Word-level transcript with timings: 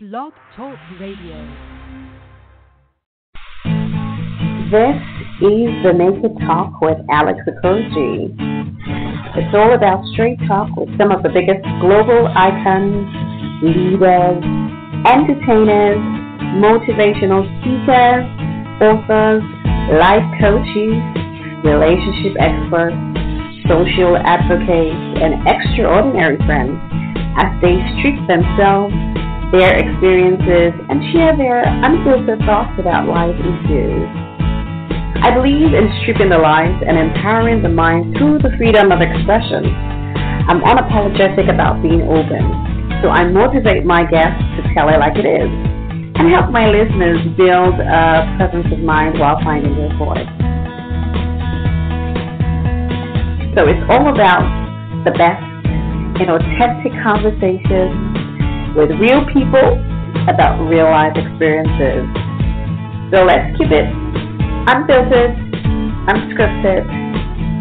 Blog 0.00 0.32
Talk 0.54 0.78
Radio. 1.00 1.34
This 4.70 4.94
is 5.42 5.74
the 5.82 5.90
Naked 5.90 6.38
Talk 6.46 6.80
with 6.80 6.98
Alex 7.10 7.40
Okoroji. 7.42 8.30
It's 9.34 9.52
all 9.58 9.74
about 9.74 10.06
straight 10.14 10.38
talk 10.46 10.70
with 10.76 10.86
some 10.98 11.10
of 11.10 11.24
the 11.24 11.30
biggest 11.34 11.66
global 11.82 12.30
icons, 12.30 13.10
leaders, 13.58 14.38
entertainers, 15.02 15.98
motivational 16.62 17.42
speakers, 17.58 18.22
authors, 18.78 19.42
life 19.98 20.22
coaches, 20.38 20.94
relationship 21.66 22.38
experts, 22.38 22.94
social 23.66 24.14
advocates, 24.14 25.18
and 25.18 25.42
extraordinary 25.42 26.38
friends 26.46 26.78
as 27.34 27.50
they 27.58 27.82
strip 27.98 28.14
themselves, 28.30 28.94
their 29.52 29.76
experiences, 29.76 30.76
and 30.88 31.00
share 31.12 31.36
their 31.36 31.64
unfiltered 31.64 32.40
thoughts 32.44 32.74
about 32.78 33.08
life 33.08 33.36
issues. 33.36 34.08
I 35.24 35.34
believe 35.34 35.74
in 35.74 35.88
stripping 36.02 36.30
the 36.30 36.38
lies 36.38 36.76
and 36.86 36.96
empowering 36.96 37.62
the 37.62 37.68
mind 37.68 38.16
through 38.16 38.38
the 38.38 38.54
freedom 38.56 38.92
of 38.92 39.00
expression. 39.00 39.66
I'm 40.46 40.60
unapologetic 40.60 41.52
about 41.52 41.82
being 41.82 42.02
open, 42.06 42.44
so 43.02 43.10
I 43.10 43.26
motivate 43.26 43.84
my 43.84 44.04
guests 44.04 44.44
to 44.56 44.74
tell 44.74 44.88
it 44.88 44.98
like 45.00 45.16
it 45.16 45.26
is 45.26 45.50
and 46.18 46.34
help 46.34 46.50
my 46.50 46.66
listeners 46.66 47.22
build 47.38 47.78
a 47.78 48.26
presence 48.36 48.66
of 48.72 48.80
mind 48.80 49.18
while 49.20 49.38
finding 49.44 49.70
their 49.76 49.94
voice. 49.96 50.26
So 53.54 53.70
it's 53.70 53.84
all 53.86 54.10
about 54.10 54.42
the 55.06 55.14
best 55.14 55.42
in 56.18 56.26
authentic 56.26 56.90
conversations 57.06 57.94
with 58.78 58.90
real 59.00 59.26
people 59.34 59.74
about 60.30 60.54
real 60.70 60.86
life 60.86 61.10
experiences. 61.18 62.06
So 63.10 63.26
let's 63.26 63.50
keep 63.58 63.74
it 63.74 63.90
unfiltered, 64.70 65.34
unscripted, 66.06 66.86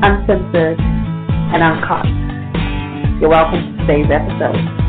uncensored, 0.06 0.78
and 0.78 1.64
uncut. 1.64 2.06
You're 3.20 3.32
welcome 3.32 3.66
to 3.66 3.82
today's 3.82 4.06
episode. 4.14 4.87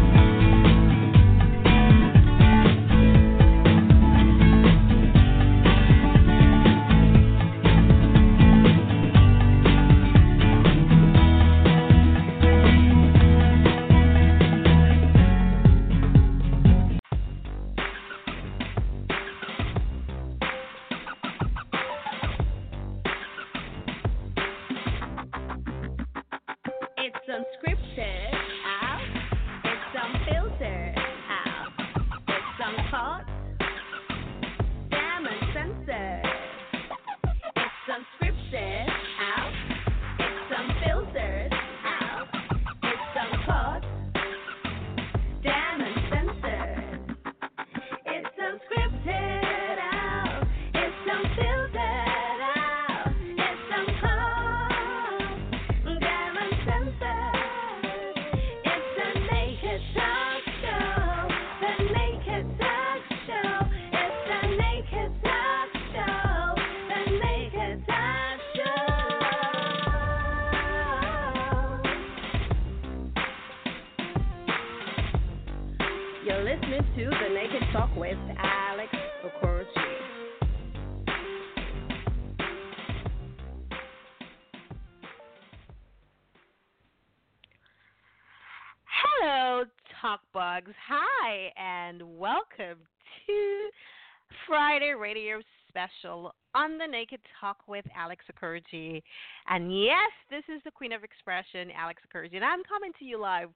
Special 95.89 96.35
on 96.55 96.79
the 96.79 96.87
Naked 96.87 97.21
Talk 97.41 97.59
with 97.67 97.85
Alex 97.97 98.25
Okoroji. 98.33 99.03
And 99.49 99.73
yes, 99.73 100.11
this 100.31 100.43
is 100.55 100.61
the 100.65 100.71
Queen 100.71 100.93
of 100.93 101.05
Expression, 101.05 101.71
Alex 101.77 102.03
Okoroji, 102.03 102.37
and 102.37 102.45
I'm 102.45 102.63
coming 102.65 102.93
to 102.99 103.05
you 103.05 103.21
live 103.21 103.51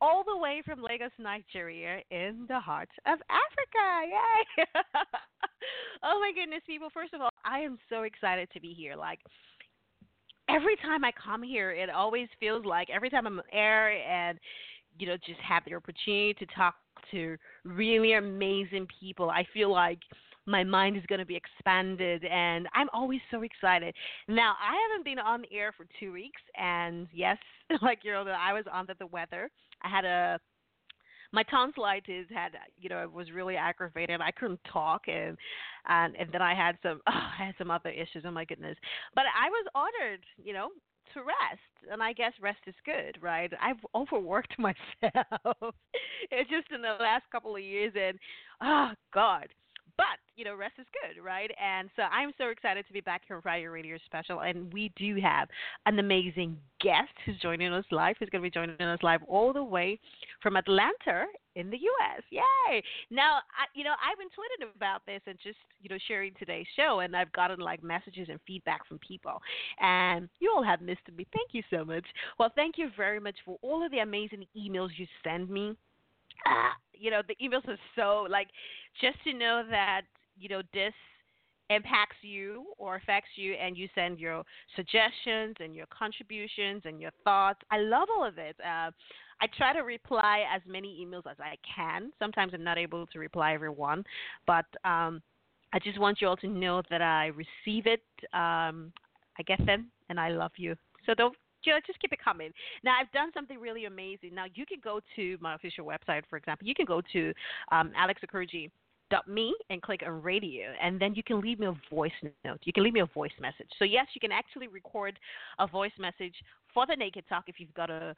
all 0.00 0.24
the 0.24 0.36
way 0.36 0.62
from 0.64 0.82
Lagos, 0.82 1.10
Nigeria, 1.18 2.00
in 2.10 2.46
the 2.48 2.60
heart 2.60 2.88
of 3.06 3.18
Africa. 3.30 4.06
Yay! 4.08 4.64
oh 6.02 6.20
my 6.20 6.32
goodness, 6.34 6.62
people. 6.66 6.88
First 6.92 7.14
of 7.14 7.20
all, 7.20 7.30
I 7.44 7.60
am 7.60 7.78
so 7.88 8.02
excited 8.02 8.48
to 8.52 8.60
be 8.60 8.72
here. 8.72 8.96
Like, 8.96 9.20
every 10.48 10.76
time 10.76 11.04
I 11.04 11.12
come 11.12 11.42
here, 11.42 11.72
it 11.72 11.90
always 11.90 12.28
feels 12.40 12.64
like 12.64 12.88
every 12.90 13.10
time 13.10 13.26
I'm 13.26 13.38
on 13.38 13.44
air 13.52 13.92
and 13.92 14.38
you 14.98 15.06
know 15.06 15.16
just 15.26 15.40
have 15.40 15.62
the 15.66 15.74
opportunity 15.74 16.34
to 16.34 16.46
talk 16.54 16.74
to 17.10 17.36
really 17.64 18.14
amazing 18.14 18.86
people, 19.00 19.30
I 19.30 19.44
feel 19.52 19.70
like 19.70 19.98
my 20.46 20.64
mind 20.64 20.96
is 20.96 21.02
going 21.06 21.18
to 21.18 21.26
be 21.26 21.36
expanded 21.36 22.24
and 22.24 22.68
I'm 22.74 22.88
always 22.92 23.20
so 23.30 23.42
excited. 23.42 23.94
Now, 24.28 24.54
I 24.60 24.74
haven't 24.88 25.04
been 25.04 25.18
on 25.18 25.42
the 25.42 25.56
air 25.56 25.72
for 25.76 25.86
2 26.00 26.12
weeks 26.12 26.40
and 26.56 27.08
yes, 27.12 27.38
like 27.82 28.00
you 28.02 28.12
know 28.12 28.24
I 28.26 28.52
was 28.52 28.64
under 28.72 28.94
the 28.98 29.06
weather. 29.06 29.50
I 29.82 29.88
had 29.88 30.04
a 30.04 30.40
my 31.32 31.42
tonsillitis 31.44 32.26
had 32.32 32.52
you 32.78 32.88
know 32.88 33.02
it 33.02 33.12
was 33.12 33.30
really 33.32 33.56
aggravated. 33.56 34.20
I 34.20 34.30
couldn't 34.30 34.60
talk 34.72 35.02
and 35.08 35.36
and 35.88 36.16
and 36.16 36.30
then 36.32 36.42
i 36.42 36.54
had 36.54 36.78
some 36.82 37.00
oh, 37.06 37.12
i 37.40 37.44
had 37.46 37.54
some 37.58 37.70
other 37.70 37.90
issues 37.90 38.24
oh 38.24 38.30
my 38.30 38.44
goodness. 38.44 38.76
But 39.14 39.24
i 39.38 39.48
was 39.48 39.66
ordered 39.74 40.24
you 40.42 40.52
know 40.52 40.68
to 41.14 41.20
rest 41.20 41.92
and 41.92 42.02
i 42.02 42.12
guess 42.12 42.32
rest 42.40 42.58
is 42.66 42.74
good 42.84 43.18
right? 43.22 43.52
I've 43.60 43.84
overworked 43.94 44.54
myself. 44.58 45.74
It's 46.30 46.50
just 46.50 46.70
in 46.74 46.82
the 46.82 46.96
last 47.00 47.24
couple 47.30 47.54
of 47.56 47.62
years 47.62 47.92
and 47.96 48.18
oh 48.62 48.90
god 49.12 49.48
but 49.96 50.18
you 50.36 50.44
know, 50.44 50.54
rest 50.54 50.74
is 50.78 50.86
good, 50.92 51.22
right? 51.22 51.50
And 51.62 51.88
so 51.96 52.02
I'm 52.02 52.30
so 52.36 52.48
excited 52.48 52.86
to 52.86 52.92
be 52.92 53.00
back 53.00 53.22
here 53.26 53.36
on 53.36 53.42
Friday 53.42 53.66
Radio 53.66 53.96
Special, 54.04 54.40
and 54.40 54.72
we 54.72 54.92
do 54.96 55.18
have 55.22 55.48
an 55.86 55.98
amazing 55.98 56.58
guest 56.80 57.12
who's 57.24 57.38
joining 57.40 57.72
us 57.72 57.86
live. 57.90 58.16
Who's 58.18 58.28
going 58.28 58.42
to 58.42 58.46
be 58.46 58.50
joining 58.50 58.80
us 58.80 58.98
live 59.02 59.22
all 59.28 59.54
the 59.54 59.64
way 59.64 59.98
from 60.42 60.56
Atlanta 60.56 61.24
in 61.54 61.70
the 61.70 61.78
U.S. 61.78 62.22
Yay! 62.30 62.82
Now, 63.10 63.36
I, 63.36 63.64
you 63.74 63.82
know, 63.82 63.94
I've 63.94 64.18
been 64.18 64.28
tweeting 64.28 64.76
about 64.76 65.00
this 65.06 65.22
and 65.26 65.38
just 65.42 65.58
you 65.80 65.88
know 65.88 65.98
sharing 66.06 66.34
today's 66.38 66.66
show, 66.76 67.00
and 67.00 67.16
I've 67.16 67.32
gotten 67.32 67.58
like 67.58 67.82
messages 67.82 68.28
and 68.30 68.38
feedback 68.46 68.86
from 68.86 68.98
people, 68.98 69.40
and 69.80 70.28
you 70.38 70.52
all 70.54 70.62
have 70.62 70.82
missed 70.82 71.00
me. 71.16 71.26
Thank 71.32 71.50
you 71.52 71.62
so 71.70 71.82
much. 71.82 72.04
Well, 72.38 72.52
thank 72.54 72.76
you 72.76 72.90
very 72.94 73.20
much 73.20 73.36
for 73.44 73.56
all 73.62 73.84
of 73.84 73.90
the 73.90 73.98
amazing 74.00 74.44
emails 74.56 74.90
you 74.98 75.06
send 75.24 75.48
me. 75.48 75.76
Uh, 76.44 76.70
you 76.92 77.10
know, 77.10 77.22
the 77.26 77.36
emails 77.44 77.66
are 77.68 77.78
so 77.94 78.26
like 78.30 78.48
just 79.00 79.22
to 79.24 79.32
know 79.32 79.62
that 79.70 80.02
you 80.38 80.48
know 80.48 80.62
this 80.72 80.92
impacts 81.70 82.16
you 82.22 82.66
or 82.78 82.96
affects 82.96 83.30
you 83.36 83.54
and 83.54 83.76
you 83.76 83.88
send 83.94 84.18
your 84.18 84.44
suggestions 84.76 85.56
and 85.58 85.74
your 85.74 85.86
contributions 85.86 86.82
and 86.84 87.00
your 87.00 87.10
thoughts. 87.24 87.58
I 87.70 87.78
love 87.78 88.08
all 88.16 88.26
of 88.26 88.38
it. 88.38 88.56
Uh, 88.60 88.90
i 89.38 89.46
try 89.58 89.72
to 89.72 89.80
reply 89.80 90.44
as 90.54 90.62
many 90.66 91.04
emails 91.04 91.30
as 91.30 91.36
i 91.40 91.56
can. 91.74 92.10
Sometimes 92.18 92.52
i'm 92.54 92.64
not 92.64 92.78
able 92.78 93.06
to 93.08 93.18
reply 93.18 93.52
everyone 93.52 94.04
but 94.46 94.64
um, 94.84 95.20
i 95.72 95.78
just 95.78 95.98
want 95.98 96.20
you 96.20 96.28
all 96.28 96.36
to 96.36 96.48
know 96.48 96.82
that 96.88 97.02
i 97.02 97.26
receive 97.26 97.86
it 97.86 98.02
um, 98.32 98.92
i 99.38 99.42
get 99.44 99.64
them 99.66 99.90
and 100.08 100.18
i 100.18 100.28
love 100.30 100.52
you. 100.56 100.74
So 101.04 101.14
don't 101.14 101.36
you 101.66 101.72
just 101.86 101.98
keep 102.00 102.12
it 102.12 102.18
coming. 102.22 102.50
Now, 102.84 102.96
I've 103.00 103.10
done 103.12 103.30
something 103.34 103.58
really 103.58 103.84
amazing. 103.84 104.34
Now, 104.34 104.44
you 104.54 104.64
can 104.66 104.78
go 104.82 105.00
to 105.16 105.36
my 105.40 105.54
official 105.54 105.84
website, 105.84 106.22
for 106.30 106.36
example. 106.36 106.66
You 106.66 106.74
can 106.74 106.86
go 106.86 107.02
to 107.12 107.32
um, 107.72 107.92
and 109.70 109.82
click 109.82 110.02
on 110.04 110.20
radio 110.20 110.72
and 110.82 111.00
then 111.00 111.14
you 111.14 111.22
can 111.22 111.40
leave 111.40 111.60
me 111.60 111.66
a 111.68 111.94
voice 111.94 112.10
note 112.44 112.58
you 112.64 112.72
can 112.72 112.82
leave 112.82 112.92
me 112.92 112.98
a 112.98 113.06
voice 113.06 113.30
message 113.40 113.68
so 113.78 113.84
yes 113.84 114.04
you 114.14 114.20
can 114.20 114.32
actually 114.32 114.66
record 114.66 115.16
a 115.60 115.66
voice 115.68 115.92
message 115.96 116.34
for 116.74 116.86
the 116.86 116.96
naked 116.96 117.22
talk 117.28 117.44
if 117.46 117.60
you've 117.60 117.72
got 117.74 117.88
a 117.88 118.12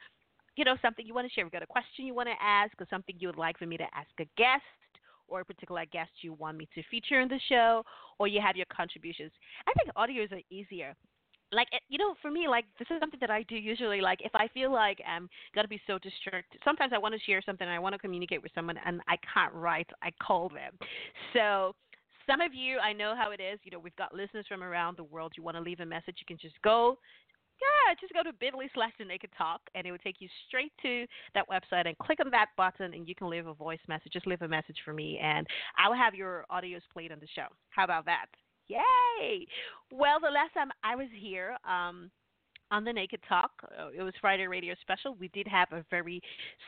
you 0.55 0.65
know 0.65 0.75
something 0.81 1.05
you 1.05 1.13
want 1.13 1.27
to 1.27 1.31
share 1.31 1.43
you've 1.43 1.53
got 1.53 1.61
a 1.61 1.67
question 1.67 2.07
you 2.07 2.15
want 2.15 2.27
to 2.27 2.33
ask 2.43 2.73
or 2.81 2.87
something 2.89 3.15
you 3.19 3.27
would 3.27 3.37
like 3.37 3.55
for 3.59 3.67
me 3.67 3.77
to 3.77 3.83
ask 3.93 4.09
a 4.19 4.25
guest 4.35 4.63
or 5.29 5.41
a 5.41 5.45
particular 5.45 5.85
guest 5.85 6.09
you 6.21 6.33
want 6.33 6.57
me 6.57 6.67
to 6.75 6.81
feature 6.89 7.21
in 7.21 7.27
the 7.27 7.39
show, 7.47 7.83
or 8.17 8.27
you 8.27 8.41
have 8.41 8.55
your 8.55 8.65
contributions. 8.75 9.31
I 9.67 9.73
think 9.73 9.95
audios 9.95 10.31
are 10.31 10.41
easier 10.49 10.95
like 11.51 11.67
eh, 11.73 11.79
you 11.89 11.97
know 11.97 12.13
for 12.21 12.31
me 12.31 12.47
like 12.47 12.65
this 12.77 12.87
is 12.89 12.99
something 12.99 13.19
that 13.19 13.29
i 13.29 13.43
do 13.43 13.55
usually 13.55 14.01
like 14.01 14.19
if 14.23 14.33
i 14.35 14.47
feel 14.53 14.71
like 14.71 14.99
i'm 15.07 15.29
to 15.59 15.67
be 15.67 15.81
so 15.87 15.97
distracted 15.99 16.59
sometimes 16.63 16.91
i 16.93 16.97
want 16.97 17.13
to 17.13 17.19
share 17.21 17.41
something 17.45 17.67
i 17.67 17.79
want 17.79 17.93
to 17.93 17.99
communicate 17.99 18.41
with 18.41 18.51
someone 18.55 18.77
and 18.85 19.01
i 19.07 19.15
can't 19.33 19.53
write 19.53 19.89
i 20.01 20.11
call 20.21 20.49
them 20.49 20.73
so 21.33 21.75
some 22.27 22.41
of 22.41 22.53
you 22.53 22.77
i 22.79 22.93
know 22.93 23.13
how 23.17 23.31
it 23.31 23.41
is 23.41 23.59
you 23.63 23.71
know 23.71 23.79
we've 23.79 23.95
got 23.95 24.13
listeners 24.13 24.45
from 24.47 24.63
around 24.63 24.97
the 24.97 25.03
world 25.03 25.33
you 25.35 25.43
want 25.43 25.57
to 25.57 25.61
leave 25.61 25.79
a 25.79 25.85
message 25.85 26.15
you 26.19 26.25
can 26.27 26.37
just 26.37 26.59
go 26.61 26.97
yeah, 27.59 27.93
just 27.99 28.13
go 28.13 28.23
to 28.23 28.31
bit.ly 28.39 28.67
slash 28.73 28.93
the 28.97 29.05
naked 29.05 29.31
talk 29.37 29.61
and 29.75 29.85
it 29.85 29.91
will 29.91 29.97
take 29.99 30.17
you 30.19 30.29
straight 30.47 30.71
to 30.81 31.05
that 31.33 31.45
website 31.49 31.87
and 31.87 31.97
click 31.97 32.19
on 32.23 32.31
that 32.31 32.47
button 32.55 32.93
and 32.93 33.07
you 33.07 33.13
can 33.13 33.29
leave 33.29 33.47
a 33.47 33.53
voice 33.53 33.79
message. 33.87 34.13
Just 34.13 34.27
leave 34.27 34.41
a 34.41 34.47
message 34.47 34.77
for 34.85 34.93
me 34.93 35.19
and 35.21 35.45
I'll 35.77 35.93
have 35.93 36.15
your 36.15 36.45
audios 36.49 36.81
played 36.93 37.11
on 37.11 37.19
the 37.19 37.27
show. 37.35 37.47
How 37.71 37.83
about 37.83 38.05
that? 38.05 38.27
Yay! 38.69 39.45
Well, 39.91 40.19
the 40.21 40.29
last 40.29 40.53
time 40.53 40.69
I 40.83 40.95
was 40.95 41.07
here, 41.19 41.57
um, 41.67 42.09
on 42.71 42.83
the 42.83 42.93
Naked 42.93 43.19
Talk. 43.27 43.51
Uh, 43.63 43.87
it 43.97 44.01
was 44.01 44.13
Friday 44.21 44.47
Radio 44.47 44.75
Special. 44.81 45.15
We 45.19 45.29
did 45.29 45.47
have 45.47 45.71
a 45.71 45.83
very 45.89 46.21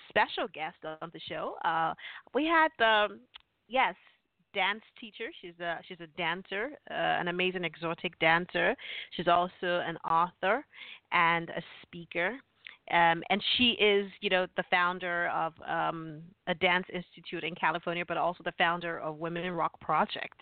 special 0.10 0.48
guest 0.54 0.78
on 0.84 1.12
the 1.14 1.20
show. 1.30 1.56
Uh, 1.64 1.94
we 2.34 2.46
had, 2.46 2.72
um, 2.84 3.20
yes, 3.68 3.96
dance 4.54 4.82
teacher. 5.00 5.26
She's 5.42 5.58
a 5.60 5.80
she's 5.88 6.00
a 6.02 6.08
dancer, 6.18 6.72
uh, 6.90 6.94
an 6.94 7.28
amazing 7.28 7.64
exotic 7.64 8.18
dancer. 8.20 8.76
She's 9.12 9.28
also 9.28 9.52
an 9.62 9.98
author 9.98 10.66
and 11.12 11.50
a 11.50 11.62
speaker. 11.84 12.38
Um, 12.90 13.24
and 13.30 13.42
she 13.58 13.72
is, 13.80 14.12
you 14.22 14.30
know, 14.30 14.48
the 14.58 14.64
founder 14.70 15.30
of 15.30 15.54
um, 15.68 16.22
a 16.48 16.56
dance 16.56 16.86
institute 16.94 17.44
in 17.44 17.56
California, 17.56 18.04
but 18.06 18.18
also 18.18 18.44
the 18.44 18.54
founder 18.58 19.00
of 19.00 19.18
Women 19.18 19.46
in 19.46 19.54
Rock 19.54 19.80
Project. 19.80 20.40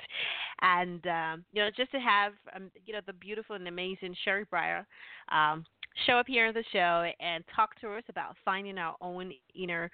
And 0.62 1.06
um, 1.06 1.46
you 1.52 1.62
know, 1.62 1.70
just 1.76 1.92
to 1.92 2.00
have, 2.00 2.34
um, 2.56 2.72
you 2.86 2.94
know, 2.94 3.02
the 3.06 3.14
beautiful 3.14 3.56
and 3.56 3.68
amazing 3.68 4.16
Sherry 4.24 4.46
Breyer 4.46 4.86
um, 5.32 5.66
show 6.06 6.14
up 6.14 6.28
here 6.28 6.48
on 6.48 6.54
the 6.54 6.64
show 6.72 7.10
and 7.20 7.44
talk 7.56 7.80
to 7.82 7.92
us 7.94 8.04
about 8.10 8.36
finding 8.46 8.78
our 8.78 8.96
own 9.02 9.32
inner 9.56 9.92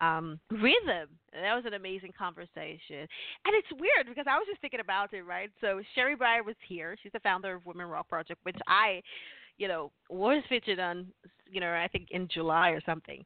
um, 0.00 0.38
rhythm. 0.50 1.08
That 1.32 1.54
was 1.54 1.64
an 1.66 1.74
amazing 1.74 2.12
conversation. 2.18 3.06
And 3.44 3.54
it's 3.54 3.68
weird 3.72 4.06
because 4.08 4.26
I 4.28 4.38
was 4.38 4.46
just 4.48 4.60
thinking 4.60 4.80
about 4.80 5.12
it, 5.12 5.22
right? 5.22 5.50
So 5.60 5.80
Sherry 5.94 6.16
Breyer 6.16 6.44
was 6.44 6.56
here. 6.66 6.96
She's 7.02 7.12
the 7.12 7.20
founder 7.20 7.54
of 7.54 7.66
Women 7.66 7.86
Rock 7.86 8.08
Project, 8.08 8.40
which 8.44 8.56
I, 8.66 9.02
you 9.58 9.68
know, 9.68 9.92
was 10.08 10.42
featured 10.48 10.78
on, 10.78 11.06
you 11.50 11.60
know, 11.60 11.70
I 11.70 11.88
think 11.88 12.08
in 12.10 12.28
July 12.32 12.70
or 12.70 12.80
something. 12.86 13.24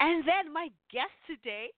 And 0.00 0.24
then 0.26 0.52
my 0.52 0.68
guest 0.90 1.12
today 1.26 1.70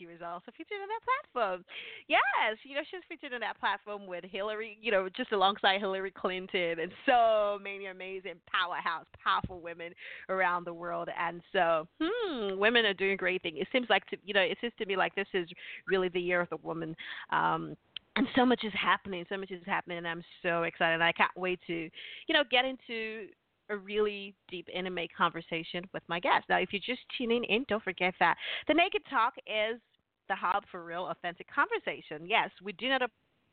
she 0.00 0.06
was 0.06 0.16
also 0.24 0.50
featured 0.56 0.78
on 0.80 0.88
that 0.88 1.04
platform. 1.04 1.64
Yes, 2.08 2.56
you 2.64 2.74
know, 2.74 2.80
she 2.90 2.96
was 2.96 3.04
featured 3.06 3.34
on 3.34 3.40
that 3.40 3.60
platform 3.60 4.06
with 4.06 4.24
Hillary, 4.24 4.78
you 4.80 4.90
know, 4.90 5.08
just 5.14 5.30
alongside 5.32 5.78
Hillary 5.78 6.10
Clinton 6.10 6.80
and 6.80 6.90
so 7.04 7.58
many 7.62 7.86
amazing 7.86 8.40
powerhouse, 8.50 9.04
powerful 9.22 9.60
women 9.60 9.92
around 10.30 10.64
the 10.64 10.72
world. 10.72 11.10
And 11.18 11.42
so, 11.52 11.86
hmm, 12.00 12.58
women 12.58 12.86
are 12.86 12.94
doing 12.94 13.18
great 13.18 13.42
things. 13.42 13.58
It 13.60 13.68
seems 13.72 13.88
like, 13.90 14.06
to, 14.06 14.16
you 14.24 14.32
know, 14.32 14.40
it 14.40 14.56
seems 14.62 14.72
to 14.78 14.86
me 14.86 14.96
like 14.96 15.14
this 15.14 15.28
is 15.34 15.48
really 15.86 16.08
the 16.08 16.20
year 16.20 16.40
of 16.40 16.48
the 16.48 16.56
woman. 16.56 16.96
Um, 17.30 17.76
and 18.20 18.28
so 18.36 18.44
much 18.44 18.64
is 18.64 18.72
happening. 18.74 19.24
So 19.30 19.38
much 19.38 19.50
is 19.50 19.62
happening, 19.64 19.96
and 19.96 20.06
I'm 20.06 20.22
so 20.42 20.64
excited. 20.64 21.00
I 21.00 21.10
can't 21.12 21.30
wait 21.36 21.58
to, 21.68 21.72
you 21.72 22.34
know, 22.34 22.42
get 22.50 22.66
into 22.66 23.28
a 23.70 23.76
really 23.78 24.34
deep, 24.50 24.68
intimate 24.74 25.08
conversation 25.16 25.84
with 25.94 26.02
my 26.06 26.20
guest. 26.20 26.44
Now, 26.50 26.58
if 26.58 26.68
you're 26.70 26.82
just 26.84 27.00
tuning 27.16 27.44
in, 27.44 27.64
don't 27.66 27.82
forget 27.82 28.12
that 28.20 28.36
the 28.68 28.74
Naked 28.74 29.00
Talk 29.08 29.32
is 29.46 29.80
the 30.28 30.34
hub 30.34 30.64
for 30.70 30.84
real, 30.84 31.08
authentic 31.10 31.46
conversation. 31.50 32.28
Yes, 32.28 32.50
we 32.62 32.72
do 32.72 32.90
not 32.90 33.00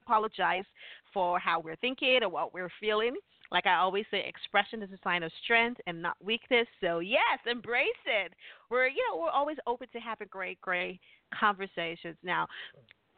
apologize 0.03 0.65
for 1.13 1.39
how 1.39 1.61
we're 1.61 1.77
thinking 1.77 2.19
or 2.21 2.27
what 2.27 2.53
we're 2.53 2.71
feeling. 2.81 3.15
Like 3.53 3.67
I 3.67 3.75
always 3.75 4.03
say, 4.11 4.25
expression 4.27 4.83
is 4.83 4.89
a 4.91 4.99
sign 5.01 5.23
of 5.23 5.31
strength 5.45 5.79
and 5.87 6.01
not 6.01 6.17
weakness. 6.21 6.67
So 6.81 6.99
yes, 6.99 7.39
embrace 7.49 7.87
it. 8.05 8.33
We're 8.69 8.87
you 8.87 9.01
know 9.09 9.21
we're 9.21 9.29
always 9.29 9.55
open 9.65 9.87
to 9.93 9.99
having 9.99 10.27
great, 10.29 10.59
great 10.59 10.99
conversations. 11.39 12.17
Now, 12.21 12.47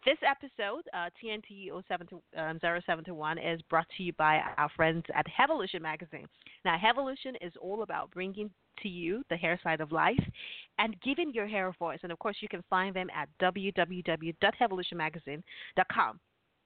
this 0.06 0.18
episode, 0.26 0.88
uh, 0.94 1.10
TNT 1.22 1.70
07 1.88 2.08
to, 2.08 2.16
um, 2.38 2.58
0721, 2.60 3.38
is 3.38 3.62
brought 3.64 3.88
to 3.98 4.04
you 4.04 4.14
by 4.14 4.42
our 4.58 4.70
friends 4.76 5.04
at 5.14 5.26
Hevolution 5.28 5.82
Magazine. 5.82 6.26
Now, 6.66 6.78
Hevolution 6.78 7.36
is 7.42 7.54
all 7.62 7.84
about 7.84 8.10
bringing 8.12 8.50
to 8.82 8.90
you 8.90 9.24
the 9.30 9.38
hair 9.38 9.60
side 9.64 9.82
of 9.82 9.92
life 9.92 10.24
and 10.78 10.96
giving 11.02 11.34
your 11.34 11.48
hair 11.48 11.68
a 11.68 11.74
voice. 11.74 12.00
And 12.04 12.12
of 12.12 12.20
course, 12.20 12.38
you 12.42 12.48
can 12.48 12.64
find 12.70 12.96
them 12.96 13.08
at 13.16 13.28
www.hevolutionmagazine.com. 13.42 16.20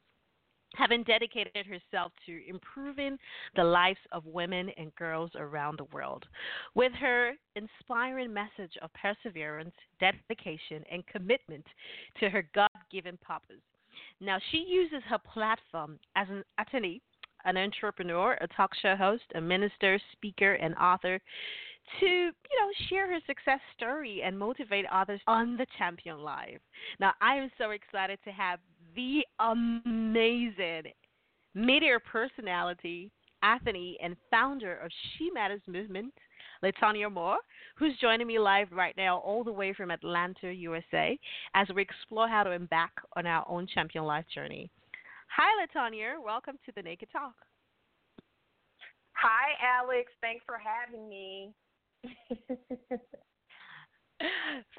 having 0.74 1.02
dedicated 1.02 1.66
herself 1.66 2.12
to 2.26 2.48
improving 2.48 3.18
the 3.56 3.64
lives 3.64 3.98
of 4.12 4.24
women 4.26 4.70
and 4.76 4.94
girls 4.96 5.30
around 5.36 5.78
the 5.78 5.84
world. 5.92 6.24
With 6.74 6.92
her 6.92 7.32
inspiring 7.56 8.32
message 8.32 8.76
of 8.82 8.90
perseverance, 8.94 9.74
dedication, 9.98 10.84
and 10.90 11.06
commitment 11.06 11.66
to 12.20 12.28
her 12.30 12.48
God 12.54 12.70
given 12.90 13.18
purpose. 13.22 13.62
Now, 14.20 14.38
she 14.50 14.58
uses 14.68 15.02
her 15.08 15.18
platform 15.18 15.98
as 16.16 16.28
an 16.28 16.44
attorney, 16.60 17.00
an 17.44 17.56
entrepreneur, 17.56 18.36
a 18.40 18.46
talk 18.48 18.70
show 18.80 18.94
host, 18.94 19.24
a 19.34 19.40
minister, 19.40 19.98
speaker, 20.12 20.54
and 20.54 20.74
author 20.76 21.20
to, 22.00 22.06
you 22.06 22.30
know, 22.30 22.70
share 22.88 23.10
her 23.10 23.20
success 23.26 23.60
story 23.76 24.22
and 24.24 24.38
motivate 24.38 24.84
others 24.92 25.20
on 25.26 25.56
the 25.56 25.66
champion 25.78 26.20
life. 26.20 26.60
Now, 27.00 27.12
I 27.20 27.36
am 27.36 27.50
so 27.58 27.70
excited 27.70 28.18
to 28.24 28.30
have 28.30 28.60
the 28.94 29.22
amazing 29.40 30.92
media 31.54 31.98
personality, 32.00 33.10
athlete, 33.42 33.98
and 34.02 34.16
founder 34.30 34.76
of 34.76 34.90
She 35.16 35.30
Matters 35.30 35.62
Movement, 35.66 36.12
Letonya 36.62 37.10
Moore, 37.10 37.38
who's 37.76 37.96
joining 38.00 38.26
me 38.26 38.38
live 38.38 38.68
right 38.72 38.96
now, 38.96 39.18
all 39.18 39.44
the 39.44 39.52
way 39.52 39.72
from 39.72 39.90
Atlanta, 39.90 40.52
USA, 40.52 41.18
as 41.54 41.68
we 41.74 41.82
explore 41.82 42.28
how 42.28 42.42
to 42.42 42.50
embark 42.50 42.90
on 43.16 43.26
our 43.26 43.44
own 43.48 43.66
champion 43.66 44.04
life 44.04 44.24
journey. 44.34 44.70
Hi, 45.36 45.64
Letonya. 45.64 46.22
Welcome 46.24 46.58
to 46.66 46.72
the 46.74 46.82
Naked 46.82 47.08
Talk. 47.12 47.34
Hi, 49.12 49.54
Alex. 49.80 50.10
Thanks 50.20 50.44
for 50.46 50.58
having 50.58 51.08
me. 51.08 51.52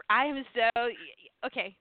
I 0.10 0.26
am 0.26 0.44
so 0.54 0.70
okay. 1.46 1.76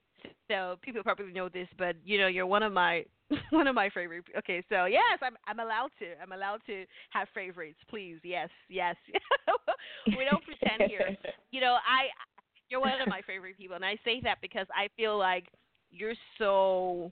So 0.51 0.77
people 0.83 1.03
probably 1.03 1.33
know 1.33 1.49
this, 1.49 1.69
but 1.79 1.97
you 2.05 2.19
know, 2.19 2.27
you're 2.27 2.47
one 2.47 2.63
of 2.63 2.73
my 2.73 3.05
one 3.51 3.67
of 3.67 3.75
my 3.75 3.91
favorite. 3.91 4.25
Okay, 4.39 4.63
so 4.69 4.87
yes, 4.87 5.19
I'm 5.23 5.37
I'm 5.47 5.61
allowed 5.61 5.91
to. 5.99 6.07
I'm 6.23 6.33
allowed 6.33 6.61
to 6.67 6.85
have 7.11 7.29
favorites. 7.35 7.79
Please, 7.89 8.19
yes, 8.25 8.49
yes. 8.69 8.97
we 10.07 10.25
don't 10.31 10.45
pretend 10.45 10.91
here. 10.91 11.17
You 11.51 11.63
know, 11.63 11.77
I 11.77 12.09
you're 12.69 12.81
one 12.81 13.01
of 13.01 13.09
my 13.09 13.23
favorite 13.27 13.57
people, 13.57 13.75
and 13.77 13.85
I 13.85 13.97
say 14.05 14.21
that 14.23 14.37
because 14.43 14.67
I 14.75 14.89
feel 14.99 15.17
like 15.17 15.47
you're 15.91 16.15
so 16.37 17.11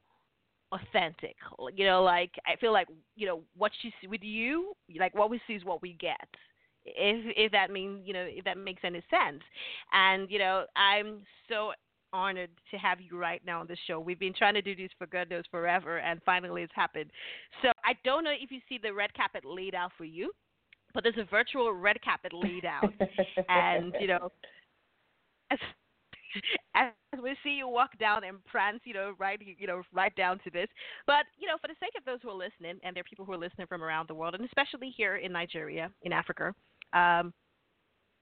authentic. 0.73 1.37
You 1.75 1.87
know, 1.87 2.03
like 2.03 2.33
I 2.47 2.57
feel 2.57 2.73
like 2.73 2.89
you 3.15 3.27
know 3.27 3.41
what 3.57 3.73
she 3.81 3.93
see 4.01 4.09
with 4.09 4.23
you, 4.23 4.75
like 4.99 5.15
what 5.15 5.31
we 5.31 5.41
see 5.47 5.55
is 5.55 5.65
what 5.65 5.81
we 5.81 5.95
get. 5.95 6.29
If 6.87 7.35
if 7.37 7.53
that 7.53 7.71
means 7.71 8.03
you 8.05 8.13
know 8.13 8.27
if 8.29 8.45
that 8.45 8.59
makes 8.59 8.83
any 8.85 9.03
sense, 9.11 9.43
and 9.93 10.31
you 10.31 10.39
know 10.39 10.65
I'm 10.77 11.23
so 11.49 11.73
honored 12.13 12.51
to 12.71 12.79
have 12.79 13.01
you 13.01 13.19
right 13.19 13.43
now 13.45 13.61
on 13.61 13.67
the 13.67 13.77
show. 13.87 14.01
We've 14.01 14.19
been 14.19 14.35
trying 14.35 14.55
to 14.55 14.63
do 14.63 14.75
this 14.75 14.91
for 14.99 15.07
good 15.07 15.29
knows 15.31 15.45
forever, 15.51 15.99
and 15.99 16.21
finally 16.25 16.63
it's 16.63 16.73
happened. 16.75 17.11
So 17.63 17.69
I 17.85 17.93
don't 18.05 18.25
know 18.25 18.33
if 18.33 18.51
you 18.51 18.61
see 18.69 18.79
the 18.83 18.93
red 18.93 19.13
carpet 19.15 19.45
laid 19.45 19.75
out 19.75 19.93
for 19.99 20.05
you, 20.05 20.33
but 20.95 21.03
there's 21.03 21.19
a 21.19 21.25
virtual 21.31 21.73
red 21.73 22.01
carpet 22.03 22.33
laid 22.33 22.65
out, 22.65 22.93
and 23.49 23.95
you 24.01 24.07
know, 24.07 24.31
as, 25.51 25.59
as 26.75 26.93
we 27.23 27.37
see 27.43 27.51
you 27.51 27.69
walk 27.69 27.99
down 27.99 28.25
and 28.25 28.45
prance, 28.47 28.81
you 28.85 28.95
know, 28.95 29.15
right, 29.19 29.41
you 29.59 29.67
know, 29.67 29.83
right 29.93 30.15
down 30.17 30.39
to 30.45 30.51
this. 30.51 30.69
But 31.07 31.27
you 31.39 31.47
know, 31.47 31.57
for 31.61 31.69
the 31.69 31.75
sake 31.81 31.93
of 31.99 32.05
those 32.05 32.19
who 32.23 32.31
are 32.31 32.35
listening, 32.35 32.81
and 32.83 32.95
there 32.97 33.03
are 33.03 33.05
people 33.05 33.25
who 33.25 33.33
are 33.33 33.39
listening 33.39 33.67
from 33.67 33.83
around 33.83 34.09
the 34.09 34.15
world, 34.15 34.35
and 34.35 34.45
especially 34.45 34.93
here 34.97 35.17
in 35.17 35.33
Nigeria, 35.33 35.91
in 36.03 36.13
Africa. 36.13 36.55
Um, 36.97 37.33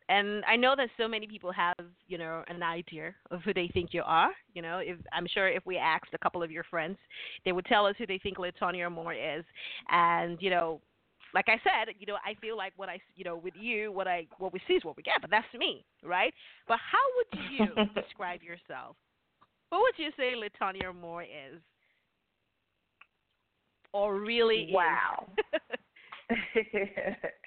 and 0.09 0.45
I 0.45 0.57
know 0.57 0.75
that 0.77 0.91
so 0.99 1.09
many 1.09 1.27
people 1.27 1.51
have, 1.53 1.77
you 2.09 2.19
know, 2.19 2.45
an 2.49 2.63
idea 2.63 3.15
of 3.31 3.41
who 3.41 3.55
they 3.55 3.71
think 3.73 3.95
you 3.95 4.03
are. 4.05 4.31
You 4.53 4.61
know, 4.61 4.79
if 4.79 4.99
I'm 5.13 5.27
sure 5.33 5.49
if 5.49 5.65
we 5.65 5.79
asked 5.79 6.13
a 6.13 6.19
couple 6.19 6.43
of 6.43 6.51
your 6.51 6.65
friends, 6.65 6.99
they 7.45 7.53
would 7.53 7.65
tell 7.65 7.87
us 7.87 7.95
who 7.97 8.07
they 8.07 8.19
think 8.19 8.37
Letonya 8.37 8.91
Moore 8.91 9.15
is. 9.15 9.45
And 9.91 10.37
you 10.43 10.51
know, 10.51 10.83
like 11.33 11.47
I 11.49 11.57
said, 11.65 11.95
you 11.99 12.07
know, 12.07 12.17
I 12.17 12.35
feel 12.41 12.57
like 12.57 12.75
what 12.77 12.91
I, 12.91 13.01
you 13.17 13.25
know, 13.25 13.37
with 13.37 13.55
you, 13.59 13.93
what 13.93 14.07
I, 14.07 14.27
what 14.39 14.53
we 14.53 14.61
see 14.69 14.75
is 14.75 14.85
what 14.85 14.97
we 14.97 15.03
get. 15.03 15.15
But 15.23 15.31
that's 15.31 15.47
me, 15.59 15.85
right? 16.05 16.35
But 16.69 16.79
how 16.93 16.99
would 17.17 17.41
you 17.51 17.67
describe 18.03 18.43
yourself? 18.43 18.97
What 19.71 19.81
would 19.81 19.95
you 19.97 20.11
say 20.19 20.35
Letonya 20.37 20.95
Moore 20.95 21.23
is? 21.23 21.61
Or 23.93 24.21
really 24.21 24.65
is? 24.65 24.75
wow. 24.75 25.29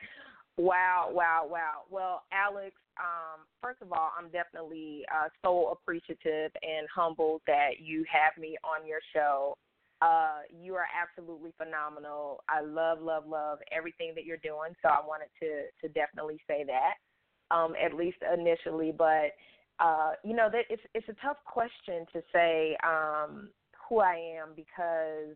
Wow, 0.57 1.09
wow, 1.11 1.47
wow. 1.47 1.83
Well, 1.91 2.23
Alex, 2.33 2.75
um, 2.99 3.41
first 3.61 3.81
of 3.83 3.91
all, 3.91 4.11
I'm 4.17 4.29
definitely 4.31 5.03
uh, 5.13 5.29
so 5.43 5.67
appreciative 5.69 6.51
and 6.63 6.87
humbled 6.93 7.41
that 7.45 7.79
you 7.79 8.03
have 8.11 8.41
me 8.41 8.57
on 8.63 8.87
your 8.87 8.99
show. 9.13 9.55
Uh, 10.01 10.41
you 10.51 10.73
are 10.75 10.87
absolutely 10.99 11.53
phenomenal. 11.57 12.41
I 12.49 12.61
love, 12.61 13.01
love, 13.01 13.27
love 13.27 13.59
everything 13.71 14.13
that 14.15 14.25
you're 14.25 14.37
doing. 14.37 14.73
So 14.81 14.89
I 14.89 14.99
wanted 15.05 15.29
to 15.41 15.65
to 15.81 15.93
definitely 15.93 16.39
say 16.47 16.65
that, 16.65 17.55
um, 17.55 17.73
at 17.83 17.93
least 17.93 18.17
initially. 18.33 18.91
But 18.91 19.33
uh, 19.79 20.13
you 20.23 20.35
know, 20.35 20.49
that 20.51 20.65
it's 20.69 20.81
it's 20.95 21.07
a 21.09 21.15
tough 21.25 21.37
question 21.45 22.05
to 22.13 22.21
say 22.33 22.77
um, 22.83 23.49
who 23.87 23.99
I 23.99 24.15
am 24.39 24.49
because 24.55 25.35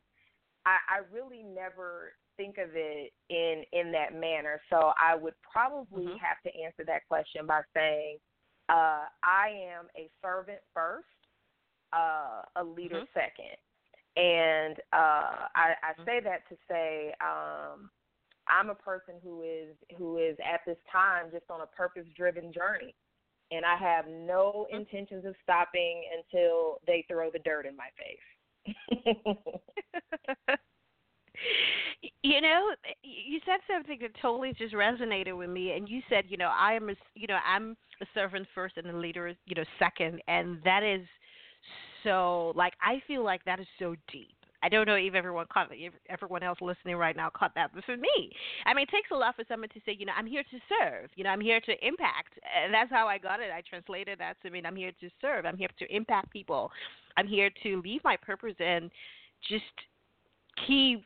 I, 0.65 0.77
I 0.89 1.13
really 1.13 1.43
never 1.43 2.13
think 2.41 2.57
of 2.57 2.69
it 2.73 3.11
in 3.29 3.63
in 3.71 3.91
that 3.91 4.13
manner. 4.13 4.59
So 4.69 4.91
I 4.97 5.15
would 5.15 5.35
probably 5.51 6.05
mm-hmm. 6.05 6.17
have 6.17 6.41
to 6.45 6.59
answer 6.59 6.83
that 6.87 7.07
question 7.07 7.45
by 7.45 7.61
saying 7.75 8.17
uh, 8.69 9.05
I 9.23 9.49
am 9.77 9.85
a 9.95 10.09
servant 10.21 10.59
first, 10.73 11.05
uh, 11.93 12.41
a 12.55 12.63
leader 12.63 12.95
mm-hmm. 12.95 13.19
second, 13.19 13.57
and 14.15 14.77
uh, 14.93 15.47
I, 15.55 15.73
I 15.83 15.93
mm-hmm. 15.93 16.05
say 16.05 16.19
that 16.21 16.47
to 16.49 16.55
say 16.69 17.13
um, 17.21 17.89
I'm 18.47 18.69
a 18.69 18.75
person 18.75 19.15
who 19.23 19.43
is 19.43 19.75
who 19.97 20.17
is 20.17 20.37
at 20.41 20.61
this 20.65 20.77
time 20.91 21.27
just 21.31 21.45
on 21.49 21.61
a 21.61 21.67
purpose 21.67 22.05
driven 22.15 22.51
journey. 22.51 22.95
And 23.53 23.65
I 23.65 23.75
have 23.75 24.05
no 24.07 24.65
mm-hmm. 24.71 24.79
intentions 24.79 25.25
of 25.25 25.35
stopping 25.43 26.03
until 26.17 26.77
they 26.87 27.03
throw 27.09 27.29
the 27.31 27.39
dirt 27.39 27.65
in 27.65 27.75
my 27.75 27.89
face. 27.99 29.17
you 32.23 32.41
know 32.41 32.69
you 33.03 33.39
said 33.45 33.59
something 33.71 33.97
that 34.01 34.11
totally 34.21 34.53
just 34.57 34.73
resonated 34.73 35.37
with 35.37 35.49
me 35.49 35.71
and 35.71 35.87
you 35.87 36.01
said 36.09 36.25
you 36.27 36.37
know 36.37 36.49
i 36.57 36.73
am 36.73 36.89
a 36.89 36.93
you 37.15 37.27
know 37.27 37.37
i'm 37.45 37.75
a 38.01 38.05
servant 38.13 38.47
first 38.53 38.77
and 38.77 38.87
a 38.87 38.97
leader 38.97 39.33
you 39.45 39.55
know 39.55 39.63
second 39.79 40.21
and 40.27 40.57
that 40.63 40.83
is 40.83 41.05
so 42.03 42.53
like 42.55 42.73
i 42.81 43.01
feel 43.07 43.23
like 43.23 43.43
that 43.45 43.59
is 43.59 43.67
so 43.79 43.95
deep 44.11 44.35
I 44.63 44.69
don't 44.69 44.85
know 44.85 44.95
if 44.95 45.15
everyone 45.15 45.47
caught 45.51 45.69
if 45.71 45.93
everyone 46.09 46.43
else 46.43 46.59
listening 46.61 46.95
right 46.95 47.15
now 47.15 47.29
caught 47.33 47.55
that, 47.55 47.71
but 47.73 47.83
for 47.83 47.97
me, 47.97 48.31
I 48.65 48.73
mean, 48.73 48.83
it 48.83 48.89
takes 48.91 49.09
a 49.11 49.15
lot 49.15 49.35
for 49.35 49.43
someone 49.47 49.69
to 49.69 49.79
say, 49.85 49.95
you 49.97 50.05
know, 50.05 50.13
I'm 50.15 50.27
here 50.27 50.43
to 50.43 50.59
serve. 50.69 51.09
You 51.15 51.23
know, 51.23 51.31
I'm 51.31 51.41
here 51.41 51.59
to 51.61 51.87
impact, 51.87 52.37
and 52.63 52.73
that's 52.73 52.91
how 52.91 53.07
I 53.07 53.17
got 53.17 53.39
it. 53.39 53.49
I 53.51 53.61
translated 53.67 54.19
that 54.19 54.37
to 54.43 54.51
mean 54.51 54.65
I'm 54.65 54.75
here 54.75 54.91
to 54.99 55.09
serve. 55.19 55.45
I'm 55.45 55.57
here 55.57 55.69
to 55.79 55.95
impact 55.95 56.31
people. 56.31 56.71
I'm 57.17 57.27
here 57.27 57.49
to 57.63 57.81
leave 57.83 58.03
my 58.03 58.17
purpose 58.17 58.55
and 58.59 58.91
just 59.49 59.63
keep 60.67 61.03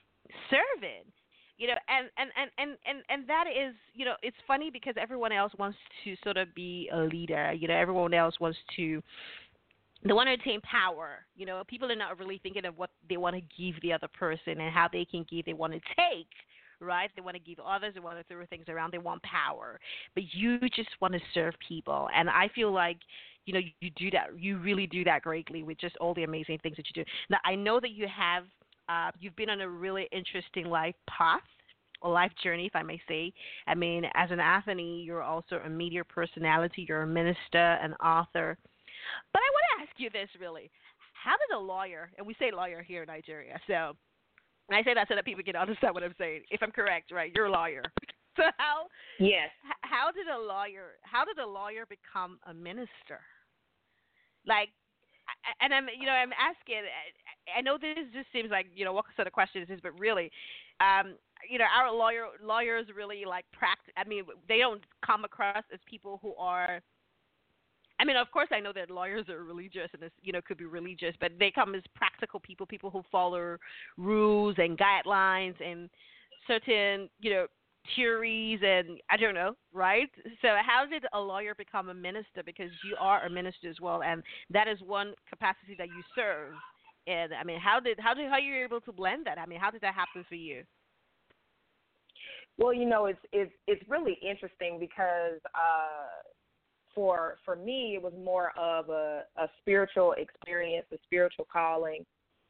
serving 0.49 1.03
you 1.57 1.67
know 1.67 1.73
and, 1.87 2.09
and 2.17 2.29
and 2.37 2.49
and 2.57 2.77
and 2.85 3.03
and 3.09 3.29
that 3.29 3.45
is 3.47 3.73
you 3.93 4.05
know 4.05 4.15
it's 4.21 4.37
funny 4.47 4.69
because 4.69 4.93
everyone 4.99 5.31
else 5.31 5.53
wants 5.57 5.77
to 6.03 6.15
sort 6.23 6.37
of 6.37 6.53
be 6.55 6.89
a 6.93 6.99
leader 6.99 7.53
you 7.53 7.67
know 7.67 7.75
everyone 7.75 8.13
else 8.13 8.39
wants 8.39 8.57
to 8.75 9.01
they 10.03 10.13
want 10.13 10.27
to 10.27 10.33
attain 10.33 10.61
power 10.61 11.25
you 11.35 11.45
know 11.45 11.61
people 11.67 11.91
are 11.91 11.95
not 11.95 12.19
really 12.19 12.39
thinking 12.43 12.65
of 12.65 12.77
what 12.77 12.89
they 13.09 13.17
want 13.17 13.35
to 13.35 13.41
give 13.57 13.81
the 13.81 13.93
other 13.93 14.07
person 14.17 14.59
and 14.59 14.73
how 14.73 14.87
they 14.91 15.05
can 15.05 15.25
give 15.29 15.45
they 15.45 15.53
want 15.53 15.73
to 15.73 15.79
take 15.95 16.27
right? 16.81 17.09
They 17.15 17.21
want 17.21 17.35
to 17.35 17.39
give 17.39 17.57
others 17.65 17.93
they 17.93 18.01
want 18.01 18.17
to 18.17 18.23
throw 18.25 18.45
things 18.47 18.65
around 18.67 18.91
they 18.91 18.97
want 18.97 19.23
power 19.23 19.79
but 20.13 20.23
you 20.33 20.59
just 20.75 20.89
want 20.99 21.13
to 21.13 21.21
serve 21.33 21.53
people 21.65 22.09
and 22.13 22.29
i 22.29 22.49
feel 22.53 22.69
like 22.69 22.97
you 23.45 23.53
know 23.53 23.61
you 23.79 23.89
do 23.95 24.11
that 24.11 24.37
you 24.37 24.57
really 24.57 24.85
do 24.85 25.03
that 25.05 25.21
greatly 25.21 25.63
with 25.63 25.79
just 25.79 25.95
all 25.97 26.13
the 26.13 26.23
amazing 26.23 26.59
things 26.61 26.75
that 26.75 26.85
you 26.93 27.03
do. 27.03 27.09
Now 27.29 27.37
i 27.45 27.55
know 27.55 27.79
that 27.79 27.91
you 27.91 28.07
have 28.13 28.43
uh, 28.89 29.11
you've 29.19 29.35
been 29.35 29.49
on 29.49 29.61
a 29.61 29.69
really 29.69 30.07
interesting 30.11 30.65
life 30.65 30.95
path 31.09 31.41
or 32.01 32.11
life 32.11 32.31
journey, 32.43 32.65
if 32.65 32.75
I 32.75 32.83
may 32.83 33.01
say. 33.07 33.33
I 33.67 33.75
mean, 33.75 34.03
as 34.13 34.31
an 34.31 34.39
athlete, 34.39 35.03
you're 35.05 35.23
also 35.23 35.61
a 35.65 35.69
media 35.69 36.03
personality, 36.03 36.85
you're 36.87 37.03
a 37.03 37.07
minister, 37.07 37.57
an 37.81 37.93
author. 37.95 38.57
But 39.33 39.39
I 39.39 39.49
want 39.51 39.65
to 39.77 39.83
ask 39.83 39.99
you 39.99 40.09
this 40.09 40.29
really. 40.39 40.69
How 41.13 41.35
did 41.37 41.55
a 41.55 41.59
lawyer, 41.59 42.11
and 42.17 42.27
we 42.27 42.35
say 42.37 42.51
lawyer 42.51 42.83
here 42.83 43.01
in 43.01 43.07
Nigeria, 43.07 43.59
so 43.65 43.95
I 44.71 44.83
say 44.83 44.93
that 44.93 45.07
so 45.07 45.15
that 45.15 45.25
people 45.25 45.43
can 45.43 45.55
understand 45.55 45.93
what 45.93 46.03
I'm 46.03 46.15
saying. 46.17 46.41
If 46.49 46.61
I'm 46.61 46.71
correct, 46.71 47.11
right? 47.11 47.31
You're 47.35 47.47
a 47.47 47.51
lawyer. 47.51 47.83
So 48.37 48.43
how 48.57 48.87
Yes. 49.17 49.47
How 49.79 50.11
did 50.11 50.27
a 50.27 50.37
lawyer 50.37 50.99
how 51.03 51.23
did 51.23 51.37
a 51.37 51.47
lawyer 51.47 51.85
become 51.87 52.37
a 52.45 52.53
minister? 52.53 53.21
Like 54.45 54.71
and 55.61 55.73
I'm 55.73 55.87
you 55.97 56.05
know 56.05 56.13
I'm 56.13 56.31
asking 56.33 56.83
I 57.55 57.61
know 57.61 57.77
this 57.77 57.97
just 58.13 58.27
seems 58.33 58.49
like 58.51 58.67
you 58.75 58.85
know 58.85 58.93
what 58.93 59.05
sort 59.15 59.27
of 59.27 59.33
question 59.33 59.65
is 59.67 59.79
but 59.81 59.97
really, 59.99 60.31
um, 60.81 61.15
you 61.49 61.59
know, 61.59 61.65
our 61.65 61.91
lawyer 61.91 62.25
lawyers 62.43 62.87
really 62.95 63.23
like 63.25 63.45
practice. 63.53 63.93
I 63.97 64.07
mean, 64.07 64.23
they 64.47 64.59
don't 64.59 64.83
come 65.05 65.25
across 65.25 65.63
as 65.73 65.79
people 65.85 66.19
who 66.21 66.33
are. 66.35 66.81
I 67.97 68.03
mean, 68.03 68.17
of 68.17 68.29
course, 68.31 68.49
I 68.51 68.59
know 68.59 68.73
that 68.73 68.89
lawyers 68.89 69.29
are 69.29 69.43
religious 69.43 69.89
and 69.93 70.01
this, 70.01 70.11
you 70.21 70.33
know, 70.33 70.41
could 70.41 70.57
be 70.57 70.65
religious, 70.65 71.15
but 71.21 71.31
they 71.39 71.49
come 71.49 71.75
as 71.75 71.83
practical 71.95 72.41
people, 72.41 72.65
people 72.65 72.89
who 72.89 73.03
follow 73.09 73.55
rules 73.97 74.55
and 74.57 74.77
guidelines 74.77 75.55
and 75.65 75.89
certain, 76.45 77.09
you 77.21 77.31
know, 77.31 77.47
theories 77.95 78.59
and 78.63 78.99
I 79.09 79.17
don't 79.17 79.35
know, 79.35 79.55
right? 79.73 80.09
So 80.41 80.49
how 80.65 80.85
did 80.89 81.05
a 81.13 81.19
lawyer 81.19 81.55
become 81.55 81.89
a 81.89 81.93
minister? 81.93 82.43
Because 82.45 82.71
you 82.83 82.95
are 82.99 83.25
a 83.25 83.29
minister 83.29 83.69
as 83.69 83.79
well, 83.81 84.01
and 84.03 84.23
that 84.49 84.67
is 84.67 84.79
one 84.81 85.13
capacity 85.29 85.75
that 85.77 85.87
you 85.87 86.03
serve 86.15 86.53
and 87.07 87.33
I 87.33 87.43
mean, 87.43 87.59
how 87.59 87.79
did 87.79 87.99
how 87.99 88.13
did 88.13 88.29
how 88.29 88.37
you 88.37 88.63
able 88.63 88.81
to 88.81 88.91
blend 88.91 89.25
that? 89.27 89.37
I 89.37 89.45
mean, 89.45 89.59
how 89.59 89.69
did 89.69 89.81
that 89.81 89.93
happen 89.93 90.25
for 90.27 90.35
you? 90.35 90.63
Well, 92.57 92.73
you 92.73 92.85
know, 92.85 93.05
it's 93.05 93.19
it's 93.31 93.53
it's 93.67 93.83
really 93.89 94.17
interesting 94.27 94.79
because 94.79 95.39
uh, 95.53 96.31
for 96.93 97.37
for 97.45 97.55
me, 97.55 97.95
it 97.95 98.01
was 98.01 98.13
more 98.23 98.51
of 98.57 98.89
a, 98.89 99.23
a 99.37 99.47
spiritual 99.61 100.13
experience, 100.13 100.87
a 100.91 100.97
spiritual 101.05 101.47
calling. 101.51 102.05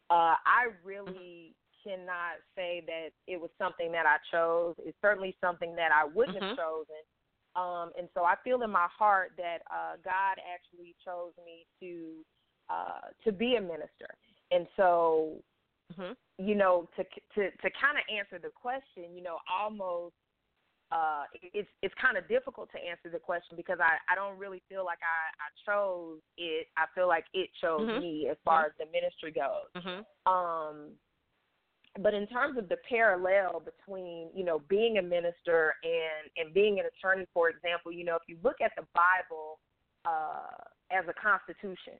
Uh, 0.09 0.35
I 0.45 0.67
really 0.83 1.09
mm-hmm. 1.11 1.64
Cannot 1.85 2.41
say 2.55 2.83
that 2.87 3.09
it 3.27 3.39
was 3.39 3.49
something 3.57 3.91
that 3.91 4.05
I 4.05 4.17
chose. 4.31 4.75
It's 4.79 4.97
certainly 5.01 5.35
something 5.39 5.75
that 5.75 5.91
I 5.91 6.05
wouldn't 6.05 6.37
mm-hmm. 6.37 6.47
have 6.47 6.57
chosen. 6.57 7.03
Um, 7.55 7.91
and 7.97 8.09
so 8.13 8.23
I 8.23 8.35
feel 8.43 8.61
in 8.63 8.69
my 8.69 8.87
heart 8.97 9.31
that 9.37 9.59
uh, 9.71 9.95
God 10.03 10.41
actually 10.43 10.95
chose 11.05 11.31
me 11.45 11.65
to 11.79 12.25
uh, 12.69 13.13
to 13.23 13.31
be 13.31 13.55
a 13.55 13.61
minister. 13.61 14.09
And 14.51 14.67
so, 14.75 15.35
mm-hmm. 15.93 16.13
you 16.43 16.55
know, 16.55 16.89
to 16.97 17.03
to 17.03 17.51
to 17.51 17.69
kind 17.79 17.97
of 17.97 18.03
answer 18.11 18.39
the 18.41 18.51
question, 18.53 19.15
you 19.15 19.23
know, 19.23 19.37
almost 19.49 20.15
uh, 20.91 21.23
it's 21.53 21.69
it's 21.81 21.93
kind 22.01 22.17
of 22.17 22.27
difficult 22.27 22.69
to 22.71 22.77
answer 22.77 23.09
the 23.11 23.19
question 23.19 23.55
because 23.55 23.79
I 23.79 23.97
I 24.11 24.15
don't 24.15 24.37
really 24.37 24.61
feel 24.69 24.85
like 24.85 24.99
I 25.01 25.17
I 25.39 25.49
chose 25.65 26.19
it. 26.37 26.67
I 26.77 26.85
feel 26.93 27.07
like 27.07 27.25
it 27.33 27.49
chose 27.61 27.87
Mhm. 27.87 28.01
me 28.01 28.29
as 28.29 28.37
far 28.43 28.63
Mhm. 28.63 28.67
as 28.67 28.77
the 28.77 28.85
ministry 28.87 29.31
goes. 29.31 29.71
Mm-hmm. 29.75 30.31
Um, 30.31 30.97
but 32.01 32.13
in 32.13 32.27
terms 32.27 32.57
of 32.57 32.67
the 32.69 32.77
parallel 32.87 33.61
between 33.61 34.29
you 34.33 34.43
know 34.43 34.61
being 34.69 34.97
a 34.97 35.01
minister 35.01 35.73
and 35.83 36.29
and 36.37 36.53
being 36.53 36.79
an 36.79 36.85
attorney, 36.85 37.25
for 37.33 37.49
example, 37.49 37.91
you 37.91 38.03
know 38.03 38.15
if 38.15 38.23
you 38.27 38.37
look 38.43 38.57
at 38.63 38.71
the 38.75 38.85
Bible 38.93 39.59
uh, 40.05 40.63
as 40.91 41.05
a 41.07 41.13
constitution, 41.13 41.93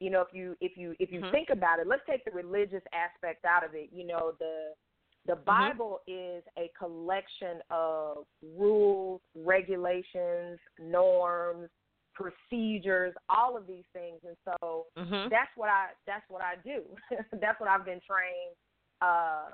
you 0.00 0.10
know 0.10 0.20
if 0.20 0.28
you 0.32 0.56
if 0.60 0.76
you 0.76 0.94
if 0.98 1.12
you 1.12 1.20
Mhm. 1.22 1.30
think 1.30 1.50
about 1.50 1.78
it, 1.78 1.86
let's 1.86 2.02
take 2.08 2.24
the 2.24 2.30
religious 2.30 2.82
aspect 2.92 3.44
out 3.44 3.64
of 3.64 3.74
it. 3.74 3.90
You 3.92 4.06
know 4.06 4.32
the 4.38 4.72
the 5.26 5.36
Bible 5.36 6.00
is 6.06 6.42
a 6.58 6.70
collection 6.78 7.62
of 7.70 8.26
rules, 8.42 9.20
regulations, 9.34 10.58
norms, 10.78 11.70
procedures, 12.14 13.14
all 13.28 13.56
of 13.56 13.66
these 13.66 13.84
things, 13.92 14.20
and 14.26 14.36
so 14.44 14.86
Mm-hmm. 14.98 15.28
that's 15.28 15.50
what 15.56 15.68
I 15.68 15.88
that's 16.06 16.24
what 16.28 16.42
I 16.42 16.54
do. 16.64 16.82
that's 17.40 17.60
what 17.60 17.68
I've 17.68 17.84
been 17.84 18.00
trained 18.06 18.56
uh, 19.04 19.46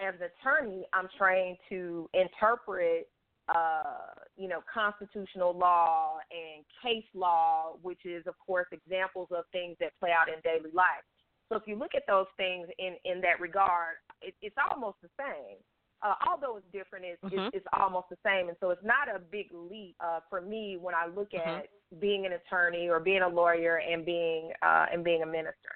as 0.00 0.14
an 0.20 0.28
attorney. 0.32 0.84
I'm 0.92 1.08
trained 1.18 1.58
to 1.68 2.08
interpret, 2.14 3.08
uh, 3.48 4.14
you 4.36 4.48
know, 4.48 4.60
constitutional 4.72 5.56
law 5.56 6.18
and 6.30 6.64
case 6.82 7.08
law, 7.14 7.76
which 7.82 8.04
is 8.04 8.26
of 8.26 8.34
course 8.44 8.66
examples 8.72 9.28
of 9.30 9.44
things 9.52 9.76
that 9.80 9.90
play 10.00 10.10
out 10.10 10.28
in 10.28 10.40
daily 10.42 10.72
life. 10.74 11.04
So 11.48 11.56
if 11.56 11.64
you 11.66 11.76
look 11.76 11.94
at 11.94 12.02
those 12.06 12.30
things 12.36 12.68
in 12.78 12.96
in 13.04 13.20
that 13.20 13.40
regard, 13.40 13.96
it, 14.20 14.34
it's 14.40 14.56
almost 14.70 14.98
the 15.02 15.10
same. 15.18 15.58
Uh, 16.04 16.14
although 16.28 16.56
it's 16.56 16.66
different, 16.72 17.04
it's, 17.04 17.22
Mhm. 17.22 17.46
it's 17.46 17.56
it's 17.58 17.66
almost 17.78 18.08
the 18.10 18.18
same, 18.24 18.48
and 18.48 18.56
so 18.60 18.70
it's 18.70 18.82
not 18.82 19.06
a 19.14 19.18
big 19.18 19.48
leap 19.52 19.94
uh, 20.00 20.20
for 20.28 20.40
me 20.40 20.76
when 20.76 20.94
I 20.94 21.06
look 21.06 21.32
Mhm. 21.32 21.58
at 21.60 21.66
being 22.00 22.26
an 22.26 22.32
attorney 22.32 22.88
or 22.88 22.98
being 23.00 23.22
a 23.22 23.28
lawyer 23.28 23.76
and 23.76 24.04
being 24.04 24.52
uh, 24.62 24.86
and 24.92 25.04
being 25.04 25.22
a 25.22 25.26
minister. 25.26 25.74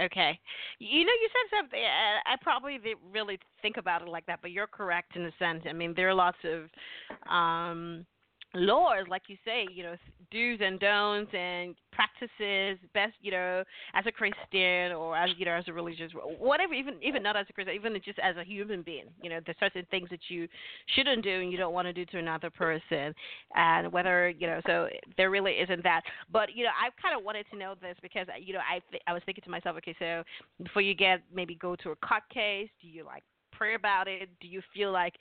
Okay. 0.00 0.38
You 0.78 1.04
know, 1.04 1.12
you 1.12 1.28
said 1.32 1.58
something. 1.58 1.80
I 1.80 2.36
probably 2.40 2.78
didn't 2.78 3.00
really 3.12 3.38
think 3.62 3.76
about 3.78 4.02
it 4.02 4.08
like 4.08 4.26
that, 4.26 4.38
but 4.40 4.52
you're 4.52 4.68
correct 4.68 5.16
in 5.16 5.26
a 5.26 5.32
sense. 5.38 5.64
I 5.68 5.72
mean, 5.72 5.92
there 5.96 6.08
are 6.08 6.14
lots 6.14 6.38
of 6.44 7.30
um 7.30 8.06
laws, 8.54 9.06
like 9.08 9.22
you 9.28 9.36
say, 9.44 9.66
you 9.70 9.82
know, 9.82 9.94
do's 10.30 10.58
and 10.62 10.78
don'ts 10.80 11.32
and 11.34 11.74
practices. 11.92 12.78
Best, 12.94 13.14
you 13.20 13.30
know, 13.30 13.62
as 13.94 14.04
a 14.06 14.12
Christian 14.12 14.92
or 14.92 15.16
as 15.16 15.30
you 15.36 15.44
know, 15.44 15.52
as 15.52 15.64
a 15.68 15.72
religious, 15.72 16.12
whatever. 16.38 16.74
Even 16.74 16.94
even 17.02 17.22
not 17.22 17.36
as 17.36 17.46
a 17.48 17.52
Christian, 17.52 17.74
even 17.74 17.94
just 18.04 18.18
as 18.18 18.36
a 18.36 18.44
human 18.44 18.82
being. 18.82 19.06
You 19.22 19.30
know, 19.30 19.40
there's 19.44 19.56
certain 19.60 19.86
things 19.90 20.08
that 20.10 20.20
you 20.28 20.48
shouldn't 20.94 21.22
do 21.22 21.40
and 21.40 21.52
you 21.52 21.58
don't 21.58 21.74
want 21.74 21.86
to 21.86 21.92
do 21.92 22.04
to 22.06 22.18
another 22.18 22.50
person, 22.50 23.14
and 23.54 23.92
whether 23.92 24.30
you 24.30 24.46
know. 24.46 24.60
So 24.66 24.88
there 25.16 25.30
really 25.30 25.52
isn't 25.52 25.82
that. 25.82 26.02
But 26.32 26.54
you 26.54 26.64
know, 26.64 26.70
I 26.70 26.88
kind 27.00 27.18
of 27.18 27.24
wanted 27.24 27.46
to 27.52 27.58
know 27.58 27.74
this 27.80 27.96
because 28.02 28.26
you 28.40 28.54
know, 28.54 28.60
I 28.60 28.80
th- 28.90 29.02
I 29.06 29.12
was 29.12 29.22
thinking 29.26 29.44
to 29.44 29.50
myself, 29.50 29.76
okay, 29.78 29.94
so 29.98 30.22
before 30.62 30.82
you 30.82 30.94
get 30.94 31.20
maybe 31.34 31.54
go 31.54 31.76
to 31.76 31.90
a 31.90 31.96
court 31.96 32.22
case, 32.32 32.68
do 32.80 32.88
you 32.88 33.04
like 33.04 33.22
pray 33.52 33.74
about 33.74 34.08
it? 34.08 34.28
Do 34.40 34.48
you 34.48 34.62
feel 34.74 34.92
like 34.92 35.14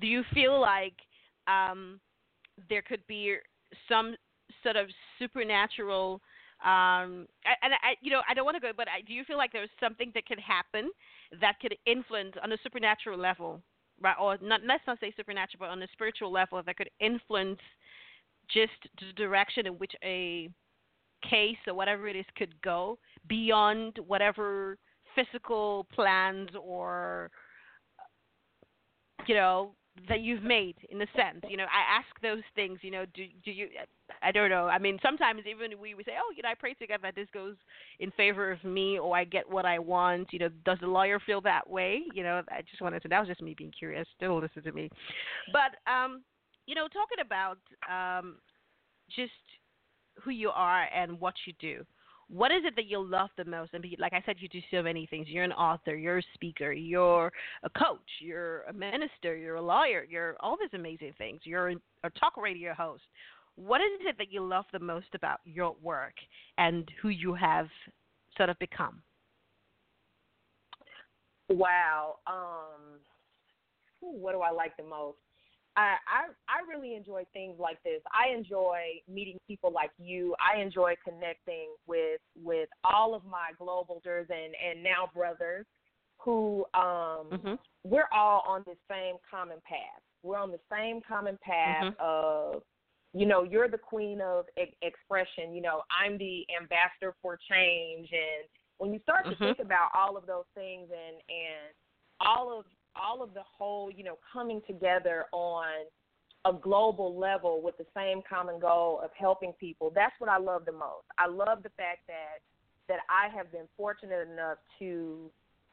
do 0.00 0.06
you 0.06 0.22
feel 0.34 0.60
like 0.60 0.94
um 1.48 2.00
there 2.68 2.82
could 2.82 3.06
be 3.06 3.36
some 3.88 4.14
sort 4.62 4.76
of 4.76 4.88
supernatural 5.18 6.20
um 6.64 7.26
and 7.62 7.74
I 7.84 7.94
you 8.00 8.10
know 8.10 8.22
I 8.28 8.34
don't 8.34 8.44
want 8.44 8.56
to 8.56 8.60
go 8.60 8.70
but 8.74 8.88
I, 8.88 9.02
do 9.06 9.12
you 9.12 9.24
feel 9.24 9.36
like 9.36 9.52
there's 9.52 9.68
something 9.78 10.10
that 10.14 10.24
could 10.26 10.40
happen 10.40 10.90
that 11.40 11.56
could 11.60 11.76
influence 11.84 12.34
on 12.42 12.52
a 12.52 12.56
supernatural 12.62 13.18
level 13.18 13.60
right? 14.00 14.16
Or 14.20 14.38
not 14.40 14.60
let's 14.66 14.86
not 14.86 14.98
say 15.00 15.12
supernatural 15.16 15.58
but 15.60 15.68
on 15.68 15.82
a 15.82 15.88
spiritual 15.92 16.32
level 16.32 16.62
that 16.64 16.76
could 16.76 16.90
influence 17.00 17.58
just 18.48 18.72
the 19.00 19.12
direction 19.16 19.66
in 19.66 19.74
which 19.74 19.92
a 20.02 20.48
case 21.28 21.56
or 21.66 21.74
whatever 21.74 22.08
it 22.08 22.16
is 22.16 22.26
could 22.36 22.54
go 22.62 22.98
beyond 23.28 23.98
whatever 24.06 24.78
physical 25.14 25.86
plans 25.94 26.48
or 26.62 27.30
you 29.26 29.34
know 29.34 29.74
that 30.08 30.20
you've 30.20 30.42
made 30.42 30.76
in 30.90 31.00
a 31.02 31.06
sense 31.16 31.42
you 31.48 31.56
know 31.56 31.64
i 31.64 31.98
ask 31.98 32.06
those 32.22 32.42
things 32.54 32.78
you 32.82 32.90
know 32.90 33.04
do 33.14 33.24
do 33.44 33.50
you 33.50 33.68
i 34.22 34.30
don't 34.30 34.50
know. 34.50 34.66
I 34.66 34.78
mean 34.78 34.98
sometimes 35.02 35.42
even 35.48 35.78
we 35.80 35.94
would 35.94 36.04
say 36.04 36.12
oh 36.18 36.32
you 36.36 36.42
know 36.42 36.48
i 36.48 36.54
pray 36.54 36.74
to 36.74 36.86
god 36.86 37.00
that 37.02 37.14
this 37.14 37.28
goes 37.32 37.54
in 37.98 38.10
favor 38.12 38.52
of 38.52 38.62
me 38.64 38.98
or 38.98 39.16
i 39.16 39.24
get 39.24 39.48
what 39.48 39.64
i 39.64 39.78
want. 39.78 40.28
You 40.32 40.40
know 40.40 40.48
does 40.64 40.78
the 40.80 40.86
lawyer 40.86 41.20
feel 41.24 41.40
that 41.42 41.68
way? 41.68 42.02
You 42.14 42.22
know 42.22 42.42
i 42.50 42.62
just 42.62 42.82
wanted 42.82 43.02
to 43.02 43.08
that 43.08 43.20
was 43.20 43.28
just 43.28 43.42
me 43.42 43.54
being 43.56 43.72
curious 43.76 44.06
still 44.16 44.40
listen 44.40 44.62
to 44.62 44.72
me. 44.72 44.90
But 45.52 45.90
um 45.90 46.22
you 46.66 46.74
know 46.74 46.88
talking 46.88 47.24
about 47.24 47.58
um 47.90 48.36
just 49.14 49.32
who 50.22 50.30
you 50.30 50.50
are 50.50 50.88
and 50.94 51.20
what 51.20 51.34
you 51.46 51.52
do 51.60 51.84
what 52.28 52.50
is 52.50 52.62
it 52.64 52.74
that 52.76 52.86
you 52.86 53.02
love 53.04 53.30
the 53.36 53.44
most? 53.44 53.72
And 53.72 53.84
like 53.98 54.12
I 54.12 54.22
said, 54.26 54.36
you 54.38 54.48
do 54.48 54.60
so 54.70 54.82
many 54.82 55.06
things. 55.06 55.28
You're 55.28 55.44
an 55.44 55.52
author, 55.52 55.94
you're 55.94 56.18
a 56.18 56.22
speaker, 56.34 56.72
you're 56.72 57.32
a 57.62 57.70
coach, 57.70 58.00
you're 58.20 58.62
a 58.62 58.72
minister, 58.72 59.36
you're 59.36 59.56
a 59.56 59.62
lawyer, 59.62 60.04
you're 60.08 60.36
all 60.40 60.56
these 60.58 60.76
amazing 60.78 61.14
things. 61.18 61.40
You're 61.44 61.70
a 61.70 62.10
talk 62.18 62.36
radio 62.36 62.74
host. 62.74 63.04
What 63.54 63.80
is 63.80 64.00
it 64.00 64.18
that 64.18 64.32
you 64.32 64.44
love 64.44 64.64
the 64.72 64.78
most 64.78 65.06
about 65.14 65.40
your 65.44 65.76
work 65.82 66.14
and 66.58 66.90
who 67.00 67.08
you 67.08 67.32
have 67.34 67.68
sort 68.36 68.50
of 68.50 68.58
become? 68.58 69.00
Wow. 71.48 72.16
Um, 72.26 73.00
what 74.00 74.32
do 74.32 74.40
I 74.40 74.50
like 74.50 74.76
the 74.76 74.82
most? 74.82 75.18
I, 75.76 75.96
I 76.08 76.22
I 76.48 76.68
really 76.68 76.94
enjoy 76.96 77.24
things 77.32 77.56
like 77.58 77.82
this. 77.82 78.00
I 78.12 78.34
enjoy 78.34 79.02
meeting 79.08 79.38
people 79.46 79.70
like 79.70 79.90
you. 79.98 80.34
I 80.40 80.60
enjoy 80.60 80.94
connecting 81.04 81.74
with 81.86 82.20
with 82.42 82.68
all 82.82 83.14
of 83.14 83.24
my 83.24 83.50
global 83.58 84.00
and 84.04 84.30
and 84.30 84.82
now 84.82 85.10
brothers 85.14 85.66
who 86.18 86.64
um 86.74 87.28
Mm-hmm. 87.32 87.54
we're 87.84 88.08
all 88.12 88.42
on 88.46 88.62
the 88.66 88.76
same 88.90 89.16
common 89.30 89.58
path. 89.68 90.02
We're 90.22 90.38
on 90.38 90.50
the 90.50 90.60
same 90.70 91.00
common 91.06 91.38
path 91.42 91.92
Mhm. 91.92 92.00
of 92.00 92.62
you 93.12 93.24
know, 93.26 93.44
you're 93.44 93.68
the 93.68 93.78
queen 93.78 94.20
of 94.20 94.46
e- 94.60 94.76
expression, 94.82 95.54
you 95.54 95.62
know, 95.62 95.82
I'm 95.90 96.18
the 96.18 96.46
ambassador 96.60 97.14
for 97.22 97.38
change 97.50 98.08
and 98.12 98.48
when 98.78 98.92
you 98.92 99.00
start 99.00 99.24
to 99.26 99.36
Mhm. 99.36 99.38
think 99.38 99.58
about 99.58 99.90
all 99.94 100.16
of 100.16 100.26
those 100.26 100.44
things 100.54 100.90
and 100.90 101.16
and 101.28 101.74
all 102.20 102.58
of 102.58 102.64
all 103.00 103.22
of 103.22 103.34
the 103.34 103.42
whole, 103.42 103.90
you 103.90 104.04
know, 104.04 104.18
coming 104.32 104.60
together 104.66 105.26
on 105.32 105.86
a 106.44 106.52
global 106.52 107.18
level 107.18 107.60
with 107.62 107.76
the 107.76 107.86
same 107.94 108.22
common 108.28 108.60
goal 108.60 109.00
of 109.02 109.10
helping 109.18 109.52
people. 109.54 109.90
That's 109.94 110.14
what 110.18 110.30
I 110.30 110.38
love 110.38 110.64
the 110.64 110.72
most. 110.72 111.04
I 111.18 111.26
love 111.26 111.62
the 111.62 111.70
fact 111.70 112.06
that 112.06 112.40
that 112.88 113.00
I 113.10 113.34
have 113.36 113.50
been 113.50 113.66
fortunate 113.76 114.28
enough 114.32 114.58
to 114.78 115.28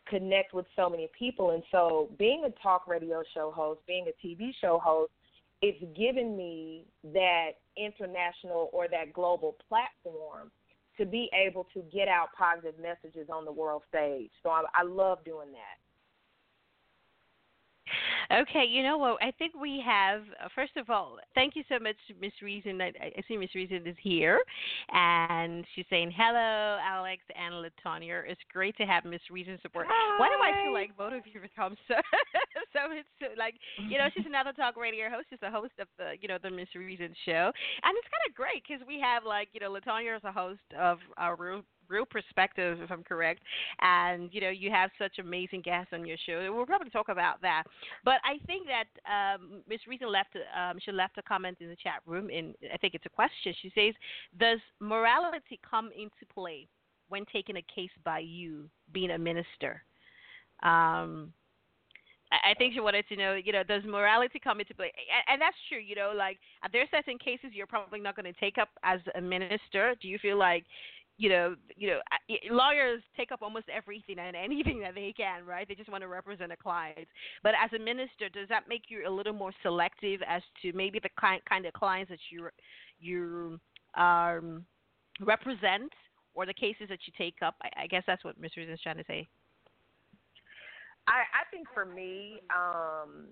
connect 0.08 0.54
with 0.54 0.66
so 0.76 0.90
many 0.90 1.10
people 1.18 1.52
and 1.52 1.64
so 1.72 2.10
being 2.18 2.44
a 2.46 2.50
talk 2.62 2.88
radio 2.88 3.22
show 3.36 3.52
host, 3.56 3.82
being 3.88 4.08
a 4.08 4.26
TV 4.26 4.52
show 4.60 4.82
host, 4.84 5.12
it's 5.62 5.82
given 5.96 6.36
me 6.36 6.86
that 7.14 7.52
international 7.78 8.70
or 8.74 8.88
that 8.90 9.14
global 9.14 9.56
platform 9.70 10.52
to 10.98 11.06
be 11.06 11.30
able 11.34 11.68
to 11.74 11.84
get 11.94 12.08
out 12.08 12.28
positive 12.38 12.76
messages 12.80 13.30
on 13.32 13.46
the 13.46 13.52
world 13.52 13.84
stage. 13.90 14.30
So 14.42 14.50
I, 14.50 14.64
I 14.76 14.84
love 14.84 15.20
doing 15.24 15.52
that. 15.52 15.83
Okay, 18.34 18.66
you 18.68 18.82
know 18.82 18.98
what? 18.98 19.22
I 19.22 19.32
think 19.38 19.54
we 19.54 19.84
have. 19.86 20.22
Uh, 20.44 20.48
first 20.56 20.76
of 20.76 20.90
all, 20.90 21.18
thank 21.36 21.56
you 21.56 21.64
so 21.70 21.78
much, 21.78 21.96
Miss 22.20 22.32
Reason. 22.42 22.82
I, 22.82 22.92
I 23.00 23.22
see 23.28 23.38
Miss 23.38 23.54
Reason 23.54 23.86
is 23.86 23.96
here, 24.02 24.42
and 24.92 25.64
she's 25.76 25.86
saying 25.90 26.12
hello, 26.16 26.80
Alex 26.82 27.22
and 27.38 27.54
Letonya. 27.56 28.24
It's 28.28 28.42
great 28.52 28.76
to 28.78 28.86
have 28.86 29.06
Miss 29.06 29.22
Reason 29.30 29.60
support. 29.62 29.86
Why 30.18 30.30
do 30.30 30.42
I 30.42 30.64
feel 30.64 30.74
like 30.74 30.98
both 30.98 31.14
of 31.14 31.22
you 31.32 31.42
become 31.42 31.76
so? 31.88 31.94
so 32.74 32.80
it's 32.90 33.08
so, 33.20 33.28
like 33.38 33.56
you 33.88 34.00
know, 34.00 34.08
she's 34.16 34.26
another 34.26 34.52
talk 34.54 34.78
radio 34.78 35.10
host. 35.10 35.28
She's 35.30 35.40
the 35.40 35.52
host 35.52 35.74
of 35.80 35.88
the 36.00 36.14
you 36.20 36.28
know 36.28 36.38
the 36.42 36.50
Miss 36.50 36.74
Reason 36.76 37.14
show, 37.26 37.52
and 37.84 37.94
it's 37.94 38.10
kind 38.10 38.26
of 38.28 38.34
great 38.34 38.64
because 38.68 38.82
we 38.88 39.00
have 39.00 39.26
like 39.26 39.50
you 39.54 39.60
know 39.60 39.70
Letonya 39.70 40.18
is 40.18 40.24
a 40.24 40.32
host 40.32 40.66
of 40.80 40.98
our 41.18 41.36
real 41.36 41.62
real 41.88 42.06
perspective, 42.06 42.80
if 42.82 42.92
I'm 42.92 43.04
correct. 43.04 43.42
And 43.82 44.30
you 44.32 44.42
know, 44.42 44.50
you 44.50 44.72
have 44.72 44.90
such 44.98 45.20
amazing 45.20 45.62
guests 45.62 45.94
on 45.94 46.06
your 46.06 46.18
show. 46.26 46.54
We'll 46.54 46.66
probably 46.66 46.90
talk 46.90 47.10
about 47.10 47.42
that. 47.42 47.64
But 48.04 48.16
I 48.24 48.44
think 48.46 48.68
that 48.68 49.36
um, 49.36 49.62
Miss 49.68 49.80
Reason 49.88 50.12
left 50.12 50.36
um, 50.58 50.78
she 50.84 50.92
left 50.92 51.18
a 51.18 51.24
comment 51.24 51.58
in 51.60 51.70
the 51.70 51.76
chat 51.76 52.02
room. 52.06 52.30
In 52.30 52.54
I 52.74 52.78
think 52.78 52.94
it's 52.94 53.06
a 53.06 53.10
question. 53.10 53.54
She 53.62 53.72
says, 53.76 53.94
"Does 54.40 54.60
morality 54.80 55.60
come 55.68 55.90
into 55.96 56.26
play 56.34 56.68
when 57.10 57.26
taking 57.32 57.58
a 57.58 57.66
case 57.74 57.92
by 58.04 58.20
you, 58.20 58.70
being 58.92 59.12
a 59.12 59.18
minister?" 59.18 59.84
Um, 60.62 61.34
I 62.44 62.54
think 62.56 62.74
she 62.74 62.80
wanted 62.80 63.08
to 63.10 63.16
know, 63.16 63.34
you 63.36 63.52
know, 63.52 63.64
does 63.64 63.84
morality 63.84 64.40
come 64.40 64.60
into 64.60 64.74
play? 64.74 64.92
And, 65.14 65.34
and 65.34 65.42
that's 65.42 65.58
true, 65.70 65.78
you 65.78 65.96
know, 65.96 66.14
like 66.16 66.40
there 66.72 66.82
are 66.82 66.88
certain 66.92 67.18
cases 67.20 67.52
you're 67.54 67.68
probably 67.68 68.00
not 68.00 68.16
going 68.16 68.32
to 68.32 68.40
take 68.40 68.58
up 68.58 68.70
as 68.84 69.00
a 69.16 69.22
minister. 69.22 69.96
Do 70.02 70.08
you 70.08 70.18
feel 70.18 70.38
like 70.38 70.66
you 71.18 71.30
know, 71.30 71.56
you 71.78 71.88
know, 71.88 72.00
lawyers 72.50 73.02
take 73.16 73.32
up 73.32 73.42
almost 73.42 73.66
everything 73.70 74.18
and 74.20 74.36
anything 74.36 74.80
that 74.82 74.96
they 74.96 75.14
can, 75.16 75.46
right? 75.46 75.68
They 75.68 75.76
just 75.76 75.90
want 75.90 76.02
to 76.02 76.08
represent 76.08 76.52
a 76.52 76.58
client. 76.58 77.08
But 77.44 77.54
as 77.64 77.72
a 77.74 77.84
minister, 77.84 78.30
does 78.34 78.50
that 78.50 78.64
make 78.68 78.84
you 78.88 79.08
a 79.08 79.12
little 79.12 79.34
more 79.34 79.52
selective 79.62 80.22
as 80.28 80.42
to 80.62 80.74
maybe 80.74 81.00
the 81.00 81.10
kind 81.20 81.42
kind 81.48 81.66
of 81.66 81.74
clients 81.74 82.10
that 82.10 82.20
you 82.32 82.50
you 83.00 83.60
um, 84.02 84.66
represent 85.20 85.92
or 86.34 86.46
the 86.46 86.54
cases 86.54 86.88
that 86.90 87.00
you 87.06 87.14
take 87.18 87.36
up? 87.44 87.56
I, 87.62 87.84
I 87.84 87.88
guess 87.88 88.04
that's 88.08 88.24
what 88.24 88.42
Mr. 88.42 88.68
is 88.72 88.82
trying 88.82 88.98
to 88.98 89.06
say. 89.08 89.28
I, 91.08 91.24
I 91.36 91.44
think 91.52 91.68
for 91.74 91.86
me, 91.86 92.40
um, 92.50 93.28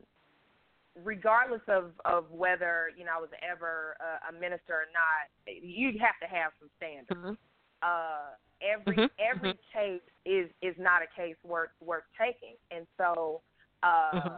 regardless 1.01 1.61
of 1.67 1.91
of 2.05 2.29
whether 2.29 2.91
you 2.97 3.05
know 3.05 3.11
I 3.17 3.21
was 3.21 3.29
ever 3.41 3.95
a, 3.99 4.29
a 4.29 4.39
minister 4.39 4.73
or 4.73 4.89
not, 4.93 5.31
you'd 5.47 5.99
have 5.99 6.19
to 6.21 6.27
have 6.27 6.51
some 6.59 6.69
standards. 6.77 7.09
Mm-hmm. 7.09 7.33
Uh, 7.81 8.35
every 8.61 8.95
mm-hmm. 8.95 9.35
every 9.35 9.53
mm-hmm. 9.53 9.79
case 9.79 10.01
is 10.25 10.49
is 10.61 10.75
not 10.77 11.01
a 11.01 11.09
case 11.19 11.35
worth 11.43 11.71
worth 11.83 12.03
taking, 12.19 12.55
and 12.69 12.85
so 12.97 13.41
uh, 13.83 14.11
mm-hmm. 14.13 14.37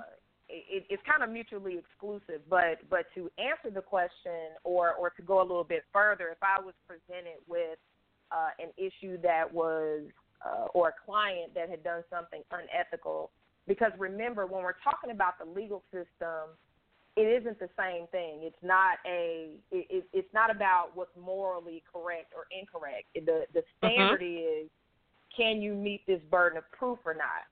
it, 0.49 0.85
it's 0.89 1.03
kind 1.09 1.23
of 1.23 1.29
mutually 1.29 1.77
exclusive. 1.77 2.41
But 2.49 2.87
but 2.89 3.05
to 3.15 3.29
answer 3.37 3.73
the 3.73 3.81
question 3.81 4.55
or 4.63 4.93
or 4.93 5.09
to 5.11 5.21
go 5.21 5.41
a 5.41 5.45
little 5.45 5.63
bit 5.63 5.83
further, 5.91 6.29
if 6.29 6.41
I 6.41 6.61
was 6.61 6.73
presented 6.87 7.39
with 7.47 7.77
uh, 8.31 8.49
an 8.59 8.69
issue 8.77 9.21
that 9.21 9.51
was 9.53 10.03
uh, 10.45 10.67
or 10.73 10.89
a 10.89 11.05
client 11.05 11.53
that 11.55 11.69
had 11.69 11.83
done 11.83 12.03
something 12.09 12.41
unethical. 12.51 13.31
Because 13.67 13.91
remember, 13.97 14.45
when 14.45 14.63
we're 14.63 14.75
talking 14.83 15.11
about 15.11 15.39
the 15.39 15.45
legal 15.45 15.83
system, 15.91 16.51
it 17.15 17.41
isn't 17.41 17.59
the 17.59 17.69
same 17.77 18.07
thing. 18.07 18.39
It's 18.41 18.63
not 18.63 18.97
a. 19.05 19.51
It, 19.71 20.05
it's 20.13 20.33
not 20.33 20.49
about 20.49 20.89
what's 20.95 21.15
morally 21.19 21.83
correct 21.91 22.33
or 22.35 22.45
incorrect. 22.57 23.05
The 23.13 23.45
the 23.53 23.59
mm-hmm. 23.59 23.87
standard 23.87 24.21
is, 24.23 24.69
can 25.35 25.61
you 25.61 25.75
meet 25.75 26.05
this 26.07 26.21
burden 26.31 26.57
of 26.57 26.63
proof 26.71 26.99
or 27.05 27.13
not? 27.13 27.45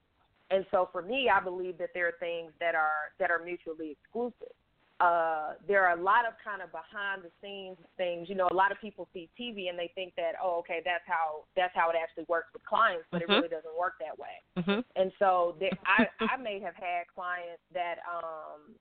And 0.50 0.66
so 0.72 0.90
for 0.92 1.02
me, 1.02 1.30
I 1.30 1.42
believe 1.42 1.78
that 1.78 1.90
there 1.94 2.08
are 2.08 2.14
things 2.20 2.52
that 2.60 2.76
are 2.76 3.14
that 3.20 3.32
are 3.32 3.44
mutually 3.44 3.92
exclusive 3.92 4.54
uh, 5.02 5.54
there 5.68 5.84
are 5.84 5.98
a 5.98 6.02
lot 6.02 6.28
of 6.30 6.34
kind 6.46 6.62
of 6.62 6.70
behind 6.70 7.24
the 7.24 7.32
scenes 7.42 7.78
things. 7.98 8.30
You 8.30 8.36
know, 8.36 8.48
a 8.52 8.54
lot 8.54 8.72
of 8.72 8.80
people 8.80 9.08
see 9.14 9.28
TV 9.34 9.68
and 9.68 9.78
they 9.78 9.90
think 9.96 10.14
that, 10.16 10.34
oh, 10.42 10.60
okay, 10.60 10.80
that's 10.86 11.04
how 11.08 11.50
that's 11.58 11.74
how 11.74 11.90
it 11.90 11.96
actually 11.98 12.26
works 12.30 12.54
with 12.54 12.64
clients, 12.66 13.06
but 13.10 13.22
mm-hmm. 13.22 13.32
it 13.32 13.36
really 13.36 13.50
doesn't 13.50 13.78
work 13.78 13.94
that 13.98 14.14
way. 14.14 14.38
Mm-hmm. 14.60 14.82
And 14.96 15.12
so 15.18 15.56
there, 15.60 15.74
I 15.86 16.06
I 16.22 16.38
may 16.38 16.60
have 16.62 16.76
had 16.76 17.10
clients 17.14 17.66
that, 17.74 17.98
um, 18.06 18.78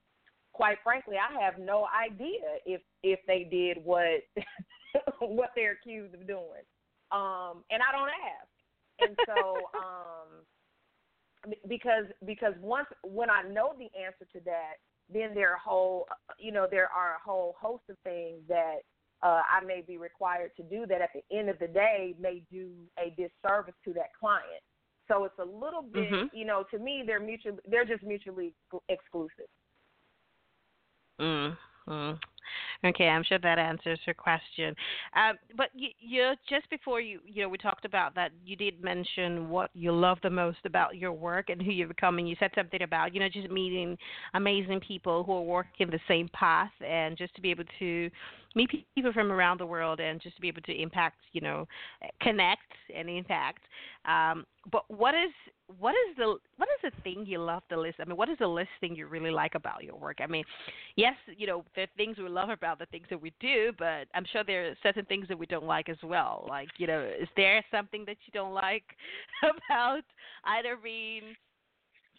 quite 0.60 0.76
frankly, 0.84 1.16
I 1.16 1.42
have 1.42 1.58
no 1.58 1.86
idea 1.88 2.60
if 2.66 2.82
if 3.02 3.20
they 3.26 3.48
did 3.50 3.82
what 3.82 4.20
what 5.20 5.50
they're 5.56 5.72
accused 5.72 6.14
of 6.14 6.26
doing, 6.26 6.64
um, 7.12 7.64
and 7.70 7.80
I 7.80 7.90
don't 7.92 8.10
ask. 8.10 8.50
And 9.00 9.16
so. 9.26 9.56
um 9.78 10.44
because 11.68 12.04
because 12.26 12.52
once 12.60 12.88
when 13.02 13.30
I 13.30 13.40
know 13.40 13.72
the 13.78 13.88
answer 13.98 14.26
to 14.34 14.40
that, 14.44 14.74
then 15.10 15.34
there 15.34 15.50
are 15.50 15.56
whole, 15.56 16.06
you 16.38 16.52
know, 16.52 16.66
there 16.70 16.90
are 16.94 17.14
a 17.14 17.18
whole 17.24 17.56
host 17.58 17.84
of 17.88 17.96
things 18.04 18.40
that 18.48 18.80
uh, 19.22 19.40
I 19.50 19.64
may 19.64 19.80
be 19.80 19.96
required 19.96 20.50
to 20.58 20.62
do 20.62 20.84
that 20.86 21.00
at 21.00 21.08
the 21.14 21.22
end 21.34 21.48
of 21.48 21.58
the 21.58 21.68
day 21.68 22.14
may 22.20 22.42
do 22.52 22.68
a 22.98 23.08
disservice 23.10 23.74
to 23.86 23.94
that 23.94 24.10
client. 24.20 24.62
So 25.08 25.24
it's 25.24 25.38
a 25.38 25.44
little 25.44 25.80
bit, 25.80 26.12
mm-hmm. 26.12 26.36
you 26.36 26.44
know, 26.44 26.62
to 26.70 26.78
me 26.78 27.04
they're 27.06 27.20
mutually 27.20 27.56
they're 27.66 27.86
just 27.86 28.02
mutually 28.02 28.52
exclusive. 28.90 29.48
Mm. 31.20 31.56
Mm. 31.88 32.18
Okay, 32.84 33.08
I'm 33.08 33.22
sure 33.22 33.38
that 33.38 33.58
answers 33.58 33.98
your 34.06 34.14
question. 34.14 34.74
Uh, 35.14 35.32
but 35.56 35.68
you, 35.74 35.88
you 36.00 36.32
just 36.48 36.68
before 36.70 37.00
you, 37.00 37.20
you 37.26 37.42
know, 37.42 37.48
we 37.48 37.58
talked 37.58 37.84
about 37.84 38.14
that. 38.14 38.32
You 38.44 38.56
did 38.56 38.82
mention 38.82 39.48
what 39.48 39.70
you 39.74 39.92
love 39.92 40.18
the 40.22 40.30
most 40.30 40.58
about 40.64 40.96
your 40.96 41.12
work 41.12 41.48
and 41.48 41.60
who 41.60 41.70
you're 41.70 41.88
becoming. 41.88 42.26
You 42.26 42.36
said 42.40 42.50
something 42.54 42.82
about, 42.82 43.14
you 43.14 43.20
know, 43.20 43.28
just 43.28 43.50
meeting 43.50 43.96
amazing 44.34 44.80
people 44.80 45.24
who 45.24 45.32
are 45.32 45.42
working 45.42 45.90
the 45.90 46.00
same 46.08 46.28
path, 46.32 46.72
and 46.86 47.16
just 47.16 47.34
to 47.36 47.40
be 47.40 47.50
able 47.50 47.64
to 47.78 48.10
meet 48.56 48.70
people 48.94 49.12
from 49.12 49.30
around 49.30 49.60
the 49.60 49.66
world 49.66 50.00
and 50.00 50.20
just 50.20 50.34
to 50.36 50.42
be 50.42 50.48
able 50.48 50.62
to 50.62 50.72
impact, 50.72 51.18
you 51.32 51.40
know, 51.40 51.68
connect 52.20 52.62
and 52.94 53.08
impact. 53.08 53.62
Um, 54.06 54.44
but 54.72 54.90
what 54.90 55.14
is 55.14 55.30
what 55.78 55.92
is 55.92 56.16
the 56.16 56.36
what 56.56 56.68
is 56.68 56.92
the 56.92 57.02
thing 57.02 57.24
you 57.26 57.38
love 57.38 57.62
the 57.70 57.76
list? 57.76 57.96
I 58.00 58.04
mean, 58.04 58.16
what 58.16 58.28
is 58.28 58.38
the 58.38 58.46
list 58.46 58.70
thing 58.80 58.94
you 58.94 59.06
really 59.06 59.30
like 59.30 59.54
about 59.54 59.84
your 59.84 59.96
work? 59.96 60.18
I 60.20 60.26
mean, 60.26 60.44
yes, 60.96 61.14
you 61.36 61.46
know, 61.46 61.64
there 61.74 61.84
are 61.84 61.96
things 61.96 62.18
we 62.18 62.28
love 62.28 62.50
about 62.50 62.78
the 62.78 62.86
things 62.86 63.06
that 63.10 63.20
we 63.20 63.32
do, 63.40 63.72
but 63.78 64.06
I'm 64.14 64.24
sure 64.32 64.44
there 64.44 64.68
are 64.68 64.74
certain 64.82 65.04
things 65.04 65.28
that 65.28 65.38
we 65.38 65.46
don't 65.46 65.64
like 65.64 65.88
as 65.88 65.98
well. 66.02 66.46
Like, 66.48 66.68
you 66.78 66.86
know, 66.86 67.00
is 67.00 67.28
there 67.36 67.64
something 67.70 68.04
that 68.06 68.16
you 68.26 68.32
don't 68.32 68.54
like 68.54 68.84
about 69.42 70.02
either 70.44 70.76
being 70.82 71.34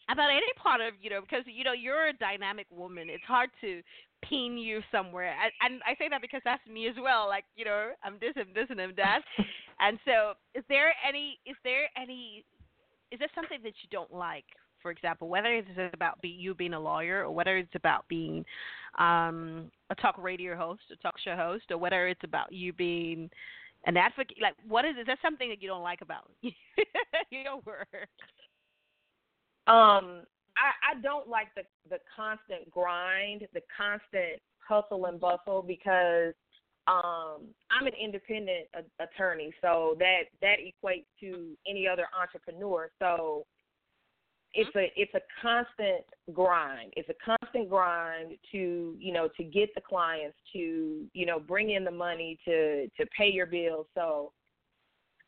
about 0.09 0.29
any 0.29 0.51
part 0.61 0.81
of 0.81 0.93
you 1.01 1.09
know 1.09 1.21
because 1.21 1.43
you 1.45 1.63
know 1.63 1.73
you're 1.73 2.07
a 2.07 2.13
dynamic 2.13 2.65
woman 2.71 3.07
it's 3.09 3.23
hard 3.23 3.49
to 3.61 3.81
pin 4.27 4.57
you 4.57 4.81
somewhere 4.91 5.33
and, 5.41 5.51
and 5.61 5.81
i 5.85 5.95
say 5.97 6.09
that 6.09 6.21
because 6.21 6.41
that's 6.43 6.65
me 6.67 6.87
as 6.87 6.95
well 7.01 7.27
like 7.27 7.45
you 7.55 7.63
know 7.63 7.91
i'm 8.03 8.17
this 8.19 8.33
i'm 8.35 8.53
this 8.53 8.65
and 8.69 8.81
i'm 8.81 8.93
that 8.97 9.21
and 9.79 9.99
so 10.03 10.33
is 10.53 10.63
there 10.69 10.93
any 11.07 11.39
is 11.45 11.55
there 11.63 11.87
any 11.95 12.43
is 13.11 13.19
there 13.19 13.29
something 13.35 13.59
that 13.63 13.73
you 13.81 13.89
don't 13.91 14.13
like 14.13 14.45
for 14.81 14.91
example, 14.91 15.29
whether 15.29 15.53
it's 15.53 15.93
about 15.93 16.21
be, 16.21 16.29
you 16.29 16.55
being 16.55 16.73
a 16.73 16.79
lawyer 16.79 17.23
or 17.23 17.31
whether 17.31 17.57
it's 17.57 17.75
about 17.75 18.07
being 18.07 18.43
um, 18.97 19.71
a 19.89 19.95
talk 19.95 20.15
radio 20.17 20.55
host, 20.55 20.81
a 20.91 20.95
talk 20.97 21.15
show 21.23 21.35
host, 21.35 21.65
or 21.69 21.77
whether 21.77 22.07
it's 22.07 22.23
about 22.23 22.51
you 22.51 22.73
being 22.73 23.29
an 23.85 23.97
advocate. 23.97 24.37
Like, 24.41 24.55
what 24.67 24.85
is 24.85 24.95
is 24.99 25.07
that 25.07 25.19
something 25.21 25.49
that 25.49 25.61
you 25.61 25.67
don't 25.67 25.83
like 25.83 26.01
about 26.01 26.31
your 27.29 27.55
work? 27.65 28.09
Um, 29.67 30.23
I, 30.57 30.93
I 30.93 31.01
don't 31.01 31.27
like 31.27 31.47
the 31.55 31.63
the 31.89 31.99
constant 32.15 32.69
grind, 32.71 33.47
the 33.53 33.61
constant 33.75 34.41
hustle 34.67 35.05
and 35.05 35.19
bustle 35.19 35.63
because 35.65 36.33
um 36.87 37.47
I'm 37.69 37.87
an 37.87 37.93
independent 38.01 38.67
a- 38.73 39.03
attorney, 39.03 39.53
so 39.61 39.95
that 39.99 40.23
that 40.41 40.57
equates 40.59 41.05
to 41.19 41.55
any 41.67 41.87
other 41.87 42.07
entrepreneur. 42.19 42.89
So 42.99 43.45
it's 44.53 44.75
a 44.75 44.91
it's 44.95 45.13
a 45.13 45.21
constant 45.41 46.03
grind. 46.33 46.93
It's 46.97 47.09
a 47.09 47.13
constant 47.25 47.69
grind 47.69 48.33
to 48.51 48.95
you 48.99 49.13
know 49.13 49.29
to 49.37 49.43
get 49.43 49.73
the 49.75 49.81
clients 49.81 50.37
to 50.53 51.05
you 51.13 51.25
know 51.25 51.39
bring 51.39 51.71
in 51.71 51.83
the 51.83 51.91
money 51.91 52.37
to 52.45 52.87
to 52.87 53.05
pay 53.17 53.29
your 53.29 53.45
bills. 53.45 53.87
So 53.95 54.33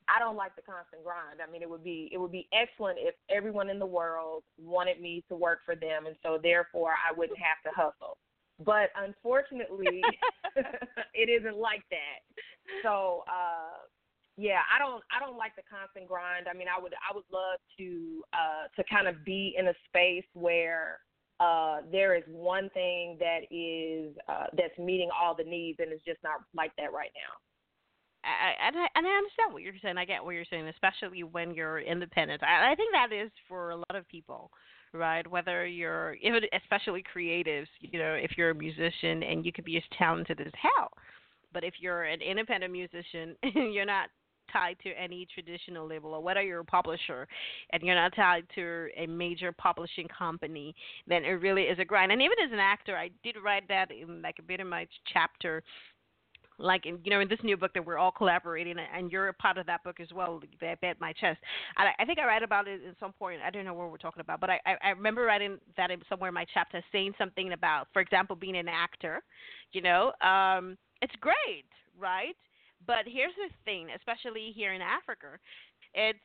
I 0.09 0.19
don't 0.19 0.35
like 0.35 0.55
the 0.55 0.61
constant 0.61 1.03
grind. 1.03 1.39
I 1.45 1.49
mean, 1.51 1.61
it 1.61 1.69
would 1.69 1.83
be 1.83 2.09
it 2.11 2.17
would 2.17 2.31
be 2.31 2.47
excellent 2.53 2.97
if 2.99 3.15
everyone 3.29 3.69
in 3.69 3.79
the 3.79 3.85
world 3.85 4.43
wanted 4.59 4.99
me 4.99 5.23
to 5.29 5.35
work 5.35 5.59
for 5.65 5.75
them, 5.75 6.05
and 6.05 6.15
so 6.23 6.39
therefore 6.41 6.91
I 6.91 7.17
wouldn't 7.17 7.39
have 7.39 7.61
to 7.63 7.79
hustle. 7.79 8.17
But 8.59 8.89
unfortunately, 8.95 10.01
it 11.13 11.29
isn't 11.29 11.57
like 11.57 11.83
that. 11.89 12.21
So 12.83 13.23
uh, 13.27 13.87
yeah, 14.37 14.61
I 14.73 14.79
don't 14.79 15.03
I 15.13 15.23
don't 15.23 15.37
like 15.37 15.55
the 15.55 15.63
constant 15.69 16.07
grind. 16.07 16.47
I 16.49 16.57
mean, 16.57 16.67
I 16.67 16.81
would 16.81 16.93
I 16.93 17.13
would 17.13 17.25
love 17.31 17.59
to 17.77 18.23
uh, 18.33 18.67
to 18.75 18.83
kind 18.89 19.07
of 19.07 19.23
be 19.23 19.55
in 19.57 19.67
a 19.67 19.73
space 19.87 20.25
where 20.33 20.99
uh, 21.39 21.81
there 21.91 22.15
is 22.15 22.23
one 22.27 22.69
thing 22.73 23.17
that 23.19 23.45
is 23.51 24.15
uh, 24.27 24.47
that's 24.57 24.77
meeting 24.77 25.09
all 25.13 25.35
the 25.35 25.43
needs, 25.43 25.79
and 25.79 25.91
it's 25.91 26.03
just 26.05 26.21
not 26.23 26.41
like 26.55 26.71
that 26.77 26.93
right 26.93 27.11
now. 27.13 27.33
I, 28.23 28.67
and 28.67 28.75
I 28.77 28.87
and 28.95 29.05
I 29.05 29.11
understand 29.11 29.53
what 29.53 29.61
you're 29.61 29.73
saying. 29.81 29.97
I 29.97 30.05
get 30.05 30.23
what 30.23 30.31
you're 30.31 30.49
saying, 30.49 30.67
especially 30.67 31.23
when 31.23 31.53
you're 31.53 31.79
independent. 31.79 32.41
I, 32.41 32.71
I 32.71 32.75
think 32.75 32.93
that 32.93 33.13
is 33.13 33.31
for 33.47 33.71
a 33.71 33.75
lot 33.75 33.95
of 33.95 34.07
people, 34.07 34.49
right? 34.93 35.29
Whether 35.29 35.65
you're, 35.65 36.15
especially 36.53 37.03
creatives, 37.15 37.67
you 37.81 37.99
know, 37.99 38.13
if 38.13 38.37
you're 38.37 38.51
a 38.51 38.55
musician 38.55 39.23
and 39.23 39.45
you 39.45 39.51
could 39.51 39.65
be 39.65 39.77
as 39.77 39.83
talented 39.97 40.39
as 40.41 40.51
hell, 40.59 40.89
but 41.53 41.63
if 41.63 41.75
you're 41.79 42.03
an 42.03 42.21
independent 42.21 42.71
musician, 42.71 43.35
you're 43.43 43.85
not 43.85 44.09
tied 44.51 44.77
to 44.83 44.89
any 44.91 45.27
traditional 45.33 45.87
label, 45.87 46.13
or 46.13 46.21
whether 46.21 46.41
you're 46.41 46.59
a 46.59 46.65
publisher 46.65 47.27
and 47.71 47.81
you're 47.81 47.95
not 47.95 48.15
tied 48.15 48.45
to 48.55 48.87
a 48.97 49.07
major 49.07 49.51
publishing 49.51 50.07
company, 50.07 50.75
then 51.07 51.23
it 51.23 51.29
really 51.41 51.63
is 51.63 51.79
a 51.79 51.85
grind. 51.85 52.11
And 52.11 52.21
even 52.21 52.37
as 52.45 52.51
an 52.51 52.59
actor, 52.59 52.95
I 52.95 53.09
did 53.23 53.35
write 53.43 53.67
that 53.69 53.89
in 53.91 54.21
like 54.21 54.37
a 54.39 54.43
bit 54.43 54.59
of 54.59 54.67
my 54.67 54.87
chapter 55.11 55.63
like 56.57 56.85
in, 56.85 56.99
you 57.03 57.11
know 57.11 57.19
in 57.19 57.27
this 57.27 57.39
new 57.43 57.57
book 57.57 57.73
that 57.73 57.85
we're 57.85 57.97
all 57.97 58.11
collaborating 58.11 58.75
and 58.95 59.11
you're 59.11 59.29
a 59.29 59.33
part 59.33 59.57
of 59.57 59.65
that 59.65 59.83
book 59.83 59.99
as 59.99 60.07
well 60.13 60.41
that 60.61 60.81
bet 60.81 60.99
my 60.99 61.13
chest. 61.13 61.39
I, 61.77 61.91
I 61.99 62.05
think 62.05 62.19
i 62.19 62.25
write 62.25 62.43
about 62.43 62.67
it 62.67 62.81
at 62.87 62.95
some 62.99 63.13
point. 63.13 63.41
I 63.45 63.49
don't 63.49 63.65
know 63.65 63.73
what 63.73 63.91
we're 63.91 63.97
talking 63.97 64.21
about 64.21 64.39
but 64.39 64.49
i 64.49 64.59
i, 64.65 64.89
remember 64.89 65.23
writing 65.23 65.57
that 65.77 65.89
somewhere 66.09 66.29
in 66.29 66.33
my 66.33 66.45
chapter 66.53 66.83
saying 66.91 67.13
something 67.17 67.53
about 67.53 67.87
for 67.93 68.01
example 68.01 68.35
being 68.35 68.57
an 68.57 68.67
actor 68.67 69.21
you 69.71 69.81
know 69.81 70.11
um 70.21 70.77
it's 71.01 71.13
great 71.19 71.65
right? 71.99 72.35
But 72.85 73.05
here's 73.05 73.33
the 73.35 73.53
thing 73.65 73.87
especially 73.95 74.51
here 74.55 74.73
in 74.73 74.81
africa 74.81 75.39
it's 75.93 76.19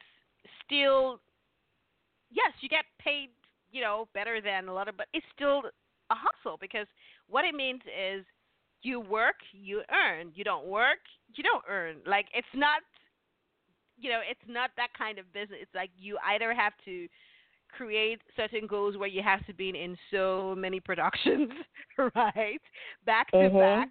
still 0.64 1.20
yes 2.30 2.52
you 2.60 2.68
get 2.68 2.84
paid 2.98 3.28
you 3.70 3.82
know 3.82 4.08
better 4.14 4.40
than 4.40 4.68
a 4.68 4.72
lot 4.72 4.88
of 4.88 4.96
but 4.96 5.06
it's 5.12 5.26
still 5.34 5.62
a 6.10 6.14
hustle 6.14 6.56
because 6.60 6.86
what 7.28 7.44
it 7.44 7.54
means 7.54 7.80
is 7.86 8.24
you 8.82 9.00
work, 9.00 9.36
you 9.52 9.82
earn. 9.90 10.32
You 10.34 10.44
don't 10.44 10.66
work, 10.66 10.98
you 11.34 11.42
don't 11.42 11.64
earn. 11.68 11.96
Like 12.06 12.26
it's 12.34 12.46
not 12.54 12.82
you 14.00 14.10
know, 14.10 14.20
it's 14.28 14.40
not 14.46 14.70
that 14.76 14.88
kind 14.96 15.18
of 15.18 15.32
business. 15.32 15.58
It's 15.60 15.74
like 15.74 15.90
you 15.98 16.18
either 16.24 16.54
have 16.54 16.72
to 16.84 17.08
create 17.76 18.20
certain 18.36 18.66
goals 18.66 18.96
where 18.96 19.08
you 19.08 19.22
have 19.22 19.44
to 19.46 19.52
be 19.52 19.70
in 19.70 19.96
so 20.10 20.54
many 20.56 20.80
productions, 20.80 21.50
right, 22.14 22.60
back 23.04 23.30
to 23.32 23.36
Mhm. 23.36 23.58
back, 23.58 23.88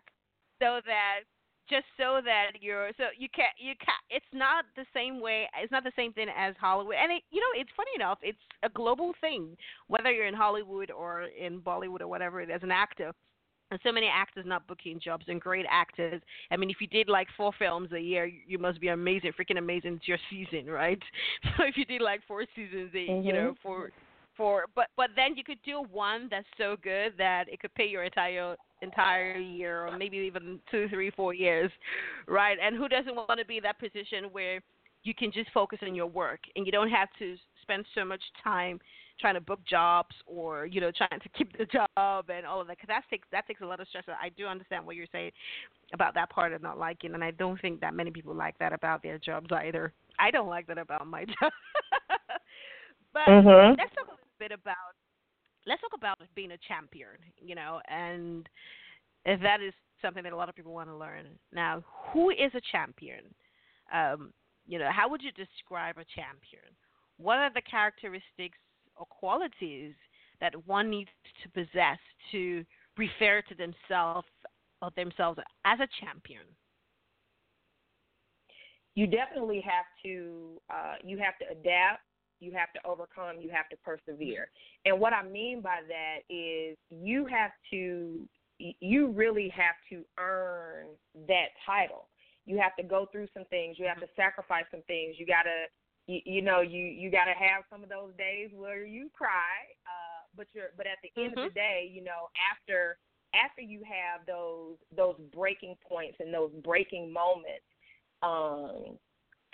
so 0.60 0.82
that 0.86 1.22
just 1.70 1.86
so 1.98 2.22
that 2.24 2.52
you're 2.62 2.92
so 2.98 3.06
you 3.18 3.28
can't 3.30 3.54
you 3.58 3.76
can't 3.76 4.02
it's 4.10 4.26
not 4.34 4.66
the 4.76 4.86
same 4.94 5.20
way 5.20 5.50
it's 5.62 5.72
not 5.72 5.84
the 5.84 5.92
same 5.98 6.14
thing 6.14 6.30
as 6.30 6.56
hollywood 6.58 6.96
and 6.96 7.12
it 7.12 7.24
you 7.30 7.42
know 7.42 7.60
it's 7.60 7.70
funny 7.76 7.92
enough 7.94 8.18
it's 8.22 8.40
a 8.64 8.70
global 8.70 9.14
thing 9.20 9.56
whether 9.88 10.10
you're 10.12 10.28
in 10.28 10.34
hollywood 10.34 10.90
or 10.92 11.24
in 11.24 11.60
bollywood 11.60 12.00
or 12.00 12.08
whatever 12.08 12.40
as 12.42 12.64
an 12.64 12.72
actor 12.72 13.12
and 13.72 13.80
so 13.84 13.92
many 13.92 14.08
actors 14.08 14.46
not 14.48 14.68
booking 14.68 15.00
jobs 15.00 15.26
and 15.28 15.42
great 15.42 15.66
actors. 15.70 16.22
I 16.52 16.58
mean, 16.58 16.70
if 16.70 16.78
you 16.80 16.88
did 16.88 17.10
like 17.10 17.28
four 17.36 17.52
films 17.58 17.92
a 17.92 18.00
year, 18.00 18.30
you 18.48 18.58
must 18.58 18.80
be 18.80 18.90
amazing, 18.90 19.32
freaking 19.40 19.58
amazing. 19.58 19.96
It's 19.96 20.08
your 20.08 20.20
season, 20.30 20.68
right? 20.72 21.02
So 21.44 21.64
if 21.64 21.78
you 21.78 21.86
did 21.86 22.02
like 22.02 22.22
four 22.28 22.46
seasons, 22.56 22.92
a 22.96 23.00
you 23.00 23.34
know, 23.34 23.52
mm-hmm. 23.52 23.62
for 23.62 23.92
for 24.36 24.66
but 24.76 24.88
but 24.96 25.10
then 25.16 25.36
you 25.36 25.44
could 25.44 25.58
do 25.66 25.84
one 25.92 26.28
that's 26.30 26.46
so 26.58 26.76
good 26.84 27.14
that 27.18 27.46
it 27.50 27.60
could 27.60 27.74
pay 27.74 27.88
your 27.88 28.04
entire 28.04 28.56
entire 28.82 29.38
year 29.38 29.88
or 29.88 29.98
maybe 29.98 30.18
even 30.18 30.60
two, 30.70 30.88
three, 30.90 31.10
four 31.10 31.34
years, 31.34 31.72
right? 32.28 32.58
And 32.62 32.76
who 32.76 32.88
doesn't 32.88 33.16
want 33.16 33.40
to 33.40 33.46
be 33.46 33.58
in 33.58 33.64
that 33.64 33.80
position 33.80 34.26
where 34.32 34.62
you 35.04 35.14
can 35.14 35.32
just 35.32 35.50
focus 35.52 35.80
on 35.82 35.96
your 35.96 36.06
work 36.06 36.42
and 36.56 36.66
you 36.66 36.72
don't 36.72 36.90
have 36.90 37.10
to 37.20 37.36
spend 37.64 37.86
so 37.96 38.06
much 38.06 38.22
time 38.44 38.80
trying 39.20 39.34
to 39.36 39.42
book 39.42 39.60
jobs 39.70 40.16
or 40.26 40.66
you 40.66 40.82
know 40.82 40.92
trying 40.92 41.20
to 41.22 41.30
keep 41.30 41.58
the 41.58 41.66
job 41.66 42.30
and 42.30 42.46
all 42.46 42.62
of 42.62 42.68
that 42.68 42.78
because 42.78 42.88
that 42.88 43.04
takes 43.10 43.28
that 43.32 43.48
takes 43.48 43.62
a 43.62 43.66
lot 43.66 43.80
of 43.80 43.88
stress. 43.88 44.04
I 44.08 44.30
do 44.30 44.46
understand 44.46 44.86
what 44.86 44.96
you're 44.96 45.08
saying 45.12 45.32
about 45.94 46.14
that 46.16 46.30
part 46.30 46.54
of 46.54 46.62
not 46.62 46.78
liking, 46.78 47.14
and 47.14 47.24
I 47.24 47.32
don't 47.32 47.60
think 47.62 47.80
that 47.82 47.94
many 47.94 48.12
people 48.12 48.34
like 48.36 48.58
that 48.60 48.74
about 48.74 49.02
their 49.02 49.18
jobs 49.18 49.48
either. 49.52 49.94
I 50.20 50.32
don't 50.32 50.50
like 50.50 50.68
that 50.68 50.78
about 50.78 51.08
my 51.08 51.26
job. 51.42 51.52
but 53.14 53.28
Mhm. 53.28 53.78
let's 53.78 53.94
talk 53.96 54.08
a 54.08 54.12
little 54.12 54.28
bit 54.40 54.52
about 54.52 54.96
let's 55.66 55.82
talk 55.82 55.92
about 55.96 56.20
being 56.36 56.52
a 56.52 56.58
champion, 56.68 57.10
you 57.40 57.56
know, 57.56 57.82
and 57.90 58.48
if 59.26 59.42
that 59.42 59.62
is 59.62 59.74
something 60.02 60.24
that 60.24 60.34
a 60.34 60.36
lot 60.36 60.50
of 60.50 60.56
people 60.56 60.74
want 60.74 60.90
to 60.90 60.96
learn. 60.96 61.26
Now, 61.52 61.84
who 62.12 62.30
is 62.30 62.52
a 62.54 62.62
champion? 62.72 63.34
Um, 63.94 64.32
you 64.68 64.80
know, 64.80 64.90
how 64.92 65.10
would 65.10 65.22
you 65.22 65.32
describe 65.32 65.98
a 65.98 66.06
champion? 66.16 66.64
What 67.18 67.38
are 67.40 67.52
the 67.54 67.62
characteristics 67.62 68.58
or 69.00 69.06
qualities 69.06 69.94
that 70.40 70.54
one 70.68 70.90
needs 70.90 71.10
to 71.44 71.50
possess 71.50 71.98
to 72.32 72.64
refer 72.98 73.42
to 73.42 73.56
themselves 73.56 74.28
or 74.82 74.92
themselves 74.96 75.40
as 75.66 75.80
a 75.80 75.88
champion? 76.00 76.44
you 78.98 79.06
definitely 79.06 79.62
have 79.62 79.86
to 80.04 80.60
uh, 80.72 80.96
you 81.04 81.20
have 81.20 81.38
to 81.38 81.46
adapt 81.52 82.02
you 82.40 82.52
have 82.52 82.74
to 82.74 82.80
overcome 82.84 83.38
you 83.40 83.50
have 83.50 83.70
to 83.70 83.78
persevere. 83.78 84.50
And 84.86 85.00
what 85.00 85.14
i 85.14 85.24
mean 85.24 85.62
by 85.62 85.80
that 85.88 86.34
is 86.34 86.76
you 86.90 87.28
have 87.28 87.52
to 87.72 88.28
you 88.58 89.12
really 89.12 89.50
have 89.50 89.76
to 89.92 90.04
earn 90.20 90.88
that 91.28 91.50
title. 91.64 92.08
You 92.48 92.58
have 92.58 92.76
to 92.78 92.84
go 92.84 93.08
through 93.12 93.28
some 93.36 93.46
things 93.52 93.78
you 93.78 93.86
have 93.86 94.00
to 94.00 94.08
sacrifice 94.16 94.66
some 94.72 94.82
things 94.88 95.16
you 95.20 95.28
got 95.28 95.44
to 95.44 95.66
you, 96.08 96.22
you 96.26 96.42
know 96.42 96.62
you 96.62 96.84
you 96.84 97.12
got 97.12 97.26
to 97.26 97.34
have 97.34 97.64
some 97.70 97.84
of 97.84 97.90
those 97.90 98.12
days 98.18 98.50
where 98.56 98.86
you 98.86 99.10
cry 99.14 99.68
uh 99.86 100.26
but 100.36 100.48
you're 100.54 100.70
but 100.76 100.88
at 100.88 100.98
the 101.04 101.12
end 101.22 101.38
of 101.38 101.44
the 101.44 101.54
day 101.54 101.90
you 101.94 102.04
know 102.04 102.30
after 102.52 102.98
after 103.34 103.62
you 103.62 103.82
have 103.84 104.26
those 104.26 104.76
those 104.96 105.16
breaking 105.34 105.76
points 105.88 106.18
and 106.20 106.34
those 106.34 106.52
breaking 106.64 107.12
moments 107.12 107.66
um, 108.24 108.98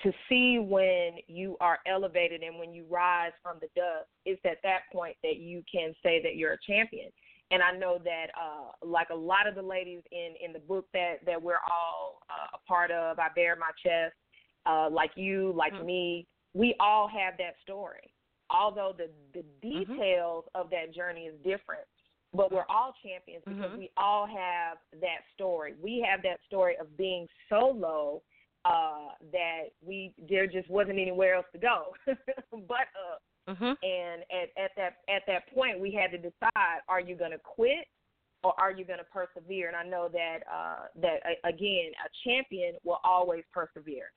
to 0.02 0.12
see 0.28 0.60
when 0.60 1.18
you 1.28 1.56
are 1.60 1.80
elevated 1.88 2.42
and 2.42 2.58
when 2.60 2.74
you 2.74 2.86
rise 2.90 3.32
from 3.42 3.58
the 3.62 3.68
dust, 3.76 4.08
it's 4.26 4.42
at 4.46 4.58
that 4.64 4.82
point 4.92 5.16
that 5.24 5.38
you 5.38 5.64
can 5.72 5.94
say 6.04 6.22
that 6.22 6.36
you're 6.36 6.54
a 6.54 6.58
champion. 6.68 7.10
And 7.52 7.62
I 7.62 7.72
know 7.72 8.00
that, 8.04 8.28
uh, 8.40 8.72
like 8.86 9.10
a 9.12 9.16
lot 9.16 9.48
of 9.48 9.56
the 9.56 9.62
ladies 9.62 10.02
in 10.12 10.34
in 10.44 10.54
the 10.54 10.60
book 10.60 10.88
that 10.94 11.18
that 11.26 11.42
we're 11.42 11.62
all 11.70 12.22
uh, 12.30 12.58
a 12.58 12.68
part 12.68 12.90
of, 12.92 13.20
I 13.20 13.28
bare 13.36 13.56
my 13.56 13.72
chest. 13.86 14.16
Uh, 14.66 14.90
like 14.90 15.12
you, 15.16 15.52
like 15.56 15.74
Mhm. 15.74 15.86
me, 15.86 16.28
we 16.54 16.76
all 16.80 17.08
have 17.08 17.38
that 17.38 17.56
story. 17.62 18.14
Although 18.50 18.94
the 18.98 19.10
the 19.34 19.44
details 19.62 20.46
of 20.54 20.70
that 20.70 20.94
journey 20.94 21.26
is 21.26 21.36
different, 21.44 21.88
but 22.34 22.52
we're 22.52 22.66
all 22.70 22.94
champions 23.04 23.44
because 23.46 23.72
Mhm. 23.72 23.78
we 23.78 23.92
all 23.98 24.26
have 24.28 24.78
that 25.02 25.22
story. 25.34 25.74
We 25.82 26.00
have 26.02 26.22
that 26.24 26.40
story 26.46 26.76
of 26.78 26.96
being 26.98 27.28
so 27.50 27.70
low 27.70 28.22
uh, 28.66 29.10
that 29.32 29.70
we 29.82 30.14
there 30.18 30.48
just 30.48 30.70
wasn't 30.70 31.00
anywhere 31.00 31.36
else 31.36 31.46
to 31.54 31.58
go 31.60 31.96
but 32.68 32.88
up. 33.12 33.22
Mhm. 33.48 33.76
And 33.84 34.24
at, 34.32 34.50
at 34.58 34.72
that 34.78 34.98
at 35.10 35.24
that 35.28 35.48
point, 35.54 35.80
we 35.80 35.92
had 35.92 36.12
to 36.12 36.18
decide: 36.18 36.82
Are 36.88 37.00
you 37.02 37.16
going 37.16 37.32
to 37.32 37.40
quit, 37.40 37.88
or 38.44 38.54
are 38.60 38.72
you 38.72 38.86
going 38.86 39.00
to 39.00 39.06
persevere? 39.06 39.68
And 39.68 39.76
I 39.76 39.84
know 39.84 40.08
that 40.10 40.40
uh, 40.50 40.88
that 40.96 41.22
again, 41.44 41.92
a 42.06 42.10
champion 42.24 42.76
will 42.84 43.00
always 43.04 43.44
persevere. 43.52 44.12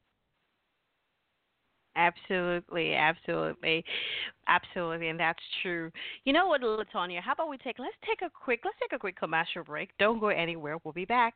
Absolutely, 1.96 2.94
absolutely, 2.94 3.82
absolutely, 4.48 5.08
and 5.08 5.18
that's 5.18 5.42
true. 5.62 5.90
You 6.24 6.34
know 6.34 6.46
what, 6.46 6.60
Letonya? 6.60 7.22
How 7.22 7.32
about 7.32 7.48
we 7.48 7.56
take 7.56 7.78
let's 7.78 7.96
take 8.06 8.20
a 8.20 8.30
quick 8.30 8.60
let's 8.64 8.76
take 8.78 8.92
a 8.94 8.98
quick 8.98 9.18
commercial 9.18 9.64
break. 9.64 9.88
Don't 9.98 10.20
go 10.20 10.28
anywhere. 10.28 10.76
We'll 10.84 10.92
be 10.92 11.06
back. 11.06 11.34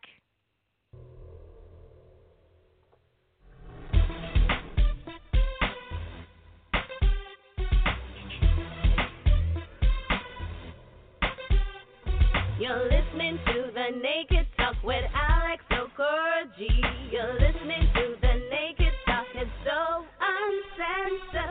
You're 12.61 12.85
listening 12.85 13.39
to 13.47 13.71
the 13.73 13.97
Naked 14.03 14.47
Talk 14.59 14.75
with 14.85 15.05
Alex 15.15 15.65
Okoroji. 15.73 17.11
You're 17.11 17.33
listening 17.33 17.89
to 17.95 18.17
the 18.21 18.35
Naked 18.51 18.93
Talk. 19.07 19.25
It's 19.35 19.51
so 19.65 20.05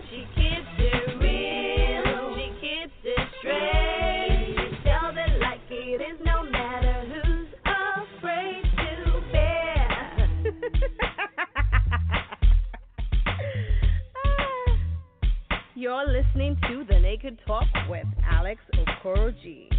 Ah. 14.15 14.75
You're 15.75 16.05
listening 16.07 16.57
to 16.67 16.85
the 16.87 16.99
Naked 16.99 17.39
Talk 17.47 17.63
with 17.89 18.05
Alex 18.29 18.61
Okoroji. 18.75 19.69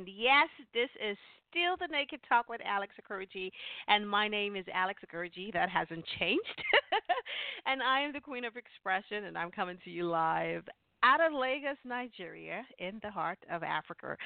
And 0.00 0.08
yes, 0.16 0.48
this 0.72 0.88
is 0.96 1.18
still 1.50 1.76
the 1.78 1.92
Naked 1.92 2.20
Talk 2.26 2.48
with 2.48 2.62
Alex 2.64 2.94
Okoroji, 2.96 3.50
and 3.86 4.08
my 4.08 4.28
name 4.28 4.56
is 4.56 4.64
Alex 4.72 5.02
Okoroji. 5.04 5.52
That 5.52 5.68
hasn't 5.68 6.06
changed, 6.18 6.62
and 7.66 7.82
I 7.82 8.00
am 8.00 8.14
the 8.14 8.20
Queen 8.20 8.46
of 8.46 8.56
Expression, 8.56 9.24
and 9.24 9.36
I'm 9.36 9.50
coming 9.50 9.76
to 9.84 9.90
you 9.90 10.08
live 10.08 10.62
out 11.02 11.20
of 11.20 11.34
Lagos, 11.34 11.76
Nigeria, 11.84 12.62
in 12.78 12.98
the 13.02 13.10
heart 13.10 13.40
of 13.52 13.62
Africa. 13.62 14.16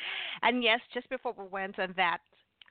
And 0.42 0.62
yes, 0.62 0.78
just 0.92 1.10
before 1.10 1.34
we 1.36 1.46
went 1.50 1.76
on 1.80 1.92
that 1.96 2.18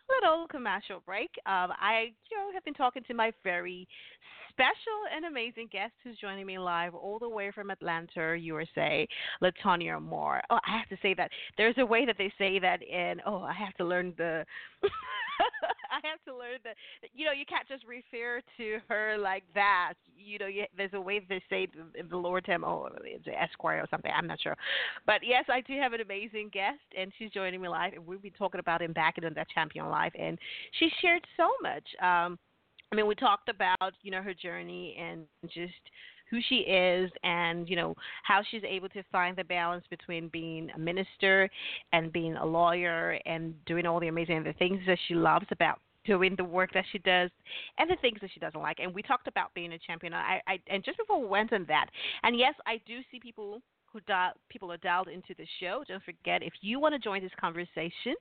little 0.08 0.48
commercial 0.48 1.02
break, 1.06 1.32
um, 1.46 1.74
I 1.78 2.14
you 2.32 2.38
know 2.38 2.54
have 2.54 2.64
been 2.64 2.74
talking 2.74 3.04
to 3.10 3.14
my 3.14 3.34
very 3.44 3.86
special 4.54 5.00
and 5.14 5.26
amazing 5.26 5.68
guest 5.72 5.94
who's 6.04 6.18
joining 6.20 6.46
me 6.46 6.60
live 6.60 6.94
all 6.94 7.20
the 7.20 7.28
way 7.28 7.52
from 7.52 7.72
Atlanta, 7.72 8.36
USA, 8.38 9.08
Letonya 9.42 10.00
Moore. 10.02 10.42
Oh, 10.50 10.60
I 10.66 10.78
have 10.78 10.88
to 10.90 10.98
say 11.02 11.14
that 11.16 11.32
there's 11.58 11.76
a 11.78 11.86
way 11.86 12.06
that 12.06 12.16
they 12.18 12.32
say 12.38 12.60
that 12.60 12.82
in. 12.84 13.20
Oh, 13.26 13.42
I 13.42 13.54
have 13.54 13.74
to 13.76 13.86
learn 13.86 14.14
the. 14.18 14.46
I 15.92 16.08
have 16.08 16.24
to 16.26 16.36
learn 16.36 16.60
that 16.64 16.76
you 17.14 17.26
know 17.26 17.32
you 17.32 17.46
can't 17.46 17.68
just 17.68 17.84
refer 17.86 18.42
to 18.58 18.78
her 18.88 19.18
like 19.18 19.44
that. 19.56 19.94
You 20.16 20.40
know, 20.40 20.48
you, 20.48 20.66
there's 20.78 20.94
a 20.94 21.02
way 21.02 21.22
they 21.28 21.42
say 21.50 21.68
in 21.98 22.08
the 22.10 22.18
lower 22.18 22.42
term. 22.42 22.64
Oh, 22.64 22.90
it's 23.04 23.28
an 23.28 23.34
Esquire 23.34 23.80
or 23.80 23.88
something. 23.90 24.12
I'm 24.16 24.28
not 24.28 24.40
sure, 24.42 24.56
but 25.06 25.22
yes, 25.24 25.46
I 25.50 25.62
do 25.62 25.74
have 25.80 25.94
an 25.94 26.02
amazing 26.02 26.50
guest, 26.54 26.82
and 26.98 27.12
she's 27.18 27.32
joining 27.32 27.62
me 27.62 27.70
live, 27.70 27.94
and 27.94 28.06
we'll 28.06 28.20
be 28.20 28.32
talking 28.32 28.60
about 28.60 28.82
him 28.82 28.94
Embarking 28.94 29.26
on 29.26 29.34
that 29.34 29.50
champion 29.50 29.90
life, 29.90 30.14
and 30.20 30.38
she 30.80 30.90
shared 31.02 31.26
so 31.36 31.50
much. 31.64 31.84
Um, 32.02 32.38
I 32.94 32.96
mean, 32.96 33.08
we 33.08 33.16
talked 33.16 33.50
about 33.50 33.94
you 34.04 34.12
know 34.12 34.22
her 34.22 34.36
journey 34.36 34.96
and 35.02 35.26
just 35.46 35.74
who 36.30 36.38
she 36.48 36.58
is 36.58 37.12
and 37.24 37.68
you 37.68 37.76
know 37.76 37.96
how 38.22 38.44
she's 38.52 38.62
able 38.64 38.88
to 38.90 39.02
find 39.12 39.36
the 39.36 39.44
balance 39.44 39.84
between 39.90 40.28
being 40.28 40.70
a 40.76 40.78
minister 40.78 41.50
and 41.92 42.14
being 42.14 42.36
a 42.36 42.46
lawyer 42.46 43.20
and 43.26 43.56
doing 43.66 43.88
all 43.88 44.00
the 44.00 44.10
amazing 44.10 44.44
the 44.44 44.54
things 44.54 44.80
that 44.86 45.00
she 45.08 45.16
loves 45.16 45.48
about 45.50 45.80
doing 46.06 46.36
the 46.38 46.44
work 46.44 46.70
that 46.76 46.86
she 46.92 47.00
does 47.00 47.32
and 47.80 47.90
the 47.90 47.96
things 48.00 48.20
that 48.22 48.30
she 48.32 48.40
doesn't 48.40 48.62
like. 48.62 48.78
And 48.80 48.94
we 48.94 49.02
talked 49.02 49.28
about 49.28 49.52
being 49.56 49.74
a 49.74 49.80
champion. 49.80 50.14
I, 50.14 50.40
I 50.48 50.60
and 50.68 50.84
just 50.84 51.00
before 51.00 51.20
we 51.20 51.28
went 51.28 51.52
on 51.52 51.66
that 51.70 51.88
and 52.22 52.38
yes 52.38 52.54
i 52.68 52.80
do 52.86 53.00
see 53.10 53.20
people 53.20 53.60
who 53.92 54.02
dial, 54.02 54.34
people 54.50 54.72
are 54.72 54.78
dialed 54.78 55.08
into 55.08 55.34
the 55.36 55.48
show. 55.60 55.84
Don't 55.88 56.04
forget 56.04 56.44
if 56.44 56.54
you 56.62 56.80
want 56.80 56.94
to 56.94 57.00
join 57.00 57.24
this 57.24 57.32
conversation 57.40 58.14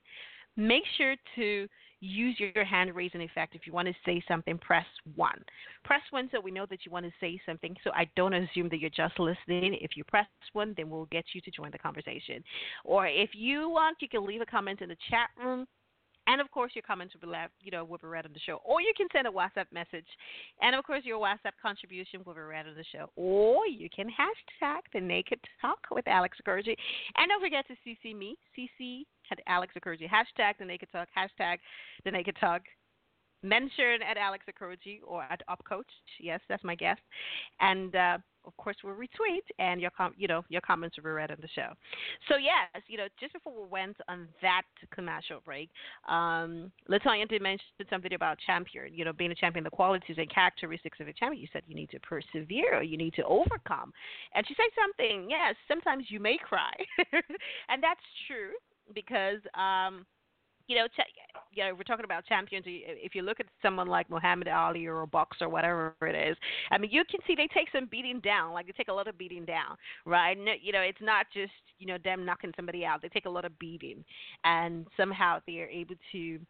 make 0.56 0.82
sure 0.96 1.14
to 1.36 1.66
use 2.02 2.36
your 2.38 2.64
hand 2.64 2.94
raising 2.94 3.22
effect. 3.22 3.54
If 3.54 3.66
you 3.66 3.72
want 3.72 3.86
to 3.86 3.94
say 4.04 4.22
something, 4.26 4.58
press 4.58 4.84
one. 5.14 5.40
Press 5.84 6.00
one 6.10 6.28
so 6.32 6.40
we 6.40 6.50
know 6.50 6.66
that 6.68 6.80
you 6.84 6.90
want 6.90 7.06
to 7.06 7.12
say 7.20 7.40
something. 7.46 7.76
So 7.84 7.90
I 7.94 8.10
don't 8.16 8.34
assume 8.34 8.68
that 8.70 8.80
you're 8.80 8.90
just 8.90 9.18
listening. 9.20 9.78
If 9.80 9.96
you 9.96 10.02
press 10.04 10.26
one, 10.52 10.74
then 10.76 10.90
we'll 10.90 11.06
get 11.06 11.24
you 11.32 11.40
to 11.40 11.50
join 11.52 11.70
the 11.70 11.78
conversation. 11.78 12.42
Or 12.84 13.06
if 13.06 13.30
you 13.34 13.70
want, 13.70 13.98
you 14.00 14.08
can 14.08 14.26
leave 14.26 14.40
a 14.40 14.46
comment 14.46 14.80
in 14.80 14.88
the 14.88 14.96
chat 15.08 15.30
room 15.38 15.64
and 16.26 16.40
of 16.40 16.50
course, 16.50 16.72
your 16.74 16.82
comments 16.82 17.14
will 17.14 17.28
be 17.28 17.36
you 17.60 17.70
know, 17.70 17.84
will 17.84 17.98
be 17.98 18.06
read 18.06 18.26
on 18.26 18.32
the 18.32 18.40
show. 18.40 18.60
Or 18.64 18.80
you 18.80 18.92
can 18.96 19.08
send 19.12 19.26
a 19.26 19.30
WhatsApp 19.30 19.66
message. 19.72 20.06
And 20.60 20.76
of 20.76 20.84
course, 20.84 21.02
your 21.04 21.18
WhatsApp 21.18 21.58
contribution 21.60 22.20
will 22.24 22.34
be 22.34 22.40
read 22.40 22.66
on 22.66 22.74
the 22.74 22.84
show. 22.92 23.10
Or 23.16 23.66
you 23.66 23.88
can 23.94 24.06
hashtag 24.06 24.80
the 24.92 25.00
Naked 25.00 25.40
Talk 25.60 25.78
with 25.90 26.06
Alex 26.06 26.38
Okoroji. 26.42 26.76
And 27.16 27.28
don't 27.28 27.42
forget 27.42 27.66
to 27.68 27.74
CC 27.86 28.16
me, 28.16 28.36
CC 28.56 29.02
at 29.30 29.38
Alex 29.46 29.74
Okoroji. 29.78 30.08
Hashtag 30.08 30.54
the 30.58 30.64
Naked 30.64 30.88
Talk, 30.92 31.08
hashtag 31.16 31.58
the 32.04 32.10
Naked 32.10 32.36
Talk 32.40 32.62
mention 33.42 34.02
at 34.08 34.16
Alex 34.16 34.44
Okoroji 34.50 35.00
or 35.06 35.22
at 35.24 35.42
UpCoach. 35.48 35.82
Yes, 36.20 36.40
that's 36.48 36.64
my 36.64 36.74
guest. 36.74 37.00
And 37.60 37.94
uh, 37.94 38.18
of 38.44 38.56
course, 38.56 38.76
we'll 38.82 38.94
retweet, 38.94 39.42
and 39.58 39.80
your 39.80 39.90
com- 39.90 40.14
you 40.16 40.26
know 40.26 40.44
your 40.48 40.60
comments 40.60 40.96
will 40.96 41.04
be 41.04 41.10
read 41.10 41.30
on 41.30 41.38
the 41.40 41.48
show. 41.54 41.72
So 42.28 42.36
yes, 42.36 42.82
you 42.88 42.96
know, 42.96 43.06
just 43.20 43.32
before 43.32 43.52
we 43.52 43.68
went 43.68 43.96
on 44.08 44.28
that 44.40 44.62
commercial 44.92 45.40
break, 45.44 45.70
um, 46.08 46.72
Letonya 46.88 47.28
did 47.28 47.42
mention 47.42 47.64
something 47.88 48.14
about 48.14 48.38
champion. 48.44 48.92
You 48.92 49.04
know, 49.04 49.12
being 49.12 49.30
a 49.30 49.34
champion, 49.34 49.64
the 49.64 49.70
qualities 49.70 50.16
and 50.18 50.32
characteristics 50.32 50.98
of 51.00 51.08
a 51.08 51.12
champion. 51.12 51.40
You 51.42 51.48
said 51.52 51.62
you 51.66 51.74
need 51.74 51.90
to 51.90 52.00
persevere, 52.00 52.82
you 52.82 52.96
need 52.96 53.14
to 53.14 53.24
overcome, 53.24 53.92
and 54.34 54.46
she 54.46 54.54
said 54.54 54.70
something. 54.80 55.28
Yes, 55.30 55.54
sometimes 55.68 56.06
you 56.08 56.20
may 56.20 56.36
cry, 56.38 56.72
and 57.68 57.82
that's 57.82 58.00
true 58.26 58.52
because. 58.94 59.38
Um, 59.54 60.06
you 60.66 60.76
know, 60.76 60.86
ch- 60.88 61.12
you 61.52 61.64
know, 61.64 61.74
we're 61.74 61.82
talking 61.82 62.04
about 62.04 62.24
champions. 62.26 62.64
If 62.66 63.14
you 63.14 63.22
look 63.22 63.40
at 63.40 63.46
someone 63.60 63.86
like 63.86 64.08
Muhammad 64.08 64.48
Ali 64.48 64.86
or 64.86 65.02
a 65.02 65.06
boxer 65.06 65.44
or 65.44 65.48
whatever 65.48 65.94
it 66.02 66.30
is, 66.30 66.36
I 66.70 66.78
mean, 66.78 66.90
you 66.90 67.04
can 67.10 67.20
see 67.26 67.34
they 67.34 67.48
take 67.54 67.68
some 67.72 67.86
beating 67.90 68.20
down. 68.20 68.52
Like 68.52 68.66
they 68.66 68.72
take 68.72 68.88
a 68.88 68.92
lot 68.92 69.08
of 69.08 69.18
beating 69.18 69.44
down, 69.44 69.76
right? 70.06 70.36
You 70.62 70.72
know, 70.72 70.80
it's 70.80 71.00
not 71.00 71.26
just 71.32 71.52
you 71.78 71.86
know 71.86 71.98
them 72.02 72.24
knocking 72.24 72.52
somebody 72.56 72.84
out. 72.84 73.02
They 73.02 73.08
take 73.08 73.26
a 73.26 73.30
lot 73.30 73.44
of 73.44 73.58
beating, 73.58 74.04
and 74.44 74.86
somehow 74.96 75.40
they 75.46 75.60
are 75.60 75.68
able 75.68 75.96
to, 76.12 76.18
you 76.18 76.40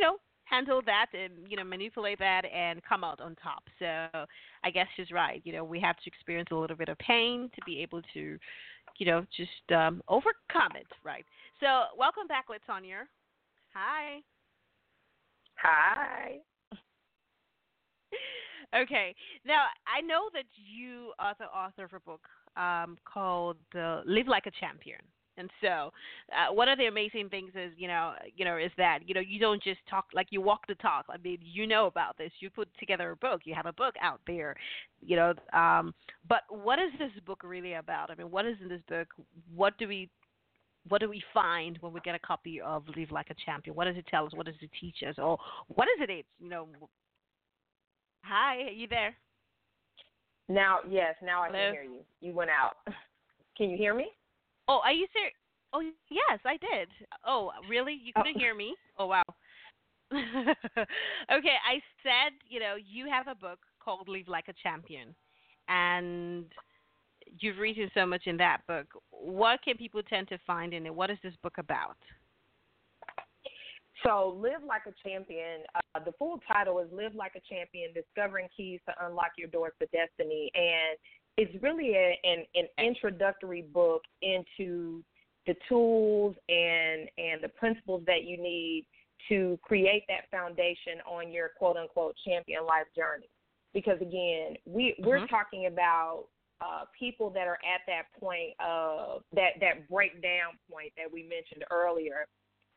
know, 0.00 0.16
handle 0.46 0.80
that 0.86 1.06
and 1.12 1.32
you 1.48 1.56
know 1.56 1.64
manipulate 1.64 2.18
that 2.18 2.44
and 2.46 2.82
come 2.84 3.04
out 3.04 3.20
on 3.20 3.36
top. 3.36 3.64
So 3.78 4.06
I 4.64 4.70
guess 4.72 4.86
she's 4.96 5.10
right. 5.10 5.42
You 5.44 5.52
know, 5.52 5.64
we 5.64 5.80
have 5.80 5.96
to 5.96 6.06
experience 6.06 6.48
a 6.52 6.56
little 6.56 6.76
bit 6.76 6.88
of 6.88 6.98
pain 6.98 7.50
to 7.54 7.60
be 7.66 7.82
able 7.82 8.00
to, 8.14 8.38
you 8.98 9.06
know, 9.06 9.24
just 9.36 9.72
um, 9.72 10.02
overcome 10.08 10.72
it, 10.74 10.86
right? 11.04 11.24
So 11.60 11.66
welcome 11.96 12.26
back, 12.26 12.46
Letonya. 12.48 13.04
Hi. 13.74 14.20
Hi. 15.62 16.38
okay. 18.82 19.14
Now 19.44 19.66
I 19.86 20.00
know 20.00 20.28
that 20.32 20.44
you 20.56 21.12
are 21.18 21.34
the 21.38 21.46
author 21.46 21.84
of 21.84 21.92
a 21.94 22.00
book 22.00 22.22
um, 22.56 22.96
called 23.04 23.56
uh, 23.74 24.02
"Live 24.04 24.28
Like 24.28 24.46
a 24.46 24.52
Champion." 24.60 25.00
And 25.38 25.50
so, 25.60 25.92
uh, 26.32 26.52
one 26.52 26.68
of 26.68 26.78
the 26.78 26.86
amazing 26.86 27.28
things 27.28 27.50
is, 27.54 27.72
you 27.76 27.88
know, 27.88 28.14
you 28.34 28.44
know, 28.44 28.56
is 28.56 28.70
that 28.78 29.00
you 29.06 29.14
know 29.14 29.20
you 29.20 29.38
don't 29.38 29.62
just 29.62 29.80
talk 29.88 30.06
like 30.14 30.28
you 30.30 30.40
walk 30.40 30.66
the 30.66 30.74
talk. 30.76 31.06
I 31.10 31.18
mean, 31.18 31.38
you 31.42 31.66
know 31.66 31.86
about 31.86 32.16
this. 32.16 32.32
You 32.40 32.50
put 32.50 32.68
together 32.78 33.10
a 33.10 33.16
book. 33.16 33.42
You 33.44 33.54
have 33.54 33.66
a 33.66 33.72
book 33.72 33.94
out 34.00 34.20
there, 34.26 34.54
you 35.00 35.16
know. 35.16 35.34
Um, 35.52 35.94
but 36.28 36.42
what 36.48 36.78
is 36.78 36.90
this 36.98 37.10
book 37.26 37.42
really 37.44 37.74
about? 37.74 38.10
I 38.10 38.14
mean, 38.14 38.30
what 38.30 38.46
is 38.46 38.56
in 38.62 38.68
this 38.68 38.80
book? 38.88 39.08
What 39.54 39.76
do 39.78 39.88
we 39.88 40.08
what 40.88 41.00
do 41.00 41.08
we 41.08 41.22
find 41.34 41.78
when 41.80 41.92
we 41.92 42.00
get 42.00 42.14
a 42.14 42.18
copy 42.20 42.60
of 42.60 42.84
Live 42.96 43.10
Like 43.10 43.30
a 43.30 43.34
Champion? 43.44 43.76
What 43.76 43.84
does 43.84 43.96
it 43.96 44.06
tell 44.08 44.26
us? 44.26 44.32
What 44.34 44.46
does 44.46 44.54
it 44.60 44.70
teach 44.80 44.96
us? 45.08 45.16
Or 45.18 45.38
what 45.68 45.88
is 45.88 46.02
it? 46.02 46.10
It's, 46.10 46.28
you 46.38 46.48
know. 46.48 46.68
Hi, 48.22 48.56
are 48.62 48.70
you 48.70 48.88
there? 48.88 49.14
Now, 50.48 50.78
yes, 50.88 51.14
now 51.22 51.42
I 51.42 51.48
Hello? 51.48 51.58
can 51.58 51.72
hear 51.72 51.82
you. 51.82 52.00
You 52.20 52.34
went 52.34 52.50
out. 52.50 52.76
Can 53.56 53.70
you 53.70 53.78
hear 53.78 53.94
me? 53.94 54.08
Oh, 54.68 54.80
are 54.84 54.92
you 54.92 55.06
serious? 55.12 55.34
Oh, 55.72 55.80
yes, 56.10 56.40
I 56.44 56.56
did. 56.56 56.88
Oh, 57.26 57.52
really? 57.68 57.94
You 57.94 58.12
couldn't 58.14 58.36
Oh. 58.36 58.38
hear 58.38 58.54
me? 58.54 58.74
Oh, 58.98 59.06
wow. 59.06 59.22
okay, 60.12 61.56
I 61.66 61.82
said, 62.02 62.32
you 62.48 62.60
know, 62.60 62.76
you 62.76 63.08
have 63.08 63.26
a 63.26 63.34
book 63.34 63.58
called 63.80 64.08
Live 64.08 64.28
Like 64.28 64.48
a 64.48 64.52
Champion, 64.62 65.14
and 65.68 66.46
you've 67.40 67.58
written 67.58 67.90
so 67.92 68.06
much 68.06 68.26
in 68.26 68.36
that 68.36 68.64
book. 68.68 68.86
What 69.10 69.62
can 69.62 69.76
people 69.76 70.02
tend 70.02 70.28
to 70.28 70.38
find 70.46 70.72
in 70.72 70.86
it? 70.86 70.94
What 70.94 71.10
is 71.10 71.18
this 71.22 71.34
book 71.42 71.58
about? 71.58 71.96
So, 74.04 74.38
Live 74.40 74.62
Like 74.66 74.82
a 74.86 75.08
Champion, 75.08 75.62
uh, 75.74 76.00
the 76.04 76.12
full 76.12 76.40
title 76.46 76.78
is 76.78 76.86
Live 76.92 77.14
Like 77.14 77.32
a 77.34 77.40
Champion 77.52 77.92
Discovering 77.92 78.48
Keys 78.56 78.80
to 78.88 79.06
Unlock 79.06 79.32
Your 79.36 79.48
Doors 79.48 79.72
to 79.80 79.86
Destiny. 79.86 80.50
And 80.54 80.98
it's 81.36 81.62
really 81.62 81.94
a, 81.94 82.18
an, 82.24 82.44
an 82.54 82.66
introductory 82.84 83.62
book 83.62 84.02
into 84.22 85.02
the 85.46 85.54
tools 85.68 86.34
and, 86.48 87.08
and 87.18 87.42
the 87.42 87.50
principles 87.56 88.02
that 88.06 88.24
you 88.24 88.36
need 88.36 88.86
to 89.28 89.58
create 89.62 90.04
that 90.08 90.30
foundation 90.30 91.00
on 91.06 91.32
your 91.32 91.50
quote 91.58 91.76
unquote 91.76 92.14
champion 92.26 92.64
life 92.66 92.86
journey. 92.96 93.28
Because 93.74 94.00
again, 94.00 94.56
we, 94.64 94.94
we're 95.00 95.20
Mhm. 95.20 95.28
talking 95.28 95.66
about 95.66 96.26
uh, 96.62 96.84
people 96.98 97.28
that 97.30 97.46
are 97.46 97.58
at 97.64 97.82
that 97.86 98.04
point 98.18 98.54
of 98.60 99.22
that, 99.34 99.60
that 99.60 99.88
breakdown 99.90 100.58
point 100.70 100.90
that 100.96 101.10
we 101.10 101.22
mentioned 101.22 101.64
earlier 101.70 102.26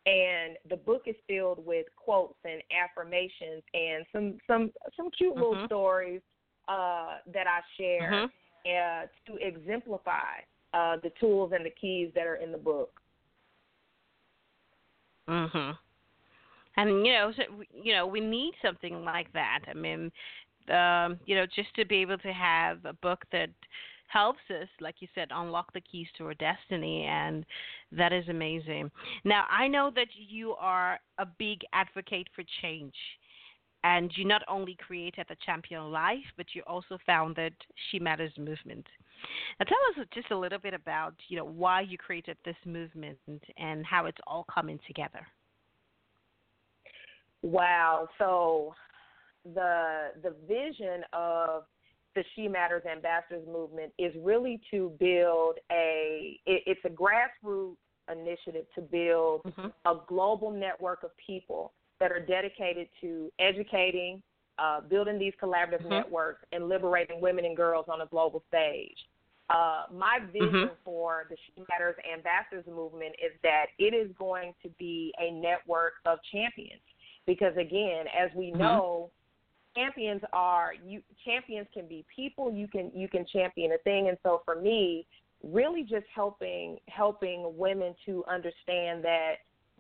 and 0.06 0.58
the 0.70 0.78
book 0.78 1.04
is 1.06 1.16
filled 1.28 1.66
with 1.66 1.86
quotes 1.96 2.38
and 2.44 2.62
affirmations 2.72 3.64
and 3.74 4.06
some 4.12 4.38
some 4.48 4.72
some 4.96 5.10
cute 5.12 5.36
little 5.36 5.56
Mhm. 5.56 5.66
stories 5.66 6.22
uh, 6.68 7.20
that 7.28 7.48
I 7.48 7.62
share 7.78 8.12
Mhm. 8.12 8.32
Uh, 8.66 9.08
to 9.26 9.38
exemplify 9.40 10.40
uh, 10.74 10.98
the 11.02 11.12
tools 11.20 11.52
and 11.56 11.66
the 11.66 11.72
keys 11.72 12.12
that 12.16 12.28
are 12.28 12.36
in 12.36 12.52
the 12.52 12.58
book. 12.58 13.00
Mhm. 15.28 15.78
And 16.78 17.06
you 17.06 17.14
know, 17.14 17.32
so, 17.36 17.44
you 17.74 17.94
know, 17.94 18.08
we 18.08 18.20
need 18.20 18.54
something 18.62 19.04
like 19.04 19.32
that. 19.34 19.60
I 19.68 19.74
mean, 19.74 20.12
um, 20.70 21.20
you 21.26 21.36
know, 21.36 21.46
just 21.46 21.74
to 21.76 21.86
be 21.86 21.98
able 21.98 22.18
to 22.20 22.34
have 22.34 22.86
a 22.86 22.94
book 22.94 23.24
that 23.32 23.50
helps 24.08 24.40
us, 24.50 24.68
like 24.82 24.96
you 25.00 25.08
said, 25.14 25.28
unlock 25.32 25.72
the 25.74 25.82
keys 25.82 26.08
to 26.18 26.26
our 26.26 26.34
destiny, 26.36 27.06
and 27.06 27.46
that 27.92 28.12
is 28.12 28.28
amazing. 28.28 28.90
Now, 29.24 29.46
I 29.50 29.68
know 29.68 29.92
that 29.96 30.08
you 30.16 30.54
are 30.54 31.00
a 31.20 31.26
big 31.26 31.60
advocate 31.74 32.28
for 32.36 32.44
change, 32.62 32.96
and 33.84 34.12
you 34.16 34.26
not 34.26 34.42
only 34.48 34.76
created 34.76 35.26
the 35.30 35.36
Champion 35.46 35.92
Life, 35.92 36.26
but 36.38 36.48
you 36.54 36.64
also 36.68 36.98
founded 37.06 37.54
She 37.90 38.00
Matters 38.00 38.34
movement. 38.38 38.86
Now, 39.60 39.66
tell 39.66 40.04
us 40.04 40.08
just 40.14 40.32
a 40.32 40.38
little 40.38 40.60
bit 40.60 40.74
about, 40.74 41.14
you 41.28 41.38
know, 41.38 41.46
why 41.46 41.82
you 41.82 41.98
created 41.98 42.38
this 42.44 42.56
movement 42.66 43.20
and 43.58 43.86
how 43.86 44.06
it's 44.06 44.18
all 44.28 44.46
coming 44.54 44.80
together. 44.86 45.26
Wow. 47.42 48.10
So 48.18 48.74
the 49.46 50.10
the 50.22 50.36
vision 50.48 51.04
of 51.14 51.64
the 52.16 52.24
She 52.36 52.48
Matters 52.48 52.84
Ambassadors 52.86 53.48
movement 53.48 53.94
is 53.98 54.14
really 54.22 54.60
to 54.72 54.94
build 55.00 55.56
a 55.72 56.38
it, 56.46 56.64
it's 56.66 56.82
a 56.84 56.90
grassroots 56.90 57.78
initiative 58.12 58.66
to 58.76 58.82
build 58.82 59.42
Mm-hmm. 59.46 59.68
a 59.86 60.02
global 60.08 60.52
network 60.52 61.04
of 61.04 61.12
people 61.26 61.72
that 62.00 62.12
are 62.12 62.20
dedicated 62.20 62.88
to 63.02 63.32
educating, 63.40 64.22
uh, 64.58 64.82
building 64.82 65.20
these 65.20 65.34
collaborative 65.42 65.82
Mhm. 65.82 65.90
networks, 65.90 66.44
and 66.52 66.68
liberating 66.70 67.22
women 67.22 67.46
and 67.46 67.56
girls 67.56 67.88
on 67.88 68.02
a 68.02 68.06
global 68.08 68.44
stage. 68.48 69.08
Uh, 69.50 69.86
my 69.92 70.20
vision 70.32 70.70
Mhm. 70.70 70.78
for 70.84 71.26
the 71.30 71.36
She 71.38 71.66
Matters 71.70 71.98
Ambassadors 72.12 72.68
movement 72.68 73.16
is 73.20 73.40
that 73.42 73.68
it 73.80 73.94
is 73.94 74.12
going 74.14 74.54
to 74.62 74.70
be 74.70 75.14
a 75.18 75.32
network 75.32 75.94
of 76.06 76.22
champions. 76.24 76.82
Because 77.26 77.56
again, 77.58 78.08
as 78.08 78.34
we 78.34 78.52
Mhm. 78.52 78.58
know, 78.58 79.12
champions 79.76 80.24
are 80.34 80.74
you 80.74 81.02
champions 81.24 81.68
can 81.74 81.88
be 81.88 82.04
people 82.14 82.52
you 82.52 82.68
can 82.68 82.92
you 82.94 83.08
can 83.08 83.26
champion 83.26 83.72
a 83.74 83.78
thing 83.80 84.10
and 84.10 84.18
so 84.24 84.42
for 84.44 84.56
me 84.56 85.06
really 85.44 85.84
just 85.84 86.08
helping 86.14 86.80
helping 86.88 87.56
women 87.58 87.96
to 88.06 88.26
understand 88.26 89.04
that 89.04 89.36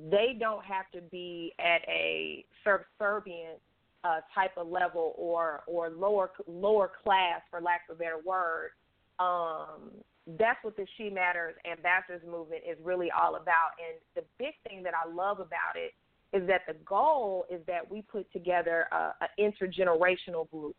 they 0.10 0.36
don't 0.40 0.64
have 0.64 0.90
to 0.94 1.02
be 1.10 1.54
at 1.60 1.82
a 1.88 2.46
subservient 2.64 3.60
uh, 4.04 4.22
type 4.34 4.52
of 4.58 4.68
level 4.68 5.14
or 5.18 5.62
or 5.68 5.90
lower 5.90 6.32
lower 6.48 6.90
class 7.04 7.42
for 7.52 7.60
lack 7.60 7.82
of 7.90 7.98
a 7.98 8.00
better 8.00 8.20
word 8.26 8.72
um, 9.20 9.92
that's 10.38 10.64
what 10.64 10.76
the 10.78 10.86
She 10.98 11.10
Matters 11.10 11.56
Ambassadors 11.70 12.22
movement 12.30 12.62
is 12.70 12.78
really 12.84 13.10
all 13.12 13.36
about. 13.36 13.72
And 13.80 14.00
the 14.16 14.24
big 14.38 14.54
thing 14.68 14.84
that 14.84 14.94
I 14.94 15.10
love 15.10 15.40
about 15.40 15.76
it 15.76 15.94
is 16.36 16.48
that 16.48 16.62
the 16.68 16.76
goal 16.86 17.46
is 17.50 17.62
that 17.68 17.90
we 17.90 18.02
put 18.04 18.32
together 18.32 18.88
a, 18.92 19.14
a 19.22 19.28
intergenerational 19.40 20.50
group. 20.50 20.76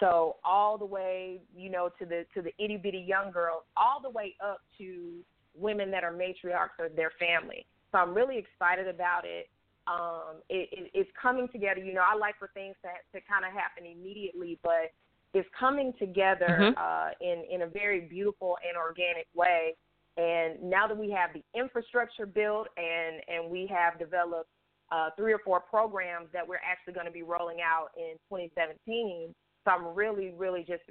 So 0.00 0.36
all 0.44 0.76
the 0.78 0.86
way, 0.86 1.40
you 1.56 1.70
know, 1.70 1.90
to 1.98 2.04
the 2.04 2.26
to 2.34 2.42
the 2.42 2.52
itty 2.62 2.76
bitty 2.76 3.04
young 3.06 3.30
girls, 3.30 3.62
all 3.76 4.00
the 4.02 4.10
way 4.10 4.34
up 4.44 4.60
to 4.78 5.14
women 5.54 5.90
that 5.90 6.04
are 6.04 6.12
matriarchs 6.12 6.84
of 6.84 6.96
their 6.96 7.12
family. 7.18 7.66
So 7.92 7.98
I'm 7.98 8.14
really 8.14 8.38
excited 8.38 8.88
about 8.88 9.24
it. 9.24 9.48
Um, 9.86 10.42
it, 10.48 10.68
it 10.72 10.90
it's 10.94 11.10
coming 11.20 11.48
together. 11.52 11.80
You 11.80 11.94
know, 11.94 12.04
I 12.04 12.16
like 12.16 12.38
for 12.38 12.48
things 12.54 12.74
to 12.82 12.88
to 13.18 13.24
kind 13.26 13.44
of 13.44 13.52
happen 13.52 13.86
immediately, 13.86 14.58
but 14.62 14.92
it's 15.34 15.48
coming 15.58 15.92
together 15.98 16.74
Mhm. 16.74 16.74
uh, 16.76 17.10
in 17.20 17.44
in 17.50 17.62
a 17.62 17.66
very 17.66 18.00
beautiful 18.00 18.58
and 18.66 18.76
organic 18.76 19.26
way. 19.34 19.76
And 20.16 20.62
now 20.62 20.86
that 20.88 20.96
we 20.96 21.10
have 21.10 21.32
the 21.34 21.44
infrastructure 21.54 22.26
built 22.26 22.68
and 22.76 23.22
and 23.28 23.50
we 23.50 23.66
have 23.66 23.98
developed 23.98 24.50
uh, 24.90 25.10
three 25.16 25.32
or 25.32 25.38
four 25.40 25.60
programs 25.60 26.28
that 26.32 26.46
we're 26.46 26.62
actually 26.64 26.94
going 26.94 27.06
to 27.06 27.12
be 27.12 27.22
rolling 27.22 27.60
out 27.60 27.88
in 27.96 28.14
2017. 28.28 29.34
So 29.64 29.70
I'm 29.70 29.94
really, 29.94 30.32
really 30.36 30.62
just 30.62 30.82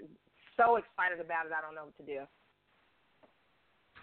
so 0.57 0.75
excited 0.75 1.19
about 1.19 1.45
it. 1.45 1.53
I 1.57 1.61
don't 1.61 1.75
know 1.75 1.85
what 1.85 1.97
to 1.97 2.03
do. 2.03 2.27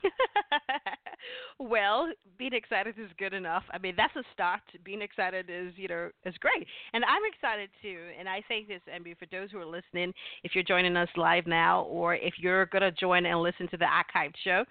well, 1.59 2.09
being 2.39 2.53
excited 2.53 2.95
is 2.99 3.11
good 3.19 3.33
enough. 3.33 3.63
I 3.73 3.79
mean, 3.79 3.95
that's 3.97 4.15
a 4.17 4.23
start. 4.33 4.61
Being 4.85 5.03
excited 5.03 5.47
is, 5.49 5.73
you 5.77 5.89
know, 5.89 6.11
is 6.25 6.35
great, 6.39 6.67
and 6.93 7.05
I'm 7.05 7.23
excited 7.33 7.71
too. 7.81 7.99
And 8.19 8.29
I 8.29 8.43
say 8.49 8.65
this, 8.67 8.81
Emby, 8.93 9.17
for 9.19 9.27
those 9.31 9.51
who 9.51 9.59
are 9.59 9.67
listening, 9.67 10.13
if 10.45 10.55
you're 10.55 10.65
joining 10.65 10.97
us 10.97 11.09
live 11.17 11.47
now, 11.47 11.83
or 11.83 12.15
if 12.15 12.35
you're 12.39 12.67
gonna 12.67 12.93
join 12.93 13.27
and 13.27 13.41
listen 13.41 13.69
to 13.69 13.77
the 13.77 13.87
archived 13.87 14.35
show, 14.45 14.65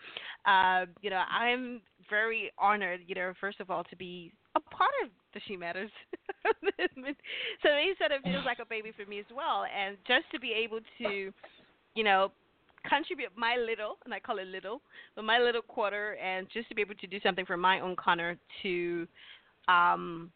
uh, 0.46 0.86
you 1.02 1.10
know, 1.10 1.24
I'm 1.30 1.82
very 2.10 2.52
honored, 2.58 3.02
you 3.08 3.16
know, 3.16 3.34
first 3.40 3.60
of 3.60 3.70
all, 3.70 3.84
to 3.86 3.96
be 3.96 4.32
a 4.56 4.60
part 4.60 4.92
of 5.04 5.10
the 5.34 5.40
She 5.48 5.56
Matters. 5.56 5.92
so 6.46 7.70
said 7.98 8.12
it 8.12 8.22
feels 8.24 8.46
like 8.46 8.60
a 8.60 8.66
baby 8.66 8.92
for 8.96 9.10
me 9.10 9.20
as 9.20 9.26
well, 9.36 9.66
and 9.66 9.98
just 10.08 10.26
to 10.34 10.40
be 10.40 10.52
able 10.52 10.80
to, 11.00 11.32
you 11.96 12.04
know, 12.04 12.32
contribute 12.88 13.30
my 13.36 13.56
little, 13.58 13.98
and 14.06 14.14
I 14.14 14.20
call 14.20 14.40
it 14.40 14.48
little, 14.48 14.82
but 15.16 15.24
my 15.24 15.40
little 15.40 15.62
quarter, 15.62 16.16
and 16.16 16.48
just 16.52 16.70
to 16.70 16.76
be 16.76 16.82
able 16.82 16.96
to 16.96 17.08
do 17.08 17.20
something 17.24 17.46
for 17.46 17.58
my 17.58 17.80
own 17.80 17.96
corner 17.96 18.38
to, 18.64 19.08
um, 19.68 20.32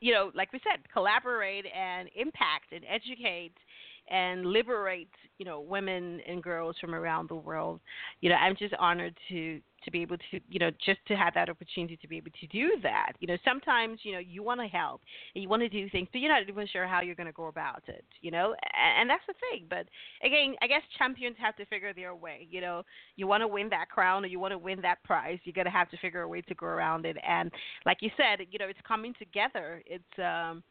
you 0.00 0.12
know, 0.12 0.30
like 0.34 0.52
we 0.52 0.60
said, 0.64 0.80
collaborate 0.92 1.64
and 1.66 2.08
impact 2.16 2.72
and 2.72 2.84
educate 2.88 3.52
and 4.10 4.46
liberate, 4.46 5.10
you 5.38 5.44
know, 5.44 5.60
women 5.60 6.20
and 6.28 6.42
girls 6.42 6.76
from 6.80 6.94
around 6.94 7.28
the 7.28 7.34
world. 7.34 7.80
You 8.20 8.30
know, 8.30 8.36
I'm 8.36 8.56
just 8.56 8.74
honored 8.78 9.16
to 9.28 9.60
to 9.84 9.90
be 9.90 10.02
able 10.02 10.18
to, 10.18 10.40
you 10.48 10.58
know, 10.58 10.70
just 10.84 10.98
to 11.08 11.16
have 11.16 11.32
that 11.34 11.48
opportunity 11.48 11.96
to 11.96 12.08
be 12.08 12.16
able 12.18 12.30
to 12.38 12.46
do 12.48 12.72
that. 12.82 13.12
You 13.18 13.28
know, 13.28 13.36
sometimes, 13.44 14.00
you 14.02 14.12
know, 14.12 14.18
you 14.18 14.42
want 14.42 14.60
to 14.60 14.66
help 14.66 15.00
and 15.34 15.42
you 15.42 15.48
want 15.48 15.62
to 15.62 15.68
do 15.68 15.88
things, 15.88 16.08
but 16.12 16.20
you're 16.20 16.30
not 16.30 16.46
even 16.46 16.66
sure 16.66 16.86
how 16.86 17.00
you're 17.00 17.14
going 17.14 17.26
to 17.26 17.32
go 17.32 17.46
about 17.46 17.82
it, 17.88 18.04
you 18.20 18.30
know, 18.30 18.54
and, 18.74 19.00
and 19.00 19.10
that's 19.10 19.22
the 19.26 19.34
thing. 19.50 19.66
But 19.68 19.86
again, 20.22 20.54
I 20.60 20.66
guess 20.66 20.82
champions 20.98 21.36
have 21.38 21.56
to 21.56 21.64
figure 21.66 21.92
their 21.94 22.14
way. 22.14 22.46
You 22.50 22.60
know, 22.60 22.82
you 23.16 23.26
want 23.26 23.42
to 23.42 23.48
win 23.48 23.68
that 23.70 23.88
crown 23.88 24.24
or 24.24 24.28
you 24.28 24.38
want 24.38 24.52
to 24.52 24.58
win 24.58 24.80
that 24.82 25.02
prize, 25.04 25.38
you're 25.44 25.54
going 25.54 25.64
to 25.64 25.70
have 25.70 25.90
to 25.90 25.96
figure 25.98 26.22
a 26.22 26.28
way 26.28 26.42
to 26.42 26.54
go 26.54 26.66
around 26.66 27.06
it. 27.06 27.16
And 27.26 27.50
like 27.86 27.98
you 28.00 28.10
said, 28.16 28.46
you 28.50 28.58
know, 28.58 28.66
it's 28.66 28.78
coming 28.86 29.14
together. 29.18 29.82
It's, 29.86 30.18
um, 30.18 30.62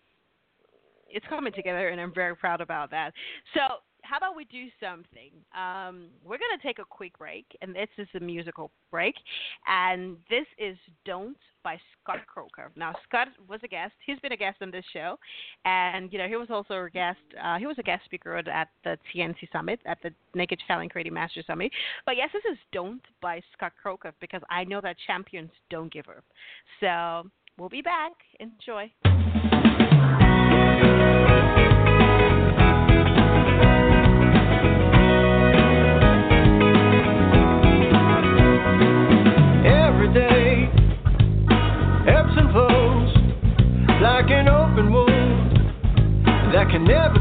it's 1.12 1.26
coming 1.28 1.53
together, 1.53 1.89
and 1.89 1.99
I'm 1.99 2.14
very 2.14 2.36
proud 2.36 2.62
about 2.62 2.91
that. 2.91 3.14
So, 3.53 3.62
how 4.03 4.18
about 4.18 4.36
we 4.36 4.45
do 4.45 4.68
something? 4.80 5.32
Um, 5.55 6.07
we're 6.24 6.38
going 6.38 6.57
to 6.57 6.66
take 6.66 6.80
a 6.80 6.86
quick 6.86 7.18
break, 7.18 7.45
and 7.62 7.76
this 7.76 7.89
is 7.97 8.07
a 8.16 8.20
musical 8.20 8.72
break. 8.91 9.16
And 9.68 10.18
this 10.30 10.45
is 10.57 10.78
Don't 11.05 11.38
by 11.64 11.78
Scott 12.01 12.20
Croker. 12.26 12.72
Now, 12.76 12.93
Scott 13.07 13.28
was 13.47 13.60
a 13.64 13.68
guest. 13.68 13.93
He's 14.05 14.20
been 14.20 14.32
a 14.32 14.38
guest 14.38 14.57
on 14.62 14.72
this 14.72 14.86
show. 14.93 15.18
And, 15.66 16.12
you 16.12 16.18
know, 16.18 16.28
he 16.28 16.36
was 16.36 16.47
also 16.49 16.76
a 16.76 16.89
guest. 16.89 17.20
Uh, 17.43 17.57
he 17.57 17.68
was 17.68 17.76
a 17.78 17.84
guest 17.84 18.05
speaker 18.05 18.38
at 18.38 18.70
the 18.84 18.97
TNC 19.14 19.51
Summit, 19.51 19.80
at 19.86 19.97
the 20.01 20.12
Naked 20.34 20.60
Talent 20.68 20.91
Creative 20.91 21.14
Master 21.14 21.43
Summit. 21.45 21.72
But 22.05 22.16
yes, 22.18 22.30
this 22.34 22.43
is 22.51 22.57
Don't 22.72 23.01
by 23.22 23.41
Scott 23.53 23.74
Croker 23.82 24.14
because 24.22 24.41
I 24.49 24.64
know 24.64 24.82
that 24.82 24.95
champions 25.05 25.51
don't 25.70 25.91
give 25.91 26.07
up. 26.07 26.24
So, 26.80 27.30
we'll 27.57 27.70
be 27.70 27.82
back. 27.82 28.14
Enjoy. 28.39 28.89
Never 46.90 47.18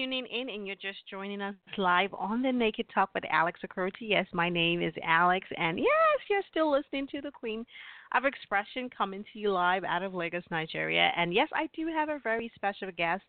tuning 0.00 0.24
in 0.26 0.48
and 0.48 0.66
you're 0.66 0.76
just 0.76 0.98
joining 1.10 1.42
us 1.42 1.54
live 1.76 2.08
on 2.14 2.40
the 2.40 2.50
Naked 2.50 2.86
Talk 2.94 3.10
with 3.14 3.24
Alex 3.30 3.60
Okoroji, 3.66 3.92
yes, 4.00 4.26
my 4.32 4.48
name 4.48 4.80
is 4.80 4.94
Alex, 5.04 5.46
and 5.58 5.78
yes, 5.78 5.86
you're 6.30 6.40
still 6.50 6.70
listening 6.70 7.06
to 7.08 7.20
the 7.20 7.30
Queen 7.30 7.66
of 8.14 8.24
Expression 8.24 8.88
coming 8.96 9.24
to 9.30 9.38
you 9.38 9.52
live 9.52 9.84
out 9.84 10.02
of 10.02 10.14
Lagos, 10.14 10.42
Nigeria. 10.50 11.10
And 11.16 11.34
yes, 11.34 11.48
I 11.54 11.68
do 11.76 11.86
have 11.88 12.08
a 12.08 12.18
very 12.22 12.50
special 12.54 12.88
guest 12.96 13.24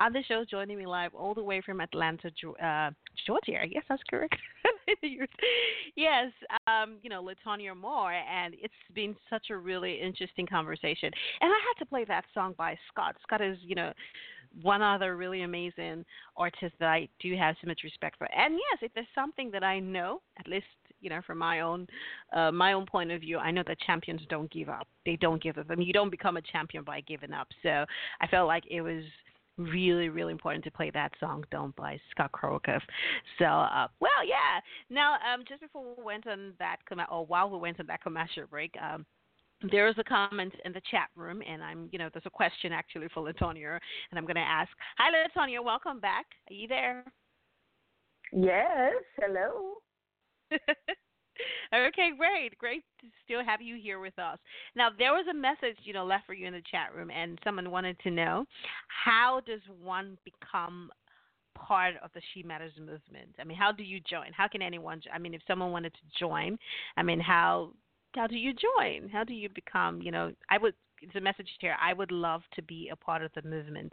on 0.00 0.12
the 0.12 0.22
show 0.26 0.44
joining 0.50 0.78
me 0.78 0.86
live 0.86 1.14
all 1.14 1.32
the 1.32 1.42
way 1.42 1.62
from 1.64 1.80
Atlanta, 1.80 2.28
uh, 2.28 2.90
Georgia. 3.24 3.64
Yes, 3.70 3.84
that's 3.88 4.02
correct. 4.10 4.36
yes, 5.96 6.32
um, 6.66 6.96
you 7.02 7.08
know, 7.08 7.22
Letonya 7.22 7.76
Moore, 7.76 8.12
and 8.12 8.54
it's 8.60 8.74
been 8.94 9.14
such 9.30 9.46
a 9.50 9.56
really 9.56 10.00
interesting 10.00 10.46
conversation. 10.46 11.10
And 11.40 11.50
I 11.52 11.60
had 11.68 11.84
to 11.84 11.86
play 11.86 12.04
that 12.06 12.24
song 12.34 12.54
by 12.58 12.76
Scott. 12.92 13.14
Scott 13.22 13.40
is, 13.40 13.56
you 13.62 13.76
know, 13.76 13.92
one 14.62 14.82
other 14.82 15.16
really 15.16 15.42
amazing 15.42 16.04
artist 16.36 16.74
that 16.80 16.88
I 16.88 17.08
do 17.20 17.36
have 17.36 17.56
so 17.60 17.66
much 17.66 17.80
respect 17.84 18.16
for. 18.18 18.28
And 18.34 18.54
yes, 18.54 18.78
if 18.82 18.92
there's 18.94 19.06
something 19.14 19.50
that 19.52 19.64
I 19.64 19.78
know, 19.78 20.20
at 20.38 20.48
least 20.48 20.66
you 21.00 21.10
know 21.10 21.20
from 21.26 21.38
my 21.38 21.60
own 21.60 21.86
uh, 22.34 22.50
my 22.50 22.72
own 22.72 22.86
point 22.86 23.10
of 23.10 23.20
view, 23.20 23.38
I 23.38 23.50
know 23.50 23.62
that 23.66 23.78
champions 23.80 24.22
don't 24.28 24.50
give 24.50 24.68
up. 24.68 24.86
They 25.04 25.16
don't 25.16 25.42
give 25.42 25.58
up. 25.58 25.66
I 25.70 25.74
mean, 25.74 25.86
you 25.86 25.92
don't 25.92 26.10
become 26.10 26.36
a 26.36 26.42
champion 26.42 26.84
by 26.84 27.00
giving 27.02 27.32
up. 27.32 27.48
So 27.62 27.84
I 28.20 28.26
felt 28.28 28.48
like 28.48 28.64
it 28.70 28.80
was 28.80 29.04
really 29.58 30.10
really 30.10 30.32
important 30.32 30.62
to 30.62 30.70
play 30.70 30.90
that 30.90 31.10
song 31.18 31.42
don't 31.50 31.74
by 31.76 31.98
scott 32.10 32.30
krokoff 32.30 32.82
so 33.38 33.46
uh 33.46 33.88
well 34.00 34.22
yeah 34.26 34.60
now 34.90 35.14
um 35.14 35.44
just 35.48 35.62
before 35.62 35.82
we 35.96 36.04
went 36.04 36.26
on 36.26 36.52
that 36.58 36.76
com- 36.86 37.00
or 37.10 37.24
while 37.24 37.48
we 37.48 37.58
went 37.58 37.80
on 37.80 37.86
that 37.86 38.02
commercial 38.02 38.44
break 38.50 38.74
um 38.82 39.06
there 39.70 39.88
is 39.88 39.94
a 39.98 40.04
comment 40.04 40.52
in 40.64 40.72
the 40.72 40.82
chat 40.90 41.08
room, 41.16 41.42
and 41.48 41.62
I'm, 41.62 41.88
you 41.92 41.98
know, 41.98 42.08
there's 42.12 42.26
a 42.26 42.30
question 42.30 42.72
actually 42.72 43.08
for 43.12 43.22
Letonya, 43.22 43.78
and 44.10 44.18
I'm 44.18 44.24
going 44.24 44.36
to 44.36 44.40
ask. 44.40 44.70
Hi, 44.98 45.10
Letonya. 45.10 45.64
Welcome 45.64 46.00
back. 46.00 46.26
Are 46.50 46.54
you 46.54 46.68
there? 46.68 47.04
Yes. 48.32 48.92
Hello. 49.18 49.74
okay, 50.52 52.10
great, 52.16 52.56
great 52.58 52.82
to 53.00 53.06
still 53.24 53.44
have 53.44 53.62
you 53.62 53.76
here 53.80 53.98
with 53.98 54.18
us. 54.18 54.38
Now, 54.74 54.88
there 54.96 55.12
was 55.12 55.26
a 55.30 55.34
message, 55.34 55.78
you 55.84 55.92
know, 55.92 56.04
left 56.04 56.26
for 56.26 56.34
you 56.34 56.46
in 56.46 56.52
the 56.52 56.62
chat 56.70 56.94
room, 56.94 57.10
and 57.10 57.38
someone 57.42 57.70
wanted 57.70 57.98
to 58.00 58.10
know 58.10 58.44
how 58.88 59.40
does 59.46 59.60
one 59.82 60.18
become 60.24 60.90
part 61.56 61.94
of 62.04 62.10
the 62.14 62.20
She 62.32 62.42
Matters 62.42 62.72
movement? 62.78 63.34
I 63.40 63.44
mean, 63.44 63.56
how 63.56 63.72
do 63.72 63.82
you 63.82 64.00
join? 64.00 64.32
How 64.36 64.48
can 64.48 64.62
anyone? 64.62 65.00
I 65.12 65.18
mean, 65.18 65.34
if 65.34 65.40
someone 65.46 65.72
wanted 65.72 65.94
to 65.94 66.18
join, 66.18 66.58
I 66.96 67.02
mean, 67.02 67.20
how 67.20 67.70
how 68.14 68.26
do 68.26 68.36
you 68.36 68.52
join? 68.54 69.08
How 69.08 69.24
do 69.24 69.34
you 69.34 69.48
become? 69.48 70.00
You 70.02 70.10
know, 70.12 70.32
I 70.50 70.58
would. 70.58 70.74
It's 71.02 71.14
a 71.14 71.20
message 71.20 71.48
here. 71.60 71.76
I 71.80 71.92
would 71.92 72.10
love 72.10 72.42
to 72.54 72.62
be 72.62 72.88
a 72.90 72.96
part 72.96 73.22
of 73.22 73.30
the 73.34 73.42
movement. 73.46 73.92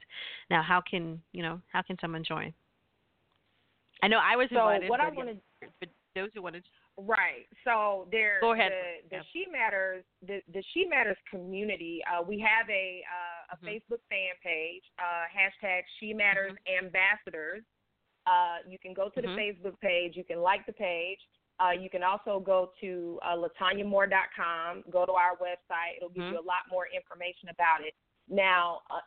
Now, 0.50 0.64
how 0.64 0.82
can 0.82 1.22
you 1.34 1.44
know? 1.44 1.60
How 1.72 1.82
can 1.82 1.98
someone 2.00 2.24
join? 2.24 2.54
I 4.02 4.08
know 4.08 4.20
I 4.24 4.36
was 4.36 4.48
So 4.50 4.58
invited. 4.70 4.90
what 4.90 5.00
I 5.00 5.10
wanna- 5.10 5.36
but 5.80 5.90
those 6.16 6.30
who 6.34 6.42
wanted. 6.42 6.64
Right. 6.98 7.48
So 7.64 8.08
there. 8.12 8.40
Go 8.42 8.52
ahead. 8.54 8.72
The, 8.72 9.10
the 9.10 9.16
Yeah. 9.18 9.24
She 9.34 9.46
Matters. 9.52 10.06
The 10.22 10.42
the 10.54 10.62
She 10.74 10.86
Matters 10.86 11.18
community. 11.30 12.02
Uh, 12.06 12.22
we 12.22 12.40
have 12.40 12.70
a 12.70 13.04
uh, 13.10 13.56
a 13.56 13.58
Mhm. 13.58 13.68
Facebook 13.68 14.02
fan 14.10 14.36
page. 14.44 14.84
Uh, 15.00 15.26
hashtag 15.28 15.84
She 16.00 16.14
Matters 16.14 16.54
Mm-hmm. 16.54 16.86
Ambassadors. 16.86 17.64
Uh, 18.26 18.60
you 18.68 18.78
can 18.80 18.94
go 18.94 19.10
to 19.10 19.22
the 19.22 19.28
Mhm. 19.28 19.36
Facebook 19.38 19.80
page. 19.82 20.16
You 20.16 20.24
can 20.24 20.40
like 20.42 20.66
the 20.66 20.74
page. 20.74 21.20
Uh, 21.60 21.72
you 21.72 21.90
can 21.90 22.04
also 22.04 22.40
go 22.40 22.72
to 22.82 23.20
uh, 23.24 23.36
letonyamoore.com. 23.36 24.84
Go 24.90 25.06
to 25.06 25.12
our 25.12 25.38
website. 25.38 25.98
It'll 25.98 26.10
give 26.10 26.24
Mhm. 26.24 26.32
you 26.32 26.40
a 26.40 26.42
lot 26.42 26.64
more 26.70 26.88
information 26.88 27.50
about 27.50 27.82
it. 27.82 27.94
Now, 28.28 28.82
uh, 28.90 29.02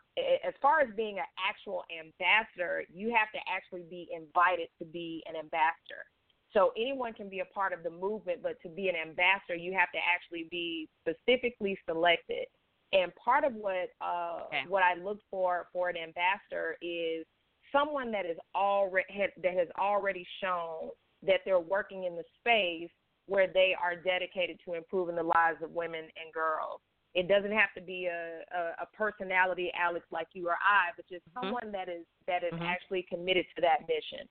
as 0.45 0.55
far 0.59 0.81
as 0.81 0.95
being 0.95 1.19
an 1.19 1.27
actual 1.39 1.85
ambassador, 1.91 2.85
you 2.89 3.15
have 3.15 3.31
to 3.33 3.49
actually 3.49 3.83
be 3.85 4.09
invited 4.13 4.69
to 4.79 4.85
be 4.85 5.25
an 5.27 5.37
ambassador. 5.37 6.05
So 6.53 6.73
anyone 6.77 7.13
can 7.13 7.29
be 7.29 7.41
a 7.41 7.45
part 7.47 7.73
of 7.73 7.83
the 7.83 7.91
movement, 7.91 8.43
but 8.43 8.61
to 8.63 8.69
be 8.69 8.89
an 8.89 8.97
ambassador, 8.97 9.57
you 9.57 9.73
have 9.73 9.91
to 9.93 9.99
actually 9.99 10.45
be 10.45 10.89
specifically 11.01 11.79
selected. 11.87 12.47
And 12.93 13.15
part 13.17 13.45
of 13.45 13.55
what 13.55 13.91
uh, 14.01 14.45
Okay. 14.47 14.65
what 14.69 14.83
I 14.83 14.95
look 14.95 15.21
for 15.29 15.69
for 15.73 15.89
an 15.89 15.97
ambassador 15.97 16.79
is 16.81 17.27
someone 17.73 18.13
that 18.13 18.27
is 18.27 18.39
already 18.55 19.07
that 19.43 19.55
has 19.55 19.69
already 19.79 20.25
shown 20.41 20.91
that 21.23 21.41
they're 21.45 21.61
working 21.61 22.05
in 22.05 22.17
the 22.17 22.25
space 22.39 22.91
where 23.27 23.47
they 23.53 23.75
are 23.81 23.97
dedicated 23.97 24.59
to 24.65 24.75
improving 24.75 25.17
the 25.17 25.23
lives 25.23 25.59
of 25.63 25.71
women 25.73 26.03
and 26.03 26.33
girls. 26.33 26.81
It 27.15 27.29
doesn't 27.29 27.53
have 27.53 27.73
to 27.75 27.81
be 27.81 28.07
a, 28.07 28.43
a, 28.55 28.83
a 28.83 28.87
personality, 28.97 29.73
Alex, 29.79 30.05
like 30.13 30.29
you 30.35 30.49
or 30.49 30.55
I, 30.55 30.93
but 30.97 31.09
just 31.09 31.25
Mhm. 31.29 31.43
someone 31.43 31.73
that 31.73 31.89
is 31.89 32.05
that 32.27 32.45
is 32.45 32.53
Mhm. 32.53 32.63
actually 32.63 33.03
committed 33.05 33.47
to 33.55 33.63
that 33.63 33.89
mission. 33.89 34.29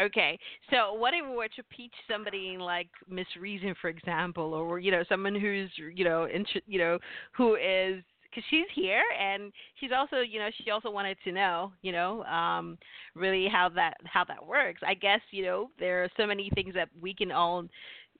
Okay, 0.00 0.38
so 0.70 0.92
what 0.94 1.14
if 1.14 1.24
we 1.24 1.36
were 1.36 1.48
to 1.48 1.62
pitch 1.64 1.94
somebody 2.08 2.58
like 2.58 2.88
Miss 3.06 3.28
Reason, 3.36 3.74
for 3.76 3.88
example, 3.88 4.52
or 4.52 4.80
you 4.80 4.90
know 4.90 5.04
someone 5.04 5.36
who's 5.36 5.70
you 5.78 6.04
know 6.04 6.24
inter- 6.24 6.62
you 6.66 6.78
know 6.78 6.98
who 7.32 7.54
is 7.54 8.02
because 8.34 8.46
she's 8.50 8.66
here 8.74 9.02
and 9.20 9.52
she's 9.78 9.90
also 9.96 10.16
you 10.18 10.38
know 10.38 10.48
she 10.62 10.70
also 10.70 10.90
wanted 10.90 11.16
to 11.24 11.32
know 11.32 11.72
you 11.82 11.92
know 11.92 12.24
um 12.24 12.76
really 13.14 13.48
how 13.50 13.68
that 13.68 13.94
how 14.04 14.24
that 14.24 14.44
works. 14.44 14.80
I 14.86 14.94
guess 14.94 15.20
you 15.30 15.44
know 15.44 15.70
there 15.78 16.04
are 16.04 16.08
so 16.16 16.26
many 16.26 16.50
things 16.54 16.74
that 16.74 16.88
we 17.00 17.14
can 17.14 17.30
all 17.30 17.64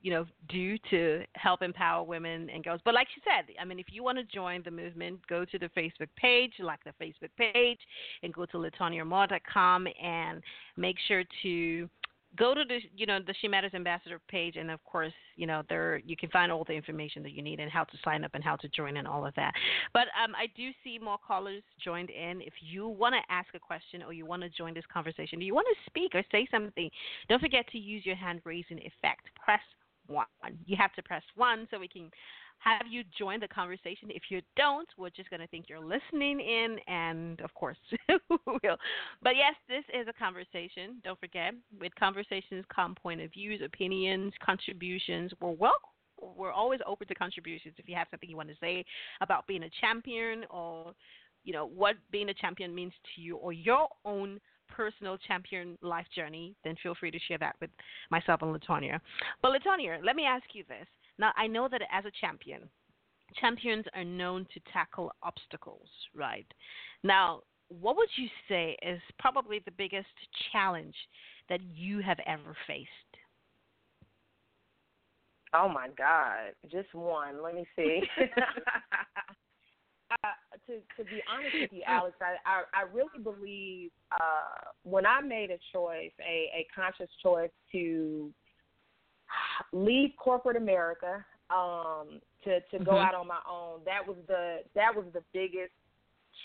you 0.02 0.10
know 0.10 0.26
do 0.48 0.76
to 0.90 1.24
help 1.34 1.62
empower 1.62 2.04
women 2.04 2.48
and 2.50 2.62
girls. 2.62 2.80
But 2.84 2.94
like 2.94 3.08
she 3.14 3.20
said, 3.24 3.52
I 3.60 3.64
mean, 3.64 3.78
if 3.78 3.86
you 3.90 4.04
want 4.04 4.18
to 4.18 4.24
join 4.24 4.62
the 4.64 4.70
movement, 4.70 5.26
go 5.28 5.44
to 5.44 5.58
the 5.58 5.70
Facebook 5.76 6.08
page, 6.16 6.52
like 6.60 6.80
the 6.84 6.92
Facebook 7.02 7.30
page, 7.38 7.78
and 8.22 8.32
go 8.32 8.44
to 8.46 8.58
letonyamoore.com 8.58 9.88
and 10.02 10.42
make 10.76 10.96
sure 11.08 11.24
to 11.42 11.88
go 12.36 12.54
to 12.54 12.64
the 12.64 12.78
you 12.96 13.06
know 13.06 13.18
the 13.24 13.34
She 13.40 13.48
Matters 13.48 13.72
Ambassador 13.74 14.20
page, 14.28 14.56
and 14.56 14.70
of 14.70 14.82
course 14.84 15.12
you 15.36 15.46
know 15.46 15.62
there 15.68 16.00
you 16.04 16.16
can 16.16 16.30
find 16.30 16.50
all 16.50 16.64
the 16.64 16.72
information 16.72 17.22
that 17.22 17.32
you 17.32 17.42
need 17.42 17.60
and 17.60 17.70
how 17.70 17.84
to 17.84 17.96
sign 18.04 18.24
up 18.24 18.32
and 18.34 18.42
how 18.42 18.56
to 18.56 18.68
join 18.68 18.96
and 18.96 19.06
all 19.06 19.26
of 19.26 19.34
that. 19.34 19.52
But 19.92 20.08
um, 20.22 20.34
I 20.36 20.46
do 20.56 20.70
see 20.82 20.98
more 20.98 21.18
callers 21.26 21.62
joined 21.82 22.10
in. 22.10 22.40
If 22.40 22.54
you 22.60 22.88
want 22.88 23.14
to 23.14 23.32
ask 23.32 23.48
a 23.54 23.58
question 23.58 24.02
or 24.02 24.12
you 24.12 24.26
want 24.26 24.42
to 24.42 24.48
join 24.48 24.74
this 24.74 24.84
conversation, 24.92 25.38
do 25.38 25.44
you 25.44 25.54
want 25.54 25.66
to 25.70 25.90
speak 25.90 26.14
or 26.14 26.22
say 26.30 26.46
something? 26.50 26.90
Don't 27.28 27.40
forget 27.40 27.66
to 27.68 27.78
use 27.78 28.04
your 28.04 28.16
hand 28.16 28.40
raising 28.44 28.78
effect. 28.78 29.28
Press 29.42 29.60
one. 30.06 30.26
You 30.66 30.76
have 30.76 30.92
to 30.94 31.02
press 31.02 31.22
one 31.34 31.66
so 31.70 31.78
we 31.78 31.88
can 31.88 32.10
have 32.58 32.86
you 32.88 33.02
joined 33.16 33.42
the 33.42 33.48
conversation. 33.48 34.08
If 34.10 34.24
you 34.30 34.40
don't, 34.56 34.88
we're 34.96 35.10
just 35.10 35.28
going 35.30 35.40
to 35.40 35.46
think 35.48 35.66
you're 35.68 35.84
listening 35.84 36.40
in, 36.40 36.78
and 36.86 37.40
of 37.42 37.52
course, 37.54 37.76
we 38.08 38.38
will. 38.46 38.76
But 39.22 39.36
yes, 39.36 39.54
this 39.68 39.84
is 39.92 40.08
a 40.08 40.12
conversation. 40.12 41.00
Don't 41.04 41.20
forget, 41.20 41.54
with 41.78 41.94
conversations 41.96 42.64
come 42.74 42.94
point 42.94 43.20
of 43.20 43.32
views, 43.32 43.60
opinions, 43.64 44.32
contributions. 44.44 45.32
We're 45.40 45.50
welcome. 45.50 45.90
We're 46.36 46.52
always 46.52 46.80
open 46.86 47.06
to 47.08 47.14
contributions. 47.14 47.74
If 47.76 47.88
you 47.88 47.96
have 47.96 48.06
something 48.10 48.30
you 48.30 48.36
want 48.36 48.48
to 48.48 48.56
say 48.60 48.84
about 49.20 49.46
being 49.46 49.64
a 49.64 49.70
champion, 49.80 50.44
or 50.48 50.94
you 51.44 51.52
know 51.52 51.66
what 51.66 51.96
being 52.10 52.30
a 52.30 52.34
champion 52.34 52.74
means 52.74 52.92
to 53.14 53.20
you, 53.20 53.36
or 53.36 53.52
your 53.52 53.88
own 54.06 54.40
personal 54.68 55.18
champion 55.18 55.76
life 55.82 56.06
journey, 56.14 56.54
then 56.64 56.76
feel 56.82 56.94
free 56.94 57.10
to 57.10 57.18
share 57.28 57.38
that 57.38 57.56
with 57.60 57.70
myself 58.10 58.42
and 58.42 58.54
Letonya. 58.54 59.00
But 59.42 59.52
Letonya, 59.52 59.98
let 60.04 60.16
me 60.16 60.24
ask 60.24 60.44
you 60.52 60.64
this. 60.68 60.86
Now, 61.18 61.32
I 61.36 61.46
know 61.46 61.68
that 61.70 61.82
as 61.92 62.04
a 62.04 62.10
champion, 62.20 62.68
champions 63.40 63.84
are 63.94 64.04
known 64.04 64.46
to 64.54 64.60
tackle 64.72 65.12
obstacles, 65.22 65.88
right? 66.14 66.46
Now, 67.02 67.42
what 67.68 67.96
would 67.96 68.08
you 68.16 68.28
say 68.48 68.76
is 68.82 69.00
probably 69.18 69.60
the 69.64 69.70
biggest 69.72 70.08
challenge 70.52 70.94
that 71.48 71.60
you 71.62 72.00
have 72.00 72.18
ever 72.26 72.56
faced? 72.66 72.88
Oh 75.54 75.68
my 75.68 75.88
God, 75.96 76.52
just 76.70 76.92
one. 76.94 77.42
Let 77.42 77.54
me 77.54 77.64
see. 77.76 78.02
uh, 80.10 80.16
to 80.66 80.80
to 80.96 81.04
be 81.08 81.22
honest 81.32 81.54
with 81.60 81.72
you, 81.72 81.82
Alex, 81.86 82.16
I 82.20 82.34
I, 82.44 82.62
I 82.74 82.82
really 82.92 83.22
believe 83.22 83.90
uh, 84.12 84.70
when 84.82 85.06
I 85.06 85.20
made 85.20 85.50
a 85.50 85.58
choice, 85.72 86.10
a 86.20 86.50
a 86.54 86.66
conscious 86.74 87.10
choice 87.22 87.50
to 87.70 88.32
leave 89.72 90.10
corporate 90.16 90.56
America, 90.56 91.24
um, 91.50 92.20
to 92.44 92.60
to 92.60 92.78
go 92.84 92.92
Mhm. 92.92 93.04
out 93.04 93.14
on 93.14 93.26
my 93.26 93.40
own. 93.48 93.80
That 93.84 94.06
was 94.06 94.16
the 94.26 94.62
that 94.74 94.94
was 94.94 95.06
the 95.12 95.22
biggest 95.32 95.72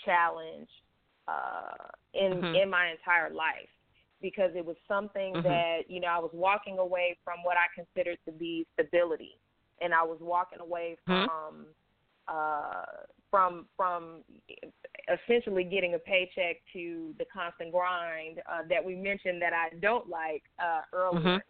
challenge 0.04 0.68
uh, 1.28 1.88
in 2.14 2.42
Mhm. 2.42 2.62
in 2.62 2.70
my 2.70 2.90
entire 2.90 3.30
life 3.30 3.68
because 4.20 4.54
it 4.54 4.64
was 4.64 4.76
something 4.86 5.34
Mhm. 5.34 5.42
that 5.42 5.90
you 5.90 6.00
know 6.00 6.08
I 6.08 6.18
was 6.18 6.32
walking 6.32 6.78
away 6.78 7.16
from 7.24 7.42
what 7.42 7.56
I 7.56 7.66
considered 7.74 8.18
to 8.26 8.32
be 8.32 8.66
stability, 8.74 9.38
and 9.80 9.94
I 9.94 10.02
was 10.02 10.20
walking 10.20 10.60
away 10.60 10.96
Mhm. 11.08 11.24
from 11.24 11.74
uh, 12.28 12.84
from 13.30 13.68
from 13.76 14.24
essentially 15.08 15.64
getting 15.64 15.94
a 15.94 15.98
paycheck 15.98 16.56
to 16.72 17.14
the 17.18 17.24
constant 17.32 17.72
grind 17.72 18.40
uh, 18.50 18.62
that 18.68 18.84
we 18.84 18.94
mentioned 18.94 19.40
that 19.42 19.52
I 19.52 19.74
don't 19.80 20.08
like 20.08 20.44
uh, 20.58 20.82
earlier. 20.92 21.36
Mhm. 21.36 21.42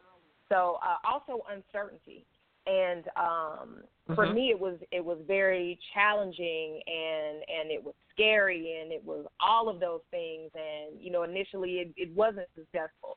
So 0.51 0.79
uh, 0.83 0.97
also 1.09 1.43
uncertainty, 1.51 2.27
and 2.67 3.05
um, 3.17 3.85
for 4.15 4.27
Mhm. 4.27 4.35
me 4.35 4.51
it 4.51 4.59
was 4.59 4.79
it 4.91 5.05
was 5.05 5.19
very 5.27 5.79
challenging 5.95 6.83
and 6.87 7.39
and 7.49 7.71
it 7.71 7.83
was 7.83 7.95
scary 8.13 8.81
and 8.83 8.93
it 8.93 9.05
was 9.05 9.27
all 9.41 9.69
of 9.69 9.81
those 9.81 10.01
things 10.11 10.51
and 10.55 11.01
you 11.01 11.11
know 11.11 11.23
initially 11.23 11.79
it, 11.79 11.93
it 11.97 12.11
wasn't 12.15 12.49
successful. 12.55 13.17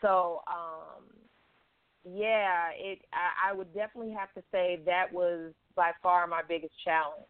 So 0.00 0.42
um, 0.48 1.04
yeah, 2.04 2.70
it 2.74 3.00
I, 3.12 3.50
I 3.50 3.52
would 3.52 3.72
definitely 3.72 4.12
have 4.12 4.32
to 4.34 4.42
say 4.50 4.80
that 4.84 5.12
was 5.12 5.52
by 5.76 5.92
far 6.02 6.26
my 6.26 6.42
biggest 6.46 6.74
challenge. 6.84 7.26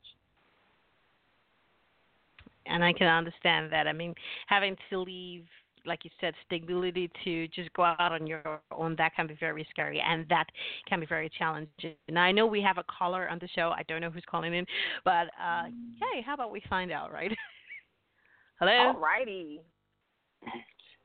and 2.67 2.85
I 2.85 2.93
can 2.93 3.09
understand 3.09 3.73
that. 3.73 3.87
I 3.87 3.93
mean, 3.93 4.15
having 4.47 4.77
to 4.91 5.01
leave, 5.01 5.45
like 5.87 6.05
you 6.05 6.11
said, 6.21 6.35
stability 6.47 7.11
to 7.25 7.49
just 7.49 7.73
go 7.75 7.83
out 7.83 8.13
on 8.13 8.27
your 8.27 8.61
own, 8.71 8.95
that 8.99 9.15
can 9.15 9.27
be 9.27 9.37
very 9.39 9.67
scary, 9.71 10.01
and 10.01 10.27
that 10.29 10.47
can 10.89 11.01
be 11.01 11.07
very 11.07 11.31
challenging. 11.39 11.95
Now, 12.09 12.23
I 12.23 12.33
know 12.33 12.47
we 12.47 12.63
have 12.63 12.79
a 12.79 12.85
caller 12.85 13.29
on 13.29 13.39
the 13.41 13.49
show. 13.49 13.73
I 13.77 13.83
don't 13.89 14.01
know 14.01 14.11
who's 14.11 14.25
calling 14.31 14.55
in, 14.55 14.65
but 15.05 15.29
uh, 15.43 15.65
hey, 16.01 16.23
how 16.25 16.35
about 16.35 16.53
we 16.53 16.63
find 16.69 16.91
out, 16.91 17.13
right? 17.13 17.31
Hello. 18.59 18.95
Alrighty. 18.95 19.59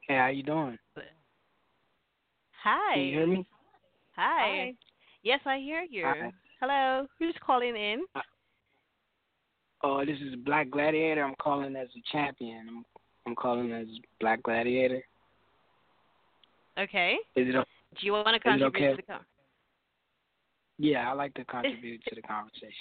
Hey, 0.07 0.15
how 0.15 0.28
you 0.28 0.43
doing? 0.43 0.78
Hi. 2.63 2.93
Can 2.93 3.03
you 3.03 3.13
hear 3.13 3.28
me? 3.28 3.47
Hi. 4.15 4.73
Yes, 5.23 5.39
I 5.45 5.57
hear 5.57 5.82
you. 5.82 6.03
Hi. 6.05 6.32
Hello. 6.59 7.07
Who's 7.19 7.36
calling 7.45 7.75
in? 7.75 8.03
Oh, 9.84 10.03
this 10.05 10.17
is 10.17 10.36
Black 10.43 10.71
Gladiator. 10.71 11.23
I'm 11.23 11.36
calling 11.39 11.75
as 11.75 11.88
a 11.95 12.01
champion. 12.11 12.65
I'm 12.67 12.86
I'm 13.28 13.36
calling 13.36 13.73
as 13.73 13.88
Black 14.21 14.41
Gladiator. 14.43 15.03
Okay. 16.80 17.17
Is 17.36 17.47
it? 17.49 17.67
Do 17.99 18.05
you 18.05 18.13
want 18.13 18.34
to 18.34 18.39
contribute 18.39 18.67
okay? 18.67 18.89
to 18.91 18.95
the 18.95 19.01
conversation? 19.01 19.25
Yeah, 20.80 21.09
I 21.09 21.13
like 21.13 21.34
to 21.34 21.43
contribute 21.43 22.01
to 22.07 22.15
the 22.15 22.21
conversation. 22.21 22.71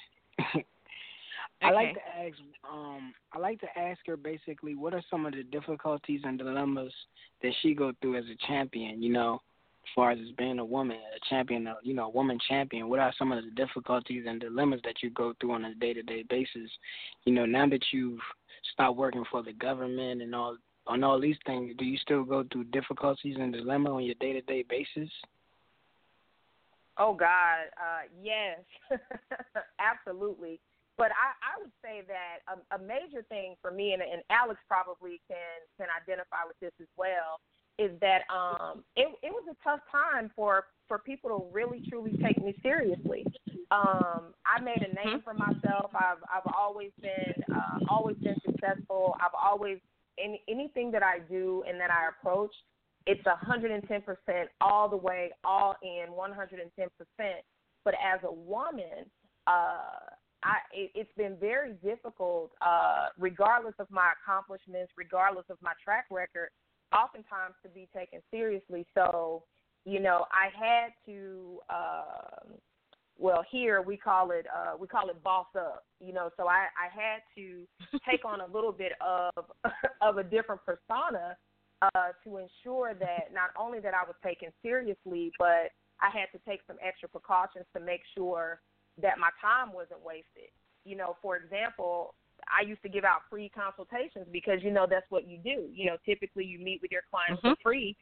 Okay. 0.41 0.65
I 1.63 1.71
like 1.71 1.95
to 1.95 2.01
ask. 2.01 2.37
Um, 2.71 3.15
I 3.33 3.39
like 3.39 3.59
to 3.61 3.79
ask 3.79 3.99
her 4.07 4.17
basically 4.17 4.75
what 4.75 4.93
are 4.93 5.03
some 5.11 5.27
of 5.27 5.33
the 5.33 5.43
difficulties 5.43 6.21
and 6.25 6.39
dilemmas 6.39 6.93
that 7.43 7.53
she 7.63 7.75
go 7.75 7.93
through 8.01 8.19
as 8.19 8.25
a 8.27 8.47
champion. 8.47 9.03
You 9.03 9.13
know, 9.13 9.35
as 9.35 9.89
far 9.95 10.11
as 10.11 10.19
being 10.37 10.59
a 10.59 10.65
woman, 10.65 10.99
a 10.99 11.29
champion, 11.29 11.67
a, 11.67 11.77
you 11.83 11.95
know, 11.95 12.05
a 12.05 12.11
woman 12.11 12.39
champion. 12.47 12.89
What 12.89 13.01
are 13.01 13.13
some 13.19 13.33
of 13.33 13.43
the 13.43 13.51
difficulties 13.53 14.27
and 14.29 14.39
dilemmas 14.39 14.81
that 14.85 15.03
you 15.03 15.11
go 15.11 15.33
through 15.41 15.53
on 15.53 15.65
a 15.65 15.75
day 15.75 15.95
to 15.95 16.03
day 16.03 16.25
basis? 16.29 16.71
You 17.25 17.33
know, 17.33 17.47
now 17.47 17.67
that 17.69 17.85
you've 17.91 18.21
stopped 18.73 18.97
working 18.97 19.25
for 19.31 19.43
the 19.43 19.53
government 19.53 20.23
and 20.23 20.35
all 20.35 20.57
on 20.87 21.03
all 21.03 21.21
these 21.21 21.37
things, 21.45 21.75
do 21.79 21.85
you 21.85 21.99
still 21.99 22.23
go 22.23 22.45
through 22.53 22.65
difficulties 22.65 23.37
and 23.41 23.53
dilemma 23.53 23.93
on 23.93 24.05
your 24.05 24.15
day 24.21 24.33
to 24.33 24.41
day 24.43 24.65
basis? 24.69 25.11
Oh 26.99 27.13
God, 27.13 27.69
uh, 27.77 28.09
yes, 28.23 28.61
absolutely. 29.79 30.61
But 30.97 31.13
I, 31.13 31.37
I 31.45 31.61
would 31.61 31.73
say 31.85 32.01
that 32.09 32.41
a, 32.49 32.77
a 32.77 32.79
major 32.81 33.21
thing 33.29 33.57
for 33.61 33.71
me, 33.71 33.93
and, 33.93 34.01
and 34.01 34.23
Alex 34.31 34.61
probably 34.67 35.21
can 35.29 35.61
can 35.77 35.89
identify 35.93 36.47
with 36.47 36.59
this 36.61 36.73
as 36.81 36.89
well, 36.97 37.41
is 37.79 37.91
that 38.01 38.23
um, 38.33 38.85
it 38.97 39.09
it 39.23 39.33
was 39.33 39.45
a 39.51 39.57
tough 39.65 39.81
time 39.91 40.31
for 40.35 40.65
for 40.89 40.99
people 40.99 41.31
to 41.31 41.55
really 41.55 41.83
truly 41.89 42.19
take 42.23 42.43
me 42.43 42.55
seriously. 42.63 43.27
Um, 43.71 44.35
I 44.47 44.61
made 44.63 44.79
a 44.79 44.95
name 44.95 45.21
for 45.23 45.35
myself. 45.35 45.91
I've 45.95 46.23
I've 46.33 46.53
always 46.57 46.91
been 47.01 47.35
uh, 47.55 47.79
always 47.89 48.17
been 48.17 48.37
successful. 48.45 49.17
I've 49.21 49.35
always 49.35 49.79
any 50.19 50.43
anything 50.49 50.91
that 50.93 51.03
I 51.03 51.19
do 51.29 51.65
and 51.69 51.79
that 51.81 51.91
I 51.91 52.09
approach, 52.09 52.55
it's 53.07 53.25
a 53.27 53.37
hundred 53.37 53.73
and 53.73 53.87
ten 53.89 54.03
percent 54.03 54.49
all 54.61 54.89
the 54.89 54.97
way, 54.97 55.31
all 55.45 55.77
in, 55.83 56.13
one 56.13 56.33
hundred 56.33 56.61
and 56.61 56.71
ten 56.79 56.89
percent. 56.97 57.45
But 57.85 57.95
as 57.95 58.21
a 58.25 58.33
woman, 58.33 59.11
uh, 59.47 60.15
I 60.43 60.57
it, 60.73 60.93
it's 60.95 61.13
been 61.17 61.37
very 61.39 61.75
difficult, 61.85 62.53
uh, 62.61 63.09
regardless 63.19 63.75
of 63.79 63.91
my 63.91 64.13
accomplishments, 64.23 64.93
regardless 64.97 65.45
of 65.51 65.59
my 65.61 65.73
track 65.85 66.07
record, 66.11 66.49
oftentimes 66.93 67.55
to 67.63 67.69
be 67.69 67.89
taken 67.95 68.21
seriously. 68.31 68.87
So, 68.95 69.45
you 69.85 70.01
know, 70.01 70.27
I 70.33 70.49
had 70.57 70.93
to. 71.07 71.61
Um, 71.71 72.55
well, 73.19 73.43
here 73.51 73.81
we 73.81 73.97
call 73.97 74.31
it 74.31 74.47
uh, 74.55 74.77
we 74.79 74.87
call 74.87 75.09
it 75.09 75.23
boss 75.23 75.47
up. 75.57 75.85
You 76.01 76.13
know, 76.13 76.31
so 76.37 76.49
I, 76.49 76.67
I 76.77 76.93
had 76.93 77.23
to 77.37 77.67
take 78.11 78.25
on 78.25 78.41
a 78.41 78.47
little 78.47 78.73
bit 78.73 78.93
of 79.01 79.33
of 80.03 80.19
a 80.19 80.25
different 80.25 80.61
persona 80.65 81.37
uh, 81.83 82.13
to 82.25 82.39
ensure 82.39 82.95
that 82.95 83.33
not 83.33 83.51
only 83.59 83.81
that 83.81 83.95
I 83.95 84.05
was 84.07 84.15
taken 84.25 84.49
seriously, 84.63 85.33
but 85.39 85.73
I 86.01 86.11
had 86.13 86.27
to 86.33 86.41
take 86.49 86.61
some 86.67 86.77
extra 86.83 87.09
precautions 87.09 87.65
to 87.75 87.81
make 87.81 88.03
sure 88.15 88.61
that 89.01 89.19
my 89.19 89.31
time 89.41 89.73
wasn't 89.73 90.05
wasted. 90.05 90.53
You 90.85 90.97
know, 90.97 91.17
for 91.23 91.37
example, 91.37 92.15
I 92.49 92.67
used 92.67 92.83
to 92.83 92.89
give 92.89 93.05
out 93.05 93.21
free 93.29 93.49
consultations 93.49 94.27
because 94.31 94.63
you 94.63 94.71
know 94.71 94.87
that's 94.89 95.11
what 95.11 95.27
you 95.27 95.39
do. 95.39 95.69
You 95.73 95.87
know, 95.87 95.97
typically 96.05 96.45
you 96.45 96.59
meet 96.59 96.81
with 96.83 96.91
your 96.93 97.03
clients 97.11 97.43
Mhm. 97.43 97.57
for 97.57 97.63
free. 97.63 97.97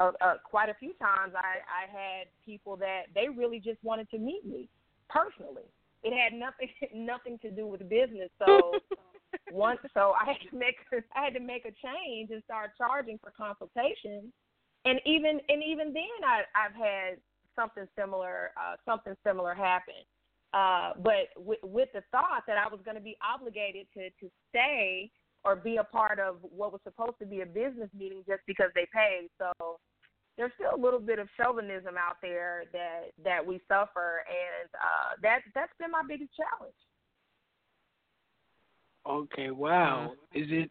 Uh, 0.00 0.12
uh, 0.20 0.38
quite 0.38 0.68
a 0.68 0.74
few 0.74 0.92
times, 0.94 1.34
I 1.34 1.60
I 1.68 1.86
had 1.86 2.28
people 2.44 2.76
that 2.76 3.12
they 3.14 3.28
really 3.28 3.60
just 3.60 3.82
wanted 3.84 4.10
to 4.10 4.18
meet 4.18 4.44
me 4.44 4.68
personally. 5.08 5.68
It 6.02 6.12
had 6.12 6.32
nothing 6.32 6.68
nothing 6.94 7.38
to 7.40 7.50
do 7.50 7.66
with 7.66 7.88
business. 7.88 8.30
So 8.38 8.82
once, 9.50 9.80
so 9.94 10.14
I 10.20 10.24
had 10.24 10.50
to 10.50 10.56
make 10.56 10.76
I 11.14 11.24
had 11.24 11.34
to 11.34 11.40
make 11.40 11.64
a 11.64 11.72
change 11.72 12.30
and 12.30 12.42
start 12.44 12.72
charging 12.76 13.18
for 13.18 13.30
consultations. 13.30 14.32
And 14.84 15.00
even 15.06 15.40
and 15.48 15.62
even 15.62 15.92
then, 15.92 16.24
I 16.24 16.42
I've 16.56 16.74
had 16.74 17.18
something 17.54 17.86
similar 17.96 18.52
uh, 18.56 18.76
something 18.84 19.14
similar 19.24 19.54
happen. 19.54 19.94
Uh, 20.52 20.92
but 21.02 21.32
with, 21.36 21.58
with 21.62 21.88
the 21.94 22.02
thought 22.10 22.42
that 22.46 22.58
I 22.58 22.68
was 22.68 22.80
going 22.84 22.96
to 22.96 23.02
be 23.02 23.16
obligated 23.22 23.86
to 23.94 24.10
to 24.20 24.30
stay 24.50 25.10
or 25.44 25.56
be 25.56 25.76
a 25.76 25.84
part 25.84 26.20
of 26.20 26.36
what 26.42 26.72
was 26.72 26.80
supposed 26.84 27.18
to 27.20 27.26
be 27.26 27.40
a 27.40 27.46
business 27.46 27.88
meeting 27.98 28.22
just 28.28 28.42
because 28.46 28.70
they 28.74 28.86
paid. 28.94 29.28
So 29.38 29.78
there's 30.36 30.52
still 30.54 30.74
a 30.74 30.80
little 30.80 31.00
bit 31.00 31.18
of 31.18 31.28
chauvinism 31.36 31.94
out 31.98 32.16
there 32.22 32.64
that 32.72 33.10
that 33.24 33.44
we 33.44 33.60
suffer, 33.68 34.24
and 34.28 34.68
uh, 34.74 35.16
that 35.22 35.40
that's 35.54 35.72
been 35.78 35.90
my 35.90 36.02
biggest 36.06 36.30
challenge. 36.36 36.74
Okay, 39.06 39.50
wow. 39.50 40.12
Is 40.34 40.46
it 40.50 40.68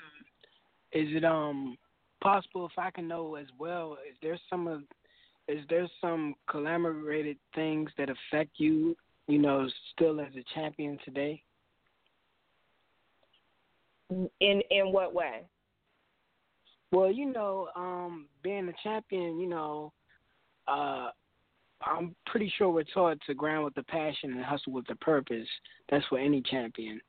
is 0.93 1.15
it 1.15 1.25
um 1.25 1.77
possible 2.21 2.65
if 2.65 2.77
I 2.77 2.91
can 2.91 3.07
know 3.07 3.35
as 3.35 3.47
well, 3.57 3.97
is 4.07 4.15
there 4.21 4.39
some 4.49 4.67
of 4.67 4.81
is 5.47 5.65
there 5.69 5.87
some 5.99 6.35
collaborated 6.49 7.37
things 7.55 7.89
that 7.97 8.09
affect 8.09 8.51
you, 8.57 8.95
you 9.31 9.39
know, 9.39 9.67
still 9.93 10.19
as 10.19 10.33
a 10.35 10.43
champion 10.53 10.97
today? 11.05 11.41
In 14.09 14.29
in 14.39 14.91
what 14.91 15.13
way? 15.13 15.43
Well, 16.91 17.09
you 17.09 17.31
know, 17.31 17.69
um, 17.75 18.27
being 18.43 18.67
a 18.67 18.73
champion, 18.83 19.39
you 19.39 19.47
know, 19.47 19.93
uh 20.67 21.09
I'm 21.83 22.15
pretty 22.27 22.53
sure 22.57 22.69
we're 22.69 22.83
taught 22.83 23.17
to 23.25 23.33
grind 23.33 23.63
with 23.63 23.73
the 23.73 23.83
passion 23.83 24.33
and 24.33 24.43
hustle 24.43 24.73
with 24.73 24.85
the 24.87 24.95
purpose. 24.95 25.47
That's 25.89 26.05
for 26.07 26.19
any 26.19 26.41
champion. 26.41 27.01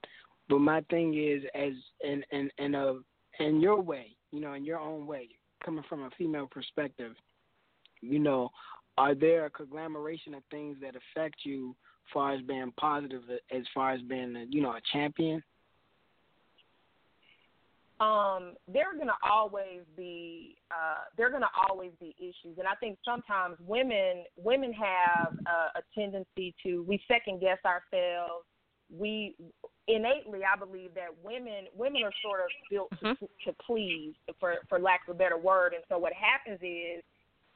But 0.48 0.60
my 0.60 0.80
thing 0.88 1.14
is, 1.14 1.42
as 1.54 1.72
in 2.02 2.24
in 2.30 2.50
in 2.58 2.74
a 2.74 2.94
in 3.38 3.60
your 3.60 3.80
way, 3.80 4.16
you 4.30 4.40
know, 4.40 4.54
in 4.54 4.64
your 4.64 4.78
own 4.78 5.06
way, 5.06 5.28
coming 5.64 5.84
from 5.88 6.04
a 6.04 6.10
female 6.16 6.48
perspective, 6.50 7.14
you 8.00 8.18
know, 8.18 8.50
are 8.96 9.14
there 9.14 9.46
a 9.46 9.50
conglomeration 9.50 10.34
of 10.34 10.42
things 10.50 10.76
that 10.80 10.94
affect 10.96 11.36
you, 11.44 11.74
far 12.12 12.34
as 12.34 12.42
being 12.42 12.72
positive, 12.78 13.22
as 13.50 13.62
far 13.74 13.92
as 13.92 14.00
being, 14.02 14.36
a, 14.36 14.44
you 14.48 14.62
know, 14.62 14.72
a 14.72 14.80
champion? 14.92 15.42
um, 18.02 18.54
there 18.66 18.90
are 18.90 18.94
going 18.94 19.06
to 19.06 19.20
always 19.30 19.82
be 19.96 20.56
uh, 20.72 21.04
there 21.16 21.28
are 21.28 21.30
going 21.30 21.42
to 21.42 21.54
always 21.68 21.92
be 22.00 22.16
issues, 22.18 22.58
and 22.58 22.66
I 22.66 22.74
think 22.80 22.98
sometimes 23.04 23.56
women 23.64 24.24
women 24.36 24.72
have 24.72 25.34
a, 25.46 25.78
a 25.78 25.82
tendency 25.94 26.54
to 26.64 26.84
we 26.88 27.00
second 27.06 27.40
guess 27.40 27.58
ourselves. 27.64 28.44
We 28.90 29.36
innately, 29.86 30.40
I 30.42 30.58
believe 30.58 30.94
that 30.94 31.14
women 31.22 31.66
women 31.76 32.02
are 32.02 32.12
sort 32.22 32.40
of 32.40 32.50
built 32.70 32.90
to, 33.02 33.28
to 33.46 33.56
please, 33.64 34.14
for 34.40 34.56
for 34.68 34.80
lack 34.80 35.02
of 35.06 35.14
a 35.14 35.18
better 35.18 35.38
word. 35.38 35.72
And 35.72 35.84
so 35.88 35.96
what 35.98 36.12
happens 36.12 36.58
is 36.60 37.04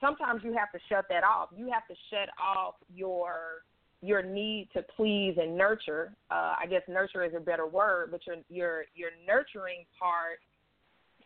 sometimes 0.01 0.43
you 0.45 0.53
have 0.53 0.71
to 0.73 0.79
shut 0.89 1.07
that 1.09 1.25
off. 1.25 1.49
You 1.57 1.71
have 1.73 1.87
to 1.89 1.95
shut 2.09 2.29
off 2.39 2.75
your 2.95 3.65
your 4.07 4.23
need 4.23 4.69
to 4.73 4.83
please 4.97 5.37
and 5.41 5.57
nurture. 5.57 6.13
Uh, 6.31 6.55
I 6.61 6.67
guess 6.71 6.83
nurture 6.89 7.25
is 7.25 7.33
a 7.37 7.41
better 7.41 7.67
word, 7.67 8.11
but 8.13 8.21
your 8.27 8.37
your 8.49 8.85
your 8.95 9.11
nurturing 9.27 9.85
part. 9.99 10.39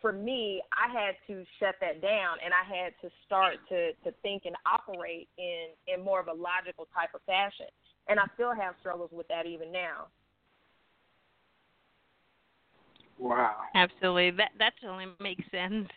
For 0.01 0.13
me, 0.13 0.63
I 0.73 0.91
had 0.91 1.15
to 1.27 1.45
shut 1.59 1.75
that 1.83 2.01
down, 2.01 2.39
and 2.43 2.55
I 2.55 2.65
had 2.65 2.95
to 3.03 3.11
start 3.27 3.57
to 3.69 3.93
to 4.05 4.17
think 4.23 4.45
and 4.47 4.57
operate 4.65 5.29
in 5.37 5.67
in 5.93 6.03
more 6.03 6.21
of 6.21 6.29
a 6.29 6.33
logical 6.33 6.89
type 6.95 7.11
of 7.15 7.21
fashion. 7.27 7.67
And 8.09 8.19
I 8.19 8.25
still 8.35 8.55
have 8.55 8.75
struggles 8.81 9.11
with 9.13 9.29
that 9.29 9.45
even 9.47 9.71
now. 9.71 10.09
Wow. 13.21 13.57
Absolutely, 13.75 14.31
that 14.33 14.51
that 14.59 14.73
totally 14.83 15.07
makes 15.21 15.45
sense. 15.51 15.89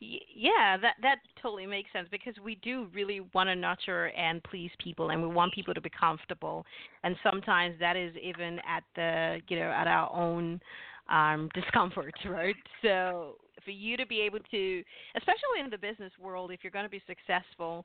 Yeah, 0.00 0.76
that 0.82 0.96
that 1.00 1.16
totally 1.40 1.64
makes 1.66 1.90
sense 1.92 2.08
because 2.10 2.34
we 2.44 2.56
do 2.56 2.88
really 2.92 3.20
want 3.32 3.48
to 3.48 3.54
nurture 3.54 4.08
and 4.08 4.42
please 4.42 4.70
people, 4.82 5.10
and 5.10 5.22
we 5.22 5.28
want 5.28 5.54
people 5.54 5.72
to 5.72 5.80
be 5.80 5.90
comfortable. 5.90 6.66
And 7.04 7.16
sometimes 7.22 7.76
that 7.80 7.96
is 7.96 8.12
even 8.20 8.58
at 8.68 8.82
the 8.96 9.40
you 9.48 9.58
know 9.60 9.70
at 9.70 9.86
our 9.86 10.12
own 10.12 10.60
um 11.08 11.48
discomfort, 11.54 12.14
right? 12.28 12.56
So 12.82 13.36
for 13.64 13.70
you 13.70 13.96
to 13.96 14.06
be 14.06 14.20
able 14.20 14.38
to, 14.50 14.82
especially 15.16 15.60
in 15.62 15.70
the 15.70 15.78
business 15.78 16.12
world, 16.20 16.50
if 16.50 16.60
you're 16.62 16.70
going 16.70 16.84
to 16.84 16.90
be 16.90 17.02
successful, 17.06 17.84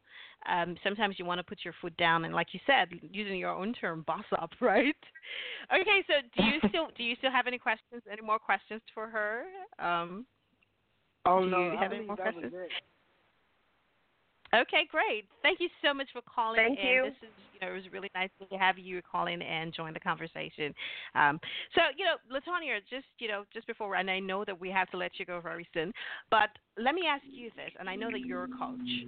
um, 0.50 0.76
sometimes 0.84 1.16
you 1.20 1.26
want 1.26 1.40
to 1.40 1.44
put 1.44 1.60
your 1.64 1.74
foot 1.82 1.96
down 1.98 2.26
and, 2.26 2.34
like 2.34 2.48
you 2.54 2.60
said, 2.66 2.88
using 3.12 3.38
your 3.38 3.52
own 3.52 3.74
term, 3.74 4.04
boss 4.08 4.26
up, 4.42 4.52
right? 4.62 4.96
Okay, 5.74 6.04
so 6.08 6.14
do 6.36 6.44
you 6.44 6.60
still 6.70 6.88
do 6.98 7.04
you 7.04 7.16
still 7.18 7.32
have 7.32 7.48
any 7.48 7.58
questions? 7.58 8.02
Any 8.12 8.22
more 8.22 8.40
questions 8.40 8.82
for 8.94 9.08
her? 9.08 9.44
Um, 9.80 10.26
Oh 11.28 11.44
Do 11.44 11.50
no, 11.50 11.58
you 11.58 11.78
I 11.78 11.84
have 11.84 11.92
any 11.92 12.06
more 12.06 12.16
that 12.16 12.24
questions? 12.24 12.54
was 12.54 12.62
it. 12.66 12.72
Okay, 14.58 14.88
great. 14.90 15.26
Thank 15.44 15.60
you 15.60 15.70
so 15.84 15.94
much 15.94 16.08
for 16.12 16.22
calling. 16.22 16.58
Thank 16.58 16.80
and 16.80 16.88
you. 16.88 17.04
This 17.06 17.30
is, 17.30 17.36
you 17.54 17.60
know, 17.62 17.74
it 17.74 17.76
was 17.76 17.92
really 17.92 18.10
nice 18.16 18.30
to 18.50 18.58
have 18.58 18.78
you 18.78 19.02
call 19.02 19.28
in 19.28 19.42
and 19.42 19.74
join 19.74 19.94
the 19.94 20.00
conversation. 20.00 20.74
Um, 21.16 21.40
so, 21.76 21.82
you 21.96 22.06
know, 22.06 22.16
Letonya, 22.32 22.80
just 22.90 23.06
you 23.20 23.28
know, 23.28 23.44
just 23.54 23.68
before, 23.68 23.96
and 23.96 24.10
I 24.10 24.20
know 24.20 24.44
that 24.46 24.60
we 24.60 24.70
have 24.72 24.90
to 24.92 24.98
let 24.98 25.20
you 25.20 25.26
go 25.26 25.40
very 25.42 25.68
soon, 25.74 25.92
but 26.32 26.50
let 26.78 26.96
me 26.96 27.04
ask 27.08 27.24
you 27.30 27.52
this, 27.56 27.72
and 27.80 27.90
I 27.90 27.96
know 27.96 28.10
that 28.12 28.22
you're 28.22 28.46
a 28.46 28.48
coach, 28.48 29.06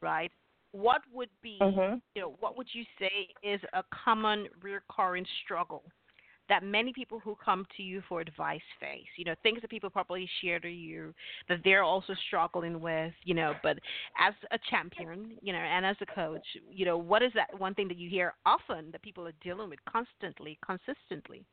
right? 0.00 0.30
What 0.72 1.02
would 1.12 1.30
be, 1.42 1.58
Mhm. 1.60 2.00
you 2.14 2.22
know, 2.22 2.36
what 2.40 2.56
would 2.56 2.68
you 2.72 2.84
say 2.98 3.28
is 3.42 3.60
a 3.72 3.82
common 4.04 4.48
recurring 4.62 5.26
struggle 5.44 5.82
that 6.52 6.62
many 6.62 6.92
people 6.92 7.18
who 7.18 7.34
come 7.42 7.64
to 7.76 7.82
you 7.82 8.02
for 8.08 8.20
advice 8.20 8.60
face? 8.78 9.06
You 9.16 9.24
know, 9.24 9.34
things 9.42 9.60
that 9.62 9.70
people 9.70 9.88
probably 9.88 10.28
share 10.42 10.60
to 10.60 10.68
you 10.68 11.14
that 11.48 11.60
they're 11.64 11.82
also 11.82 12.14
struggling 12.26 12.80
with, 12.80 13.12
you 13.24 13.34
know, 13.34 13.54
but 13.62 13.78
as 14.20 14.34
a 14.50 14.58
champion, 14.70 15.38
you 15.40 15.52
know, 15.52 15.58
and 15.58 15.86
as 15.86 15.96
a 16.00 16.06
coach, 16.14 16.46
you 16.70 16.84
know, 16.84 16.98
what 16.98 17.22
is 17.22 17.32
that 17.34 17.58
one 17.58 17.74
thing 17.74 17.88
that 17.88 17.96
you 17.96 18.10
hear 18.10 18.34
often 18.44 18.90
that 18.92 19.02
people 19.02 19.26
are 19.26 19.32
dealing 19.42 19.70
with 19.70 19.78
constantly, 19.90 20.58
consistently? 20.64 21.46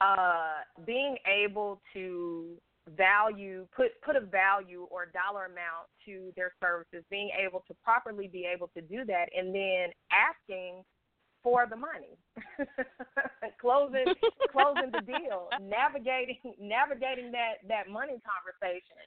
uh, 0.00 0.60
being 0.84 1.16
able 1.26 1.80
to 1.92 2.56
value 2.96 3.66
put 3.74 3.86
put 4.04 4.14
a 4.14 4.20
value 4.20 4.86
or 4.90 5.06
dollar 5.06 5.46
amount 5.46 5.88
to 6.04 6.32
their 6.36 6.52
services, 6.60 7.04
being 7.10 7.30
able 7.44 7.64
to 7.66 7.74
properly 7.82 8.28
be 8.28 8.46
able 8.46 8.68
to 8.68 8.80
do 8.82 9.04
that, 9.04 9.26
and 9.36 9.54
then 9.54 9.88
asking 10.12 10.84
for 11.46 11.64
the 11.70 11.76
money, 11.76 12.18
closing 13.60 14.10
closing 14.50 14.90
the 14.90 14.98
deal, 14.98 15.50
navigating 15.62 16.38
navigating 16.58 17.30
that 17.30 17.62
that 17.68 17.88
money 17.88 18.18
conversation. 18.26 18.98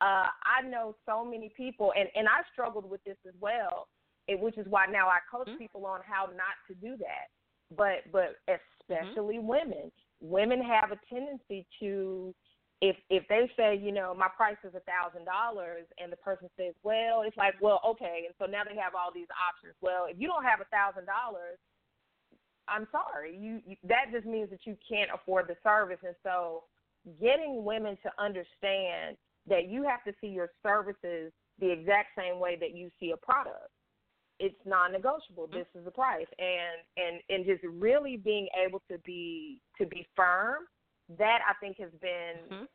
Uh, 0.00 0.26
I 0.42 0.66
know 0.68 0.96
so 1.06 1.24
many 1.24 1.52
people, 1.56 1.92
and 1.96 2.08
and 2.16 2.26
I 2.26 2.42
struggled 2.52 2.90
with 2.90 3.04
this 3.04 3.16
as 3.24 3.34
well, 3.40 3.86
it, 4.26 4.40
which 4.40 4.58
is 4.58 4.66
why 4.68 4.86
now 4.86 5.06
I 5.06 5.18
coach 5.30 5.46
Mhm. 5.46 5.58
people 5.58 5.86
on 5.86 6.00
how 6.02 6.26
not 6.26 6.58
to 6.66 6.74
do 6.74 6.96
that. 6.96 7.30
But 7.70 8.10
but 8.10 8.34
especially 8.50 9.38
women, 9.38 9.92
women 10.20 10.60
have 10.62 10.90
a 10.90 10.98
tendency 11.08 11.68
to 11.78 12.34
if 12.82 12.96
if 13.10 13.22
they 13.28 13.48
say 13.56 13.76
you 13.76 13.92
know 13.92 14.12
my 14.12 14.28
price 14.36 14.58
is 14.64 14.74
a 14.74 14.80
thousand 14.80 15.24
dollars 15.24 15.86
and 15.98 16.12
the 16.12 16.16
person 16.16 16.50
says 16.58 16.74
well 16.82 17.22
it's 17.22 17.36
like 17.36 17.54
well 17.62 17.80
okay 17.86 18.24
and 18.26 18.34
so 18.38 18.44
now 18.44 18.62
they 18.68 18.76
have 18.76 18.94
all 18.94 19.10
these 19.14 19.30
options 19.32 19.74
well 19.80 20.04
if 20.10 20.20
you 20.20 20.28
don't 20.28 20.44
have 20.44 20.60
a 20.60 20.68
thousand 20.68 21.06
dollars 21.06 21.56
i'm 22.68 22.86
sorry 22.90 23.36
you, 23.36 23.60
you 23.66 23.76
that 23.84 24.06
just 24.12 24.26
means 24.26 24.50
that 24.50 24.60
you 24.64 24.76
can't 24.88 25.10
afford 25.14 25.46
the 25.48 25.56
service 25.62 25.98
and 26.04 26.14
so 26.22 26.64
getting 27.20 27.64
women 27.64 27.96
to 28.02 28.10
understand 28.22 29.16
that 29.48 29.68
you 29.68 29.84
have 29.84 30.02
to 30.04 30.12
see 30.20 30.28
your 30.28 30.50
services 30.62 31.32
the 31.58 31.70
exact 31.70 32.08
same 32.18 32.38
way 32.40 32.56
that 32.60 32.74
you 32.74 32.90
see 32.98 33.12
a 33.12 33.16
product 33.16 33.70
it's 34.38 34.56
non-negotiable. 34.64 35.48
This 35.48 35.66
is 35.74 35.84
the 35.84 35.90
price, 35.90 36.26
and 36.38 36.84
and 36.96 37.22
and 37.30 37.46
just 37.46 37.62
really 37.64 38.16
being 38.16 38.48
able 38.54 38.82
to 38.90 38.98
be 38.98 39.60
to 39.78 39.86
be 39.86 40.06
firm. 40.14 40.64
That 41.18 41.40
I 41.48 41.54
think 41.60 41.78
has 41.78 41.92
been 42.00 42.36
Mhm. 42.50 42.68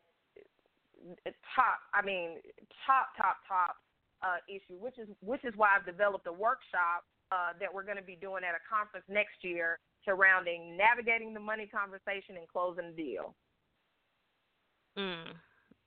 top. 1.55 1.79
I 1.93 2.01
mean, 2.01 2.41
top 2.85 3.15
top 3.15 3.45
top 3.47 3.77
uh, 4.23 4.37
issue, 4.47 4.77
which 4.77 4.97
is 4.97 5.09
which 5.21 5.43
is 5.43 5.55
why 5.55 5.75
I've 5.75 5.85
developed 5.85 6.27
a 6.27 6.33
workshop 6.33 7.05
uh, 7.31 7.53
that 7.59 7.73
we're 7.73 7.83
going 7.83 7.97
to 7.97 8.03
be 8.03 8.17
doing 8.19 8.43
at 8.43 8.55
a 8.55 8.63
conference 8.67 9.05
next 9.09 9.41
year 9.41 9.79
surrounding 10.05 10.77
navigating 10.77 11.33
the 11.33 11.39
money 11.39 11.67
conversation 11.67 12.37
and 12.37 12.47
closing 12.47 12.91
the 12.95 13.03
deal. 13.03 13.35
Mm. 14.97 15.33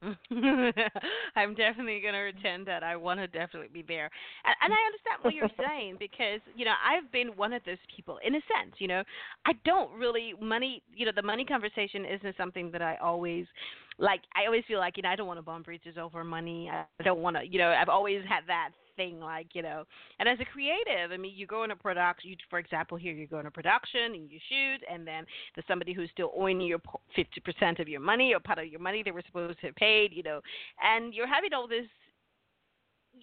I'm 1.36 1.54
definitely 1.54 2.00
going 2.00 2.14
to 2.14 2.38
attend 2.38 2.66
that. 2.66 2.82
I 2.82 2.96
want 2.96 3.20
to 3.20 3.26
definitely 3.26 3.70
be 3.72 3.82
there. 3.82 4.10
And, 4.44 4.54
and 4.62 4.72
I 4.72 4.76
understand 4.86 5.22
what 5.22 5.34
you're 5.34 5.66
saying 5.68 5.96
because, 5.98 6.40
you 6.56 6.64
know, 6.64 6.74
I've 6.84 7.10
been 7.10 7.28
one 7.28 7.52
of 7.52 7.62
those 7.64 7.78
people 7.94 8.18
in 8.24 8.34
a 8.34 8.40
sense, 8.40 8.74
you 8.78 8.88
know. 8.88 9.02
I 9.46 9.52
don't 9.64 9.90
really 9.92 10.34
money, 10.40 10.82
you 10.94 11.06
know, 11.06 11.12
the 11.14 11.22
money 11.22 11.44
conversation 11.44 12.04
isn't 12.04 12.36
something 12.36 12.70
that 12.72 12.82
I 12.82 12.96
always 12.96 13.46
like 13.98 14.20
I 14.34 14.46
always 14.46 14.64
feel 14.66 14.78
like, 14.78 14.96
you 14.96 15.02
know, 15.02 15.08
I 15.10 15.16
don't 15.16 15.26
want 15.26 15.38
to 15.38 15.42
bomb 15.42 15.62
bridges 15.62 15.96
over 16.00 16.24
money. 16.24 16.70
I 16.70 16.84
don't 17.02 17.20
want 17.20 17.36
to, 17.36 17.46
you 17.46 17.58
know, 17.58 17.70
I've 17.70 17.88
always 17.88 18.22
had 18.28 18.42
that 18.48 18.70
thing 18.96 19.20
like 19.20 19.48
you 19.52 19.62
know 19.62 19.84
and 20.18 20.28
as 20.28 20.38
a 20.40 20.44
creative 20.44 21.12
i 21.12 21.16
mean 21.16 21.32
you 21.34 21.46
go 21.46 21.64
into 21.64 21.76
production 21.76 22.30
you 22.30 22.36
for 22.48 22.58
example 22.58 22.96
here 22.96 23.12
you 23.12 23.26
go 23.26 23.38
into 23.38 23.50
production 23.50 24.14
and 24.14 24.30
you 24.30 24.38
shoot 24.48 24.78
and 24.90 25.06
then 25.06 25.24
there's 25.54 25.66
somebody 25.66 25.92
who's 25.92 26.10
still 26.10 26.32
owing 26.36 26.60
you 26.60 26.78
fifty 27.14 27.40
percent 27.40 27.78
of 27.78 27.88
your 27.88 28.00
money 28.00 28.32
or 28.34 28.40
part 28.40 28.58
of 28.58 28.66
your 28.66 28.80
money 28.80 29.02
they 29.02 29.10
were 29.10 29.22
supposed 29.26 29.58
to 29.60 29.66
have 29.66 29.76
paid 29.76 30.12
you 30.12 30.22
know 30.22 30.40
and 30.82 31.14
you're 31.14 31.26
having 31.26 31.52
all 31.52 31.68
this 31.68 31.86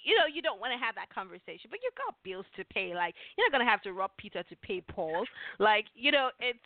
you 0.03 0.15
know, 0.17 0.25
you 0.25 0.41
don't 0.41 0.59
want 0.59 0.73
to 0.73 0.79
have 0.83 0.95
that 0.95 1.13
conversation, 1.13 1.69
but 1.69 1.79
you've 1.83 1.95
got 1.95 2.15
bills 2.23 2.45
to 2.55 2.63
pay. 2.65 2.93
Like, 2.95 3.15
you're 3.35 3.45
not 3.45 3.51
going 3.51 3.65
to 3.65 3.69
have 3.69 3.81
to 3.83 3.93
rob 3.93 4.11
Peter 4.17 4.43
to 4.43 4.55
pay 4.57 4.81
Paul. 4.81 5.25
Like, 5.59 5.85
you 5.95 6.11
know, 6.11 6.29
it's 6.39 6.59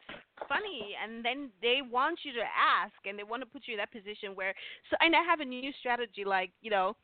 funny. 0.47 0.95
And 1.01 1.23
then 1.23 1.49
they 1.61 1.79
want 1.81 2.19
you 2.23 2.33
to 2.33 2.45
ask 2.45 2.93
and 3.05 3.17
they 3.17 3.23
want 3.23 3.41
to 3.41 3.45
put 3.45 3.63
you 3.65 3.73
in 3.73 3.79
that 3.79 3.91
position 3.91 4.35
where, 4.35 4.53
so, 4.89 4.97
and 4.99 5.15
I 5.15 5.23
have 5.23 5.39
a 5.39 5.45
new 5.45 5.71
strategy, 5.79 6.23
like, 6.25 6.51
you 6.61 6.69
know, 6.69 6.95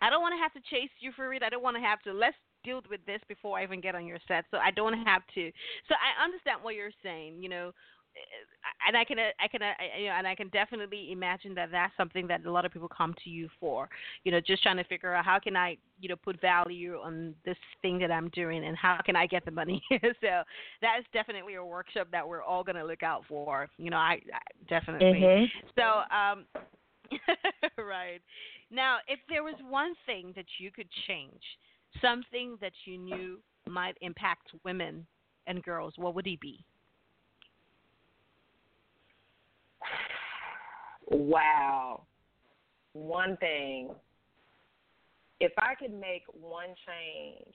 I 0.00 0.10
don't 0.10 0.22
want 0.22 0.34
to 0.34 0.42
have 0.42 0.52
to 0.54 0.70
chase 0.70 0.90
you 1.00 1.12
for 1.14 1.32
it. 1.34 1.42
I 1.42 1.48
don't 1.48 1.62
want 1.62 1.76
to 1.76 1.82
have 1.82 2.00
to, 2.02 2.12
let's 2.12 2.36
deal 2.64 2.80
with 2.90 3.04
this 3.06 3.20
before 3.28 3.58
I 3.58 3.64
even 3.64 3.80
get 3.80 3.94
on 3.94 4.06
your 4.06 4.18
set. 4.26 4.44
So 4.50 4.58
I 4.58 4.70
don't 4.70 5.04
have 5.04 5.22
to. 5.34 5.50
So 5.88 5.94
I 5.94 6.24
understand 6.24 6.60
what 6.62 6.74
you're 6.74 6.90
saying, 7.02 7.42
you 7.42 7.48
know, 7.48 7.72
and 8.86 8.96
I 8.96 9.04
can, 9.04 9.18
I 9.18 9.48
can, 9.48 9.60
you 9.98 10.06
know, 10.06 10.12
and 10.12 10.26
I 10.26 10.34
can 10.34 10.48
definitely 10.48 11.10
imagine 11.10 11.54
that 11.54 11.70
that's 11.72 11.92
something 11.96 12.26
that 12.28 12.44
a 12.44 12.50
lot 12.50 12.64
of 12.64 12.72
people 12.72 12.88
come 12.88 13.14
to 13.24 13.30
you 13.30 13.48
for. 13.58 13.88
You 14.24 14.32
know, 14.32 14.40
just 14.40 14.62
trying 14.62 14.76
to 14.76 14.84
figure 14.84 15.14
out 15.14 15.24
how 15.24 15.38
can 15.38 15.56
I, 15.56 15.76
you 16.00 16.08
know, 16.08 16.16
put 16.16 16.40
value 16.40 16.98
on 17.02 17.34
this 17.44 17.56
thing 17.82 17.98
that 17.98 18.10
I'm 18.10 18.28
doing, 18.30 18.64
and 18.64 18.76
how 18.76 19.00
can 19.04 19.16
I 19.16 19.26
get 19.26 19.44
the 19.44 19.50
money. 19.50 19.82
so 19.90 20.42
that 20.80 20.96
is 21.00 21.04
definitely 21.12 21.54
a 21.54 21.64
workshop 21.64 22.08
that 22.12 22.26
we're 22.26 22.42
all 22.42 22.62
going 22.62 22.76
to 22.76 22.84
look 22.84 23.02
out 23.02 23.24
for. 23.28 23.68
You 23.78 23.90
know, 23.90 23.96
I, 23.96 24.20
I 24.32 24.68
definitely. 24.68 25.20
Mhm. 25.20 25.46
So, 25.76 26.16
um, 26.16 26.44
right 27.78 28.20
now, 28.70 28.98
if 29.08 29.18
there 29.28 29.42
was 29.42 29.54
one 29.68 29.94
thing 30.06 30.32
that 30.36 30.46
you 30.58 30.70
could 30.70 30.88
change, 31.06 31.42
something 32.00 32.56
that 32.60 32.72
you 32.84 32.98
knew 32.98 33.38
might 33.68 33.96
impact 34.00 34.50
women 34.64 35.06
and 35.46 35.62
girls, 35.62 35.94
what 35.96 36.14
would 36.14 36.26
it 36.26 36.40
be? 36.40 36.64
Wow. 41.10 42.02
One 42.92 43.36
thing. 43.36 43.90
If 45.40 45.52
I 45.58 45.74
could 45.74 45.92
make 45.92 46.22
one 46.32 46.74
change, 46.86 47.54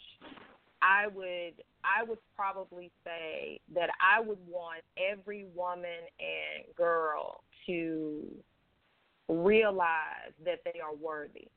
I 0.82 1.07
would 1.07 1.64
I 1.84 2.03
would 2.07 2.20
probably 2.36 2.91
say 3.03 3.60
that 3.74 3.89
I 3.99 4.20
would 4.20 4.38
want 4.47 4.82
every 4.97 5.45
woman 5.55 6.07
and 6.20 6.76
girl 6.76 7.43
to 7.66 8.24
realize 9.30 10.34
that 10.44 10.60
they 10.66 10.80
are 10.80 10.94
worthy. 10.94 11.48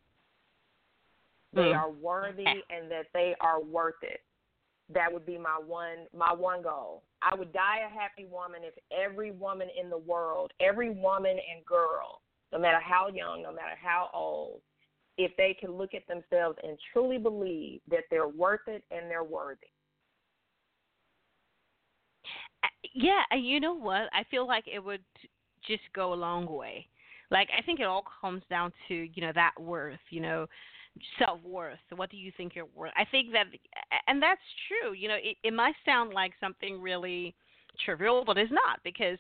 They 1.53 1.73
Mm. 1.73 1.79
are 1.79 1.91
worthy 1.91 2.63
and 2.71 2.91
that 2.91 3.13
they 3.13 3.35
are 3.41 3.61
worth 3.61 4.03
it. 4.03 4.23
That 4.89 5.13
would 5.13 5.25
be 5.25 5.39
my 5.39 5.59
one 5.59 6.07
my 6.13 6.33
one 6.33 6.63
goal. 6.63 7.03
I 7.23 7.35
would 7.35 7.53
die 7.53 7.79
a 7.81 7.89
happy 7.89 8.27
woman 8.27 8.63
if 8.65 8.75
every 8.91 9.31
woman 9.31 9.71
in 9.71 9.89
the 9.89 9.99
world, 9.99 10.53
every 10.61 10.91
woman 10.91 11.39
and 11.39 11.65
girl, 11.65 12.21
no 12.53 12.59
matter 12.59 12.81
how 12.81 13.09
young, 13.09 13.43
no 13.43 13.53
matter 13.53 13.77
how 13.77 14.11
old, 14.13 14.61
if 15.19 15.35
they 15.37 15.55
can 15.55 15.73
look 15.73 15.95
at 15.95 16.07
themselves 16.07 16.59
and 16.63 16.79
truly 16.93 17.19
believe 17.19 17.81
that 17.89 18.05
they're 18.11 18.29
worth 18.29 18.67
it 18.67 18.85
and 18.91 19.11
they're 19.11 19.25
worthy. 19.25 19.69
Uh, 22.65 22.69
Yeah, 22.93 23.23
and 23.31 23.45
you 23.47 23.61
know 23.61 23.75
what? 23.75 24.09
I 24.13 24.25
feel 24.25 24.47
like 24.47 24.67
it 24.67 24.81
would 24.83 25.05
just 25.67 25.83
go 25.95 26.13
a 26.13 26.15
long 26.15 26.47
way. 26.47 26.89
Like 27.33 27.49
I 27.59 27.63
think 27.63 27.81
it 27.81 27.85
all 27.85 28.05
comes 28.21 28.43
down 28.51 28.73
to 28.89 28.95
you 28.95 29.23
know 29.23 29.33
that 29.35 29.53
worth, 29.59 29.99
you 30.11 30.21
know, 30.21 30.47
self 31.19 31.41
worth. 31.43 31.79
What 31.97 32.11
do 32.11 32.17
you 32.17 32.31
think 32.37 32.55
you're 32.55 32.69
worth? 32.77 32.93
I 32.97 33.05
think 33.11 33.33
that, 33.33 33.47
and 34.07 34.23
that's 34.23 34.41
true. 34.69 34.93
You 34.93 35.09
know, 35.09 35.17
it, 35.21 35.37
it 35.43 35.53
might 35.53 35.75
sound 35.85 36.13
like 36.13 36.33
something 36.39 36.81
really 36.81 37.35
trivial, 37.85 38.25
but 38.27 38.37
it's 38.37 38.53
not 38.53 38.81
because 38.85 39.19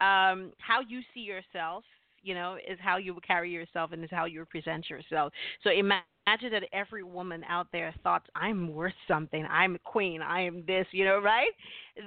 um, 0.00 0.52
how 0.58 0.80
you 0.86 1.00
see 1.14 1.20
yourself, 1.20 1.84
you 2.26 2.34
know, 2.34 2.56
is 2.68 2.78
how 2.80 2.96
you 2.96 3.16
carry 3.26 3.50
yourself 3.50 3.92
and 3.92 4.02
is 4.02 4.10
how 4.10 4.24
you 4.24 4.44
present 4.46 4.90
yourself. 4.90 5.32
So 5.62 5.70
imagine 5.70 6.02
that 6.50 6.64
every 6.72 7.04
woman 7.04 7.44
out 7.48 7.68
there 7.70 7.94
thought, 8.02 8.26
I'm 8.34 8.74
worth 8.74 8.98
something, 9.06 9.46
I'm 9.48 9.76
a 9.76 9.78
queen, 9.78 10.20
I 10.22 10.40
am 10.40 10.64
this, 10.66 10.86
you 10.90 11.04
know, 11.04 11.20
right? 11.20 11.52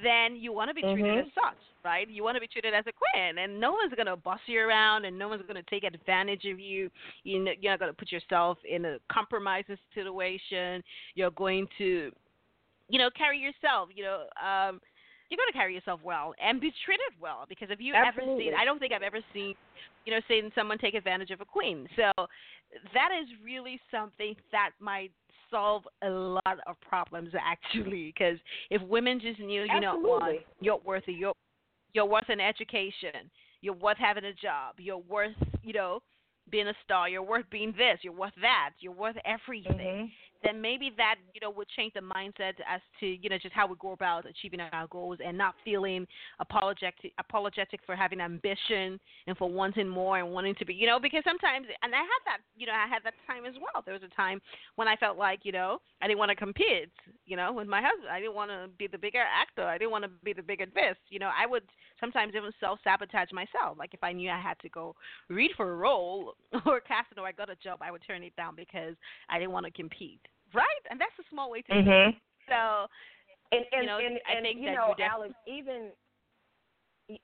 Then 0.03 0.35
you 0.35 0.51
want 0.51 0.67
to 0.69 0.73
be 0.73 0.81
treated 0.81 1.15
Mhm. 1.15 1.25
as 1.25 1.33
such, 1.33 1.57
right? 1.85 2.07
You 2.09 2.21
want 2.23 2.35
to 2.35 2.41
be 2.41 2.47
treated 2.47 2.73
as 2.73 2.85
a 2.85 2.91
queen, 2.91 3.37
and 3.37 3.59
no 3.59 3.71
one's 3.71 3.93
going 3.93 4.07
to 4.07 4.17
boss 4.17 4.41
you 4.45 4.59
around 4.59 5.05
and 5.05 5.17
no 5.17 5.29
one's 5.29 5.43
going 5.43 5.55
to 5.55 5.69
take 5.69 5.85
advantage 5.85 6.43
of 6.45 6.59
you. 6.59 6.91
You 7.23 7.39
know, 7.39 7.53
you're 7.61 7.71
not 7.71 7.79
going 7.79 7.91
to 7.91 7.97
put 7.97 8.11
yourself 8.11 8.57
in 8.69 8.83
a 8.83 8.97
compromising 9.09 9.77
situation. 9.93 10.83
You're 11.15 11.31
going 11.31 11.67
to, 11.77 12.11
you 12.89 12.99
know, 12.99 13.09
carry 13.11 13.39
yourself, 13.39 13.89
you 13.95 14.03
know, 14.03 14.25
um, 14.43 14.81
you're 15.29 15.37
going 15.37 15.51
to 15.51 15.57
carry 15.57 15.73
yourself 15.75 15.99
well 16.03 16.33
and 16.43 16.59
be 16.59 16.71
treated 16.85 17.13
well 17.21 17.45
because 17.47 17.69
if 17.71 17.79
you 17.79 17.93
ever 17.93 18.21
seen, 18.37 18.53
I 18.59 18.65
don't 18.65 18.79
think 18.79 18.93
I've 18.93 19.03
ever 19.03 19.19
seen, 19.33 19.53
you 20.05 20.13
know, 20.13 20.19
seen 20.27 20.51
someone 20.55 20.77
take 20.77 20.95
advantage 20.95 21.29
of 21.29 21.41
a 21.41 21.45
queen. 21.45 21.87
So 21.95 22.11
that 22.93 23.09
is 23.21 23.27
really 23.43 23.79
something 23.91 24.35
that 24.51 24.71
might 24.79 25.11
solve 25.51 25.83
a 26.03 26.09
lot 26.09 26.57
of 26.67 26.79
problems 26.81 27.29
actually 27.39 28.13
because 28.17 28.37
if 28.69 28.81
women 28.83 29.19
just 29.19 29.39
knew, 29.39 29.63
you 29.63 29.79
know, 29.79 29.97
what, 29.99 30.45
you're 30.61 30.77
worth 30.77 31.03
it, 31.07 31.13
you're 31.13 31.33
you're 31.93 32.05
worth 32.05 32.29
an 32.29 32.39
education, 32.39 33.31
you're 33.61 33.73
worth 33.73 33.97
having 33.97 34.25
a 34.25 34.33
job, 34.33 34.75
you're 34.77 34.97
worth, 34.97 35.35
you 35.63 35.73
know, 35.73 35.99
being 36.51 36.67
a 36.67 36.73
star, 36.83 37.09
you're 37.09 37.23
worth 37.23 37.49
being 37.49 37.71
this, 37.77 37.99
you're 38.03 38.13
worth 38.13 38.33
that, 38.41 38.71
you're 38.79 38.93
worth 38.93 39.15
everything 39.25 39.73
Mhm. 39.79 40.11
Then 40.43 40.61
maybe 40.61 40.91
that 40.97 41.15
you 41.33 41.41
know 41.41 41.49
would 41.49 41.67
change 41.69 41.93
the 41.93 41.99
mindset 41.99 42.53
as 42.67 42.81
to 42.99 43.05
you 43.05 43.29
know 43.29 43.37
just 43.37 43.53
how 43.53 43.67
we 43.67 43.75
go 43.79 43.91
about 43.91 44.25
achieving 44.25 44.59
our 44.59 44.87
goals 44.87 45.17
and 45.23 45.37
not 45.37 45.55
feeling 45.63 46.07
apologetic 46.39 47.11
apologetic 47.19 47.79
for 47.85 47.95
having 47.95 48.21
ambition 48.21 48.99
and 49.27 49.37
for 49.37 49.49
wanting 49.49 49.87
more 49.87 50.19
and 50.19 50.31
wanting 50.31 50.55
to 50.55 50.65
be 50.65 50.73
you 50.73 50.87
know 50.87 50.99
because 50.99 51.23
sometimes 51.25 51.67
and 51.81 51.93
I 51.93 51.99
had 51.99 52.21
that 52.25 52.39
you 52.55 52.65
know 52.65 52.73
I 52.73 52.87
had 52.87 53.03
that 53.03 53.13
time 53.27 53.45
as 53.45 53.55
well. 53.55 53.83
There 53.83 53.93
was 53.93 54.03
a 54.03 54.15
time 54.15 54.41
when 54.75 54.87
I 54.87 54.95
felt 54.95 55.17
like 55.17 55.41
you 55.43 55.51
know 55.51 55.79
I 56.01 56.07
didn't 56.07 56.19
want 56.19 56.29
to 56.29 56.35
compete 56.35 56.91
you 57.25 57.35
know 57.35 57.51
with 57.53 57.67
my 57.67 57.81
husband. 57.81 58.09
I 58.11 58.19
didn't 58.19 58.35
want 58.35 58.51
to 58.51 58.69
be 58.77 58.87
the 58.87 58.97
bigger 58.97 59.23
actor. 59.23 59.63
I 59.63 59.77
didn't 59.77 59.91
want 59.91 60.03
to 60.05 60.11
be 60.23 60.33
the 60.33 60.43
bigger 60.43 60.65
this. 60.65 60.95
You 61.09 61.19
know 61.19 61.31
I 61.37 61.45
would 61.45 61.63
sometimes 61.99 62.33
even 62.35 62.51
self 62.59 62.79
sabotage 62.83 63.31
myself 63.31 63.77
like 63.77 63.93
if 63.93 64.03
I 64.03 64.11
knew 64.13 64.29
I 64.29 64.39
had 64.39 64.59
to 64.59 64.69
go 64.69 64.95
read 65.29 65.51
for 65.57 65.71
a 65.71 65.75
role 65.75 66.35
or 66.65 66.79
casting 66.79 67.19
or 67.19 67.27
I 67.27 67.31
got 67.31 67.49
a 67.49 67.55
job 67.55 67.79
I 67.81 67.91
would 67.91 68.01
turn 68.05 68.23
it 68.23 68.35
down 68.35 68.55
because 68.55 68.95
I 69.29 69.39
didn't 69.39 69.51
want 69.51 69.65
to 69.65 69.71
compete 69.71 70.21
right 70.53 70.83
and 70.89 70.99
that's 70.99 71.17
a 71.19 71.29
small 71.29 71.49
way 71.51 71.61
to 71.63 71.73
do 71.73 71.79
it. 71.79 71.85
Mhm. 71.85 72.15
so 72.49 72.87
And 73.51 73.65
and 73.71 73.81
You 73.81 73.87
know, 73.87 73.97
and, 73.97 74.19
I 74.27 74.35
and 74.37 74.45
think 74.45 74.59
you 74.59 74.65
that 74.67 74.75
know, 74.75 74.87
you 74.89 74.95
def- 74.95 75.11
Alex, 75.11 75.33
even 75.47 75.91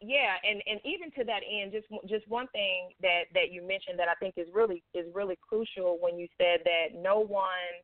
yeah, 0.01 0.34
and 0.43 0.61
and 0.65 0.80
even 0.84 1.11
to 1.11 1.23
that 1.26 1.41
end, 1.45 1.71
just 1.71 1.86
just 2.09 2.28
one 2.28 2.47
thing 2.47 2.89
that 3.01 3.26
that 3.36 3.51
you 3.51 3.61
mentioned 3.61 3.99
that 3.99 4.09
I 4.09 4.15
think 4.15 4.34
is 4.38 4.47
really 4.51 4.82
is 4.95 5.05
really 5.13 5.38
crucial 5.47 5.97
when 6.01 6.17
you 6.17 6.28
said 6.39 6.61
that 6.65 6.97
no 6.97 7.19
one 7.19 7.78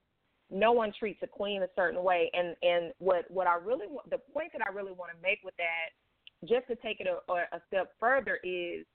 no 0.49 0.71
one 0.71 0.91
treats 0.97 1.21
a 1.21 1.27
queen 1.27 1.61
a 1.61 1.67
certain 1.75 2.03
way, 2.03 2.31
and 2.33 2.55
and 2.63 2.91
what 2.97 3.29
what 3.29 3.45
I 3.45 3.55
really 3.55 3.85
want 3.87 4.09
the 4.09 4.17
point 4.33 4.51
that 4.53 4.65
I 4.67 4.73
really 4.73 4.91
want 4.91 5.11
to 5.15 5.21
make 5.21 5.39
with 5.43 5.55
that, 5.57 5.93
just 6.47 6.67
to 6.67 6.75
take 6.77 6.99
it 6.99 7.07
a, 7.07 7.33
a 7.33 7.61
step 7.67 7.93
further, 7.99 8.39
is 8.43 8.85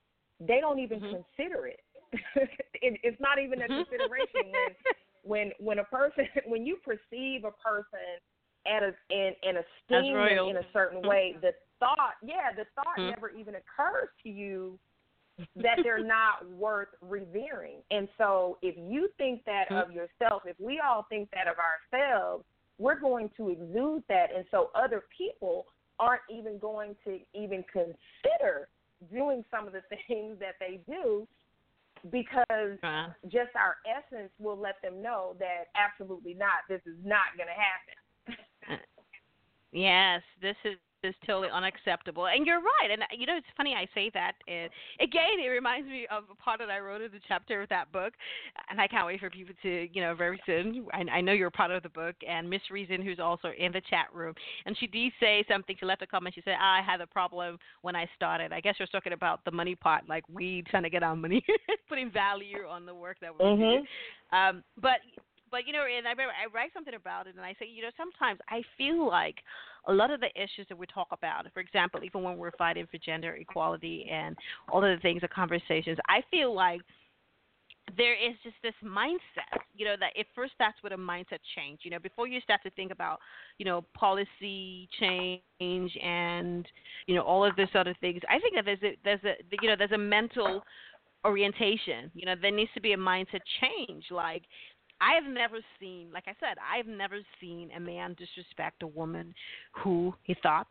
they 0.40 0.60
don't 0.60 0.78
even 0.78 1.00
Mhm. 1.00 1.24
consider 1.36 1.66
it. 1.66 1.80
it. 2.34 3.00
It's 3.02 3.20
not 3.20 3.38
even 3.38 3.62
a 3.62 3.68
Mhm. 3.68 3.84
consideration 3.84 4.50
when 4.52 4.74
when 5.22 5.52
when 5.58 5.78
a 5.80 5.84
person 5.84 6.28
when 6.46 6.66
you 6.66 6.76
perceive 6.84 7.44
a 7.44 7.52
person 7.52 8.20
at 8.66 8.82
a 8.82 8.94
in, 9.10 9.34
and 9.42 9.58
esteem 9.58 10.14
them 10.14 10.48
in 10.48 10.56
a 10.56 10.72
certain 10.72 11.02
Mhm. 11.02 11.06
way, 11.06 11.36
the 11.40 11.52
thought 11.78 12.14
yeah, 12.22 12.52
the 12.54 12.64
thought 12.74 12.98
Mhm. 12.98 13.10
never 13.10 13.30
even 13.30 13.54
occurs 13.56 14.08
to 14.22 14.28
you 14.28 14.78
that 15.56 15.80
they're 15.82 16.04
not 16.04 16.48
worth 16.50 16.88
revering. 17.00 17.82
And 17.90 18.08
so 18.18 18.58
if 18.62 18.76
you 18.76 19.08
think 19.16 19.44
that 19.44 19.70
Mhm. 19.70 19.82
of 19.82 19.90
yourself, 19.90 20.42
if 20.46 20.58
we 20.60 20.80
all 20.80 21.04
think 21.08 21.30
that 21.30 21.46
of 21.46 21.56
ourselves, 21.58 22.44
we're 22.78 22.98
going 23.00 23.30
to 23.38 23.48
exude 23.50 24.02
that 24.08 24.34
and 24.34 24.44
so 24.50 24.70
other 24.74 25.04
people 25.16 25.66
aren't 25.98 26.22
even 26.30 26.58
going 26.58 26.94
to 27.04 27.18
even 27.34 27.64
consider 27.72 28.68
doing 29.12 29.44
some 29.50 29.66
of 29.66 29.72
the 29.72 29.82
things 30.08 30.38
that 30.40 30.54
they 30.60 30.80
do 30.88 31.26
because 32.10 32.78
uh, 32.82 33.08
just 33.24 33.50
our 33.56 33.76
essence 33.86 34.30
will 34.38 34.58
let 34.58 34.80
them 34.82 35.02
know 35.02 35.34
that 35.38 35.64
absolutely 35.74 36.34
not. 36.34 36.62
This 36.68 36.80
is 36.86 36.96
not 37.04 37.36
going 37.36 37.48
to 37.48 37.54
happen. 37.54 38.80
Yes, 39.72 40.22
this 40.40 40.56
is 40.64 40.76
is 41.02 41.14
totally 41.26 41.48
unacceptable, 41.52 42.26
and 42.26 42.46
you're 42.46 42.60
right. 42.60 42.90
And 42.90 43.02
you 43.18 43.26
know, 43.26 43.36
it's 43.36 43.46
funny 43.56 43.74
I 43.74 43.86
say 43.94 44.10
that. 44.14 44.32
And 44.48 44.70
again, 45.00 45.38
it 45.44 45.48
reminds 45.48 45.88
me 45.88 46.06
of 46.10 46.24
a 46.30 46.34
part 46.34 46.58
that 46.60 46.70
I 46.70 46.78
wrote 46.78 47.02
in 47.02 47.10
the 47.12 47.20
chapter 47.26 47.62
of 47.62 47.68
that 47.68 47.92
book, 47.92 48.12
and 48.70 48.80
I 48.80 48.86
can't 48.88 49.06
wait 49.06 49.20
for 49.20 49.30
people 49.30 49.54
to, 49.62 49.88
you 49.92 50.02
know, 50.02 50.14
very 50.14 50.40
soon. 50.46 50.86
I, 50.92 51.18
I 51.18 51.20
know 51.20 51.32
you're 51.32 51.50
part 51.50 51.70
of 51.70 51.82
the 51.82 51.88
book, 51.88 52.16
and 52.26 52.48
Miss 52.48 52.62
Reason, 52.70 53.02
who's 53.02 53.20
also 53.20 53.48
in 53.58 53.72
the 53.72 53.82
chat 53.88 54.06
room, 54.12 54.34
and 54.64 54.76
she 54.78 54.86
did 54.86 55.12
say 55.20 55.44
something. 55.48 55.76
She 55.78 55.86
left 55.86 56.02
a 56.02 56.06
comment. 56.06 56.34
She 56.34 56.42
said, 56.44 56.56
"I 56.60 56.80
had 56.84 57.00
a 57.00 57.06
problem 57.06 57.58
when 57.82 57.96
I 57.96 58.08
started. 58.16 58.52
I 58.52 58.60
guess 58.60 58.74
you're 58.78 58.88
talking 58.88 59.12
about 59.12 59.44
the 59.44 59.50
money 59.50 59.74
part, 59.74 60.08
like 60.08 60.24
we 60.32 60.64
trying 60.70 60.84
to 60.84 60.90
get 60.90 61.02
our 61.02 61.16
money, 61.16 61.44
putting 61.88 62.10
value 62.10 62.66
on 62.68 62.86
the 62.86 62.94
work 62.94 63.18
that 63.20 63.32
we're 63.32 63.56
doing." 63.56 63.86
Um, 64.32 64.64
but 64.80 64.98
but 65.50 65.66
you 65.66 65.72
know, 65.72 65.84
and 65.86 66.06
I 66.06 66.10
remember 66.10 66.34
I 66.34 66.52
write 66.52 66.72
something 66.74 66.94
about 66.94 67.26
it, 67.26 67.36
and 67.36 67.44
I 67.44 67.54
say, 67.58 67.66
you 67.66 67.82
know, 67.82 67.90
sometimes 67.96 68.40
I 68.48 68.62
feel 68.76 69.06
like 69.06 69.36
a 69.86 69.92
lot 69.92 70.10
of 70.10 70.20
the 70.20 70.28
issues 70.34 70.66
that 70.68 70.76
we 70.76 70.86
talk 70.86 71.08
about, 71.12 71.46
for 71.52 71.60
example, 71.60 72.00
even 72.04 72.22
when 72.22 72.36
we're 72.36 72.52
fighting 72.52 72.86
for 72.90 72.98
gender 72.98 73.34
equality 73.34 74.08
and 74.10 74.36
all 74.70 74.84
of 74.84 74.96
the 74.96 75.00
things, 75.00 75.20
the 75.20 75.28
conversations, 75.28 75.98
I 76.08 76.22
feel 76.30 76.54
like 76.54 76.80
there 77.96 78.14
is 78.14 78.34
just 78.42 78.56
this 78.62 78.74
mindset, 78.84 79.60
you 79.76 79.84
know, 79.84 79.94
that 80.00 80.10
it 80.16 80.26
first 80.34 80.52
starts 80.54 80.78
with 80.82 80.92
a 80.92 80.96
mindset 80.96 81.38
change. 81.54 81.80
You 81.82 81.92
know, 81.92 81.98
before 81.98 82.26
you 82.26 82.40
start 82.40 82.60
to 82.64 82.70
think 82.70 82.90
about, 82.90 83.20
you 83.58 83.64
know, 83.64 83.84
policy 83.94 84.88
change 84.98 85.40
and 85.60 86.66
you 87.06 87.14
know 87.14 87.22
all 87.22 87.44
of 87.44 87.54
this 87.56 87.68
other 87.74 87.94
things, 88.00 88.20
I 88.28 88.38
think 88.40 88.54
that 88.56 88.64
there's 88.64 88.82
a 88.82 88.98
there's 89.04 89.24
a 89.24 89.34
you 89.62 89.68
know 89.68 89.76
there's 89.76 89.92
a 89.92 89.98
mental 89.98 90.62
orientation. 91.24 92.10
You 92.14 92.26
know, 92.26 92.34
there 92.40 92.50
needs 92.50 92.70
to 92.74 92.80
be 92.80 92.92
a 92.92 92.96
mindset 92.96 93.40
change. 93.60 94.06
Like 94.10 94.42
I 95.00 95.14
have 95.14 95.30
never 95.30 95.58
seen, 95.78 96.08
like 96.12 96.24
I 96.26 96.34
said, 96.40 96.56
I 96.58 96.78
have 96.78 96.86
never 96.86 97.18
seen 97.40 97.70
a 97.76 97.80
man 97.80 98.14
disrespect 98.18 98.82
a 98.82 98.86
woman 98.86 99.34
who 99.72 100.14
he 100.22 100.34
thought 100.42 100.68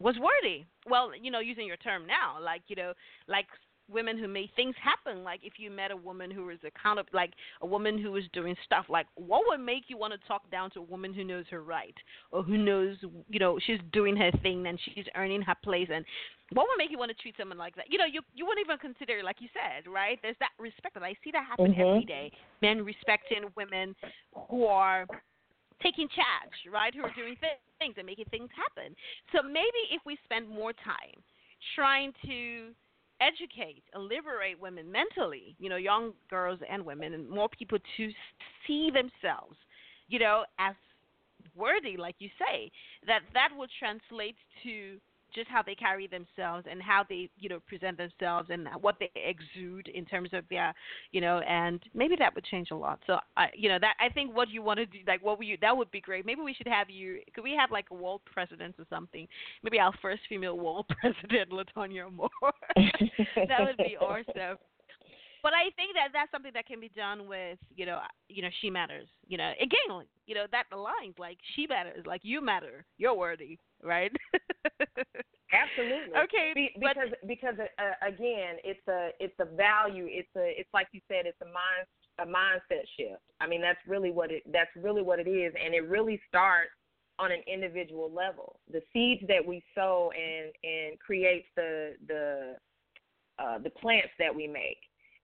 was 0.00 0.16
worthy. 0.18 0.64
Well, 0.88 1.12
you 1.20 1.30
know, 1.30 1.40
using 1.40 1.66
your 1.66 1.76
term 1.76 2.06
now, 2.06 2.42
like 2.42 2.62
you 2.68 2.76
know, 2.76 2.94
like 3.28 3.46
women 3.90 4.18
who 4.18 4.28
made 4.28 4.50
things 4.56 4.74
happen. 4.82 5.24
Like 5.24 5.40
if 5.42 5.54
you 5.58 5.70
met 5.70 5.90
a 5.90 5.96
woman 5.96 6.30
who 6.30 6.44
was 6.46 6.58
accountable, 6.64 7.10
like 7.12 7.32
a 7.62 7.66
woman 7.66 7.98
who 7.98 8.12
was 8.12 8.24
doing 8.32 8.56
stuff, 8.64 8.86
like 8.88 9.06
what 9.14 9.42
would 9.48 9.60
make 9.60 9.84
you 9.88 9.96
want 9.98 10.12
to 10.12 10.28
talk 10.28 10.50
down 10.50 10.70
to 10.72 10.78
a 10.80 10.82
woman 10.82 11.12
who 11.12 11.24
knows 11.24 11.44
her 11.50 11.62
right 11.62 11.94
or 12.30 12.42
who 12.42 12.56
knows, 12.56 12.96
you 13.28 13.38
know, 13.38 13.58
she's 13.66 13.80
doing 13.92 14.16
her 14.16 14.30
thing 14.42 14.66
and 14.66 14.78
she's 14.84 15.06
earning 15.16 15.42
her 15.42 15.54
place 15.62 15.88
and 15.92 16.04
what 16.52 16.66
would 16.68 16.78
make 16.78 16.90
you 16.90 16.98
want 16.98 17.10
to 17.10 17.22
treat 17.22 17.36
someone 17.38 17.58
like 17.58 17.76
that? 17.76 17.86
You 17.88 17.98
know, 17.98 18.06
you 18.06 18.22
you 18.34 18.44
wouldn't 18.44 18.66
even 18.66 18.78
consider, 18.78 19.22
like 19.22 19.36
you 19.40 19.48
said, 19.54 19.88
right? 19.90 20.18
There's 20.20 20.34
that 20.40 20.50
respect, 20.58 20.96
and 20.96 21.04
I 21.04 21.14
see 21.22 21.30
that 21.30 21.44
happen 21.46 21.72
Mhm. 21.72 21.78
every 21.78 22.04
day. 22.04 22.32
Men 22.60 22.84
respecting 22.84 23.44
women 23.54 23.94
who 24.48 24.66
are 24.66 25.06
taking 25.80 26.08
charge, 26.08 26.66
right? 26.68 26.92
Who 26.94 27.04
are 27.04 27.14
doing 27.14 27.36
th- 27.36 27.52
things 27.78 27.94
and 27.98 28.06
making 28.06 28.26
things 28.26 28.50
happen. 28.50 28.94
So 29.32 29.42
maybe 29.42 29.78
if 29.90 30.04
we 30.04 30.16
spend 30.24 30.48
more 30.48 30.72
time 30.72 31.22
trying 31.74 32.12
to 32.26 32.74
educate 33.20 33.82
and 33.94 34.04
liberate 34.04 34.60
women 34.60 34.90
mentally, 34.90 35.54
you 35.58 35.68
know, 35.68 35.76
young 35.76 36.12
girls 36.28 36.60
and 36.70 36.84
women, 36.84 37.14
and 37.14 37.28
more 37.28 37.48
people 37.48 37.78
to 37.96 38.10
see 38.66 38.90
themselves, 38.90 39.56
you 40.08 40.18
know, 40.18 40.44
as 40.58 40.74
worthy, 41.56 41.96
like 41.96 42.16
you 42.18 42.28
say, 42.38 42.70
that 43.06 43.20
that 43.34 43.50
will 43.56 43.68
translate 43.78 44.36
to 44.62 44.98
just 45.34 45.48
how 45.48 45.62
they 45.62 45.74
carry 45.74 46.06
themselves 46.06 46.66
and 46.70 46.82
how 46.82 47.04
they, 47.08 47.30
you 47.38 47.48
know, 47.48 47.60
present 47.66 47.96
themselves 47.96 48.48
and 48.50 48.68
what 48.80 48.96
they 48.98 49.10
exude 49.14 49.88
in 49.88 50.04
terms 50.04 50.30
of 50.32 50.44
their, 50.50 50.74
you 51.12 51.20
know, 51.20 51.40
and 51.40 51.80
maybe 51.94 52.16
that 52.18 52.34
would 52.34 52.44
change 52.44 52.70
a 52.70 52.76
lot. 52.76 53.00
So, 53.06 53.18
I, 53.36 53.48
you 53.54 53.68
know, 53.68 53.78
that 53.80 53.94
I 54.00 54.12
think 54.12 54.34
what 54.34 54.48
you 54.50 54.62
want 54.62 54.78
to 54.78 54.86
do, 54.86 54.98
like 55.06 55.22
what 55.24 55.38
would 55.38 55.46
you, 55.46 55.56
that 55.60 55.76
would 55.76 55.90
be 55.90 56.00
great. 56.00 56.26
Maybe 56.26 56.40
we 56.40 56.54
should 56.54 56.68
have 56.68 56.90
you. 56.90 57.20
Could 57.34 57.44
we 57.44 57.56
have 57.58 57.70
like 57.70 57.86
a 57.90 57.94
world 57.94 58.22
president 58.32 58.74
or 58.78 58.86
something? 58.90 59.26
Maybe 59.62 59.78
our 59.78 59.92
first 60.02 60.22
female 60.28 60.58
world 60.58 60.86
president, 61.00 61.50
Letonya 61.50 62.12
Moore. 62.12 62.30
that 62.76 63.60
would 63.60 63.76
be 63.78 63.96
awesome. 64.00 64.58
But 65.42 65.52
I 65.54 65.70
think 65.76 65.94
that 65.94 66.08
that's 66.12 66.30
something 66.30 66.52
that 66.54 66.66
can 66.66 66.80
be 66.80 66.90
done 66.90 67.26
with, 67.26 67.58
you 67.74 67.86
know, 67.86 68.00
you 68.28 68.42
know, 68.42 68.48
she 68.60 68.70
matters. 68.70 69.08
You 69.26 69.38
know, 69.38 69.52
again, 69.60 70.06
you 70.26 70.34
know, 70.34 70.46
that 70.52 70.64
aligns. 70.72 71.18
Like 71.18 71.38
she 71.54 71.66
matters. 71.66 72.04
Like 72.06 72.20
you 72.24 72.40
matter. 72.40 72.84
You're 72.98 73.14
worthy, 73.14 73.58
right? 73.82 74.12
Absolutely. 75.52 76.14
Okay, 76.16 76.52
Be, 76.54 76.70
but- 76.80 76.94
because 76.94 77.10
because 77.26 77.54
uh, 77.58 78.06
again, 78.06 78.56
it's 78.64 78.86
a 78.88 79.10
it's 79.18 79.34
a 79.40 79.44
value. 79.44 80.06
It's 80.08 80.28
a 80.36 80.46
it's 80.58 80.70
like 80.72 80.88
you 80.92 81.00
said. 81.08 81.26
It's 81.26 81.40
a 81.42 81.46
mind 81.46 81.86
a 82.20 82.26
mindset 82.26 82.84
shift. 82.96 83.22
I 83.40 83.46
mean, 83.46 83.60
that's 83.60 83.78
really 83.86 84.10
what 84.10 84.30
it 84.30 84.42
that's 84.52 84.70
really 84.76 85.02
what 85.02 85.18
it 85.18 85.28
is, 85.28 85.52
and 85.62 85.74
it 85.74 85.88
really 85.88 86.20
starts 86.28 86.70
on 87.18 87.32
an 87.32 87.42
individual 87.52 88.10
level. 88.12 88.60
The 88.72 88.80
seeds 88.92 89.22
that 89.28 89.44
we 89.44 89.62
sow 89.74 90.10
and 90.14 90.52
and 90.62 90.98
creates 90.98 91.46
the 91.56 91.94
the 92.06 92.56
uh, 93.38 93.58
the 93.58 93.70
plants 93.70 94.10
that 94.18 94.34
we 94.34 94.46
make. 94.46 94.78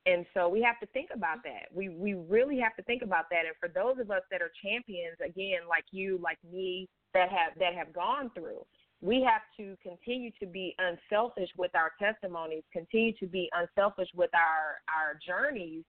And 0.07 0.24
so 0.34 0.48
we 0.48 0.62
have 0.62 0.78
to 0.80 0.86
think 0.86 1.11
about 1.12 1.38
mm-hmm. 1.38 1.52
that. 1.52 1.76
We 1.76 1.88
we 1.90 2.14
really 2.14 2.59
have 2.61 2.76
to 2.76 2.82
think 2.82 3.02
about 3.02 3.26
that. 3.30 3.44
And 3.44 3.54
for 3.61 3.68
those 3.68 4.00
of 4.00 4.11
us 4.11 4.22
that 4.30 4.40
are 4.40 4.50
champions, 4.62 5.16
again, 5.24 5.68
like 5.68 5.84
you, 5.90 6.18
like 6.22 6.38
me, 6.50 6.88
that 7.12 7.28
have 7.30 7.59
that 7.59 7.74
have 7.74 7.92
gone 7.92 8.30
through, 8.34 8.64
we 9.00 9.22
have 9.22 9.42
to 9.59 9.76
continue 9.82 10.30
to 10.40 10.46
be 10.46 10.74
unselfish 10.78 11.50
with 11.59 11.72
our 11.74 11.92
testimonies, 12.00 12.62
continue 12.72 13.12
to 13.18 13.26
be 13.26 13.50
unselfish 13.52 14.09
with 14.14 14.30
our 14.34 14.78
our 14.94 15.18
journeys 15.26 15.84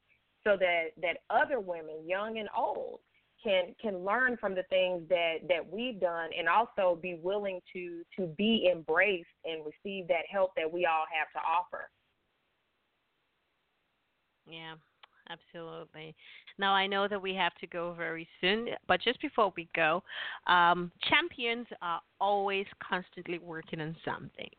so 0.46 0.58
that 0.58 0.90
that 1.02 1.18
other 1.30 1.60
women, 1.60 2.08
young 2.08 2.40
and 2.40 2.50
old, 2.58 3.00
can 3.44 3.76
can 3.82 4.04
learn 4.04 4.38
from 4.38 4.56
the 4.56 4.64
things 4.64 5.04
that 5.10 5.38
that 5.48 5.72
we've 5.72 6.00
done 6.00 6.30
and 6.38 6.50
also 6.50 6.98
be 7.02 7.20
willing 7.22 7.60
to 7.74 8.02
to 8.18 8.28
be 8.38 8.70
embraced 8.72 9.28
and 9.46 9.64
receive 9.64 10.08
that 10.08 10.26
help 10.30 10.52
that 10.56 10.72
we 10.72 10.86
all 10.86 11.06
have 11.12 11.32
to 11.34 11.48
offer. 11.48 11.90
Yeah, 14.50 14.76
absolutely. 15.30 16.16
Now 16.58 16.74
I 16.74 16.88
know 16.88 17.08
that 17.08 17.22
we 17.22 17.34
have 17.36 17.54
to 17.56 17.68
go 17.68 17.94
very 17.94 18.28
soon, 18.42 18.70
but 18.88 19.02
just 19.02 19.22
before 19.22 19.54
we 19.56 19.68
go, 19.76 20.04
um, 20.48 20.92
champions 21.10 21.68
are 21.82 22.02
always 22.20 22.66
constantly 22.88 23.40
working 23.40 23.82
on 23.82 23.96
something. 24.06 24.50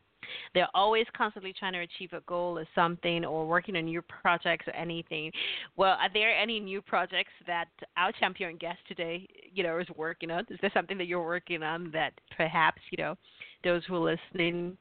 They're 0.55 0.69
always 0.75 1.07
constantly 1.17 1.55
trying 1.59 1.73
to 1.73 1.81
achieve 1.81 2.13
a 2.13 2.21
goal 2.23 2.59
or 2.59 2.67
something 2.75 3.25
or 3.25 3.47
working 3.47 3.77
on 3.77 3.87
new 3.87 4.03
projects 4.03 4.67
or 4.69 4.75
anything. 4.75 5.33
Well, 5.77 5.97
are 5.99 6.13
there 6.13 6.37
any 6.37 6.61
new 6.61 6.83
projects 6.83 7.33
that 7.47 7.69
our 7.97 8.13
champion 8.13 8.57
guest 8.57 8.79
today, 8.87 9.27
you 9.53 9.63
know, 9.63 9.79
is 9.79 9.87
working 9.97 10.31
on? 10.31 10.45
Is 10.51 10.59
there 10.61 10.71
something 10.75 10.99
that 10.99 11.07
you're 11.07 11.25
working 11.25 11.63
on 11.63 11.91
that 11.93 12.13
perhaps, 12.37 12.83
you 12.91 13.03
know, 13.03 13.15
those 13.65 13.83
who 13.87 13.95
are 13.97 14.17
listening 14.17 14.77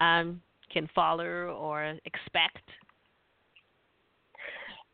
um, 0.00 0.40
can 0.72 0.88
follow 0.94 1.24
or 1.24 1.98
expect? 2.04 2.62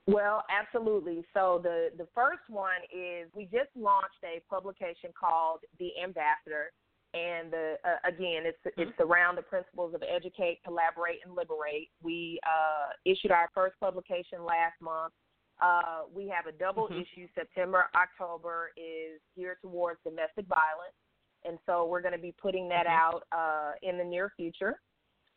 Well, 0.08 0.42
absolutely. 0.48 1.22
So 1.34 1.60
the 1.62 1.90
the 1.98 2.08
first 2.14 2.40
one 2.48 2.80
is 2.90 3.28
we 3.34 3.44
just 3.44 3.68
launched 3.76 4.24
a 4.24 4.40
publication 4.48 5.10
called 5.12 5.60
The 5.78 5.90
Ambassador, 6.02 6.72
and 7.12 7.52
the 7.52 7.74
uh, 7.84 8.08
again 8.08 8.48
it's 8.48 8.58
mm-hmm. 8.64 8.88
it's 8.88 8.98
around 9.00 9.36
the 9.36 9.42
principles 9.42 9.94
of 9.94 10.02
educate, 10.02 10.60
collaborate, 10.64 11.18
and 11.26 11.36
liberate. 11.36 11.90
We 12.02 12.40
uh, 12.42 12.96
issued 13.04 13.32
our 13.32 13.50
first 13.54 13.74
publication 13.80 14.44
last 14.46 14.80
month. 14.80 15.12
Uh, 15.60 16.08
we 16.14 16.26
have 16.28 16.46
a 16.46 16.56
double 16.56 16.88
mm-hmm. 16.88 17.02
issue. 17.02 17.28
September 17.34 17.84
October 17.94 18.70
is 18.78 19.20
geared 19.36 19.58
towards 19.60 20.00
domestic 20.04 20.46
violence, 20.46 20.96
and 21.44 21.58
so 21.66 21.84
we're 21.84 22.00
going 22.00 22.16
to 22.16 22.18
be 22.18 22.34
putting 22.40 22.66
that 22.70 22.86
mm-hmm. 22.86 22.96
out 22.96 23.22
uh, 23.30 23.72
in 23.82 23.98
the 23.98 24.04
near 24.04 24.32
future. 24.38 24.80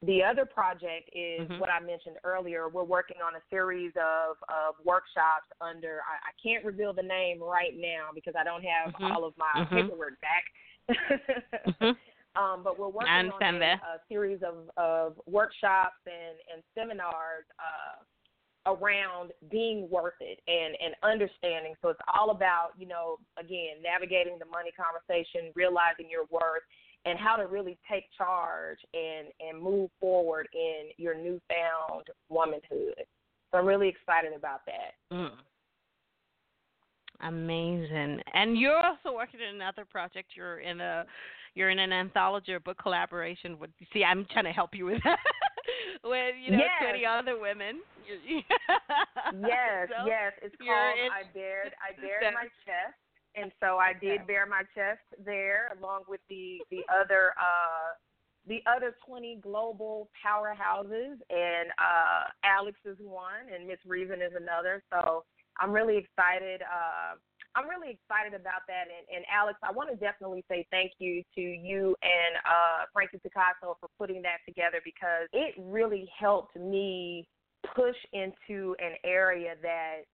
The 0.03 0.23
other 0.23 0.45
project 0.45 1.09
is 1.13 1.41
mm-hmm. 1.41 1.59
what 1.59 1.69
I 1.69 1.79
mentioned 1.79 2.15
earlier. 2.23 2.69
We're 2.69 2.83
working 2.83 3.17
on 3.25 3.35
a 3.35 3.43
series 3.51 3.91
of, 3.95 4.37
of 4.49 4.73
workshops 4.83 5.45
under, 5.61 6.01
I, 6.09 6.17
I 6.29 6.33
can't 6.41 6.65
reveal 6.65 6.91
the 6.91 7.03
name 7.03 7.41
right 7.41 7.73
now 7.77 8.09
because 8.13 8.33
I 8.39 8.43
don't 8.43 8.63
have 8.63 8.93
mm-hmm. 8.93 9.11
all 9.11 9.25
of 9.25 9.33
my 9.37 9.61
mm-hmm. 9.61 9.75
paperwork 9.75 10.17
back. 10.21 10.45
Mm-hmm. 11.67 11.93
um, 12.41 12.63
but 12.63 12.79
we're 12.79 12.89
working 12.89 13.13
on 13.13 13.61
a, 13.61 13.65
a, 13.65 14.01
series 14.09 14.39
of, 14.41 14.71
of 14.75 15.21
workshops 15.27 16.01
and, 16.07 16.37
and 16.51 16.63
seminars 16.73 17.45
uh, 17.59 18.01
around 18.73 19.31
being 19.49 19.87
worth 19.89 20.17
it 20.19 20.39
and, 20.47 20.75
and 20.83 20.95
understanding. 21.03 21.73
So 21.81 21.89
it's 21.89 22.01
all 22.13 22.31
about, 22.31 22.69
you 22.77 22.87
know, 22.87 23.17
again, 23.37 23.81
navigating 23.81 24.37
the 24.39 24.45
money 24.45 24.71
conversation, 24.73 25.51
realizing 25.55 26.09
your 26.09 26.25
worth, 26.29 26.65
and 27.05 27.17
how 27.17 27.35
to 27.35 27.47
really 27.47 27.77
take 27.89 28.05
charge 28.17 28.79
and 28.93 29.27
and 29.39 29.61
move 29.61 29.89
forward 29.99 30.47
in 30.53 30.89
your 30.97 31.15
newfound 31.15 32.05
womanhood. 32.29 33.03
So 33.51 33.57
I'm 33.57 33.65
really 33.65 33.89
excited 33.89 34.33
about 34.33 34.61
that. 34.65 35.15
Mm. 35.15 35.31
Amazing. 37.23 38.19
And 38.33 38.57
you're 38.57 38.77
also 38.77 39.15
working 39.15 39.39
in 39.47 39.55
another 39.55 39.85
project. 39.85 40.31
You're 40.35 40.59
in 40.59 40.81
a 40.81 41.05
you're 41.53 41.69
in 41.69 41.79
an 41.79 41.91
anthology 41.91 42.53
or 42.53 42.59
book 42.59 42.77
collaboration 42.81 43.59
with 43.59 43.71
see 43.93 44.03
I'm 44.03 44.25
trying 44.31 44.45
to 44.45 44.51
help 44.51 44.71
you 44.73 44.85
with 44.85 45.01
that. 45.03 45.19
with 46.03 46.35
you 46.43 46.51
know 46.51 46.57
yes. 46.57 46.81
20 46.81 47.05
other 47.05 47.39
women. 47.39 47.81
yes, 48.27 49.87
so 49.89 50.05
yes. 50.07 50.33
It's 50.41 50.55
called 50.55 50.97
in, 50.97 51.11
I 51.11 51.23
Dared 51.33 51.73
I 51.77 51.99
Dared 51.99 52.33
My 52.33 52.47
Chest 52.65 52.97
and 53.35 53.51
so 53.59 53.77
I 53.77 53.93
did 53.99 54.27
bare 54.27 54.45
my 54.45 54.63
chest 54.75 55.01
there, 55.25 55.69
along 55.77 56.03
with 56.07 56.21
the 56.29 56.59
the 56.69 56.81
other 56.89 57.33
uh, 57.39 57.95
the 58.47 58.61
other 58.65 58.95
20 59.05 59.39
global 59.41 60.09
powerhouses, 60.17 61.21
and 61.29 61.69
uh, 61.77 62.23
Alex 62.43 62.77
is 62.85 62.97
one, 62.99 63.53
and 63.53 63.67
Miss 63.67 63.77
Reason 63.85 64.21
is 64.21 64.33
another. 64.35 64.83
So 64.91 65.23
I'm 65.59 65.71
really 65.71 65.97
excited. 65.97 66.61
Uh, 66.61 67.15
I'm 67.55 67.67
really 67.67 67.99
excited 67.99 68.33
about 68.33 68.63
that. 68.67 68.87
And, 68.87 69.05
and 69.15 69.25
Alex, 69.31 69.59
I 69.61 69.71
want 69.71 69.89
to 69.91 69.95
definitely 69.95 70.43
say 70.49 70.65
thank 70.71 70.93
you 70.99 71.21
to 71.35 71.41
you 71.41 71.95
and 72.01 72.33
uh, 72.45 72.85
Frankie 72.93 73.19
Picasso 73.21 73.77
for 73.79 73.89
putting 73.97 74.21
that 74.23 74.39
together 74.47 74.79
because 74.83 75.27
it 75.33 75.53
really 75.59 76.09
helped 76.17 76.55
me 76.55 77.27
push 77.75 77.97
into 78.13 78.75
an 78.79 78.95
area 79.03 79.55
that 79.61 80.07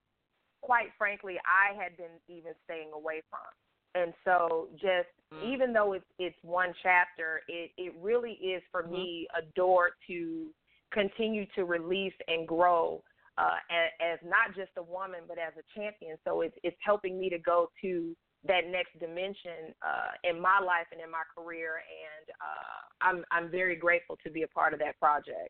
quite 0.61 0.87
frankly, 0.97 1.35
I 1.45 1.75
had 1.81 1.97
been 1.97 2.17
even 2.27 2.53
staying 2.65 2.91
away 2.93 3.21
from. 3.29 3.47
And 3.95 4.13
so, 4.23 4.67
just 4.73 5.09
mm. 5.33 5.53
even 5.53 5.73
though 5.73 5.93
it's 5.93 6.05
it's 6.19 6.37
one 6.43 6.73
chapter, 6.83 7.41
it 7.47 7.71
it 7.77 7.93
really 8.01 8.33
is 8.33 8.61
for 8.71 8.83
mm-hmm. 8.83 8.93
me 8.93 9.27
a 9.37 9.41
door 9.55 9.91
to 10.07 10.47
continue 10.91 11.45
to 11.55 11.65
release 11.65 12.13
and 12.27 12.47
grow 12.47 13.03
uh, 13.37 13.57
as, 13.69 14.13
as 14.13 14.19
not 14.23 14.55
just 14.55 14.71
a 14.77 14.83
woman, 14.83 15.21
but 15.27 15.37
as 15.37 15.53
a 15.57 15.79
champion. 15.79 16.17
So 16.25 16.41
it's 16.41 16.55
it's 16.63 16.77
helping 16.83 17.19
me 17.19 17.29
to 17.29 17.39
go 17.39 17.69
to 17.81 18.15
that 18.45 18.69
next 18.69 18.97
dimension 18.99 19.73
uh, 19.81 20.11
in 20.23 20.39
my 20.39 20.59
life 20.59 20.87
and 20.91 21.01
in 21.01 21.09
my 21.09 21.23
career, 21.35 21.81
and 21.81 22.29
uh, 22.41 22.79
I'm 23.01 23.25
I'm 23.31 23.49
very 23.49 23.75
grateful 23.75 24.17
to 24.23 24.29
be 24.31 24.43
a 24.43 24.47
part 24.47 24.73
of 24.73 24.79
that 24.79 24.99
project. 24.99 25.49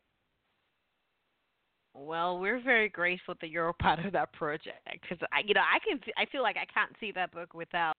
Well, 1.98 2.38
we're 2.38 2.60
very 2.62 2.88
grateful 2.88 3.34
that 3.40 3.50
you're 3.50 3.68
a 3.68 3.74
part 3.74 4.04
of 4.04 4.12
that 4.12 4.32
project 4.32 4.86
because 5.02 5.18
I, 5.32 5.40
you 5.46 5.54
know, 5.54 5.60
I 5.60 5.78
can, 5.86 6.00
I 6.16 6.26
feel 6.30 6.42
like 6.42 6.56
I 6.56 6.66
can't 6.72 6.92
see 7.00 7.12
that 7.12 7.32
book 7.32 7.54
without, 7.54 7.96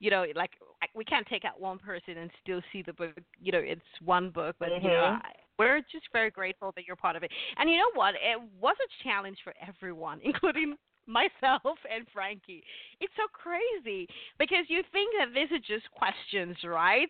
you 0.00 0.10
know, 0.10 0.26
like 0.34 0.50
we 0.94 1.04
can't 1.04 1.26
take 1.26 1.44
out 1.44 1.60
one 1.60 1.78
person 1.78 2.18
and 2.18 2.30
still 2.42 2.60
see 2.72 2.82
the 2.82 2.92
book. 2.92 3.12
You 3.40 3.52
know, 3.52 3.60
it's 3.60 3.80
one 4.04 4.30
book, 4.30 4.56
but 4.58 4.70
mm-hmm. 4.70 4.86
you 4.86 4.92
know, 4.92 5.16
mm-hmm. 5.16 5.26
I, 5.26 5.32
we're 5.58 5.80
just 5.80 6.06
very 6.12 6.30
grateful 6.30 6.72
that 6.76 6.84
you're 6.86 6.96
part 6.96 7.16
of 7.16 7.22
it. 7.22 7.30
And 7.56 7.68
you 7.68 7.76
know 7.76 7.90
what? 7.94 8.14
It 8.14 8.40
was 8.60 8.76
a 8.78 9.08
challenge 9.08 9.38
for 9.42 9.54
everyone, 9.66 10.20
including 10.24 10.76
myself 11.06 11.78
and 11.90 12.06
Frankie. 12.12 12.62
It's 13.00 13.12
so 13.16 13.24
crazy 13.32 14.06
because 14.38 14.66
you 14.68 14.82
think 14.92 15.10
that 15.18 15.34
these 15.34 15.50
are 15.50 15.58
just 15.58 15.90
questions, 15.90 16.56
right? 16.64 17.08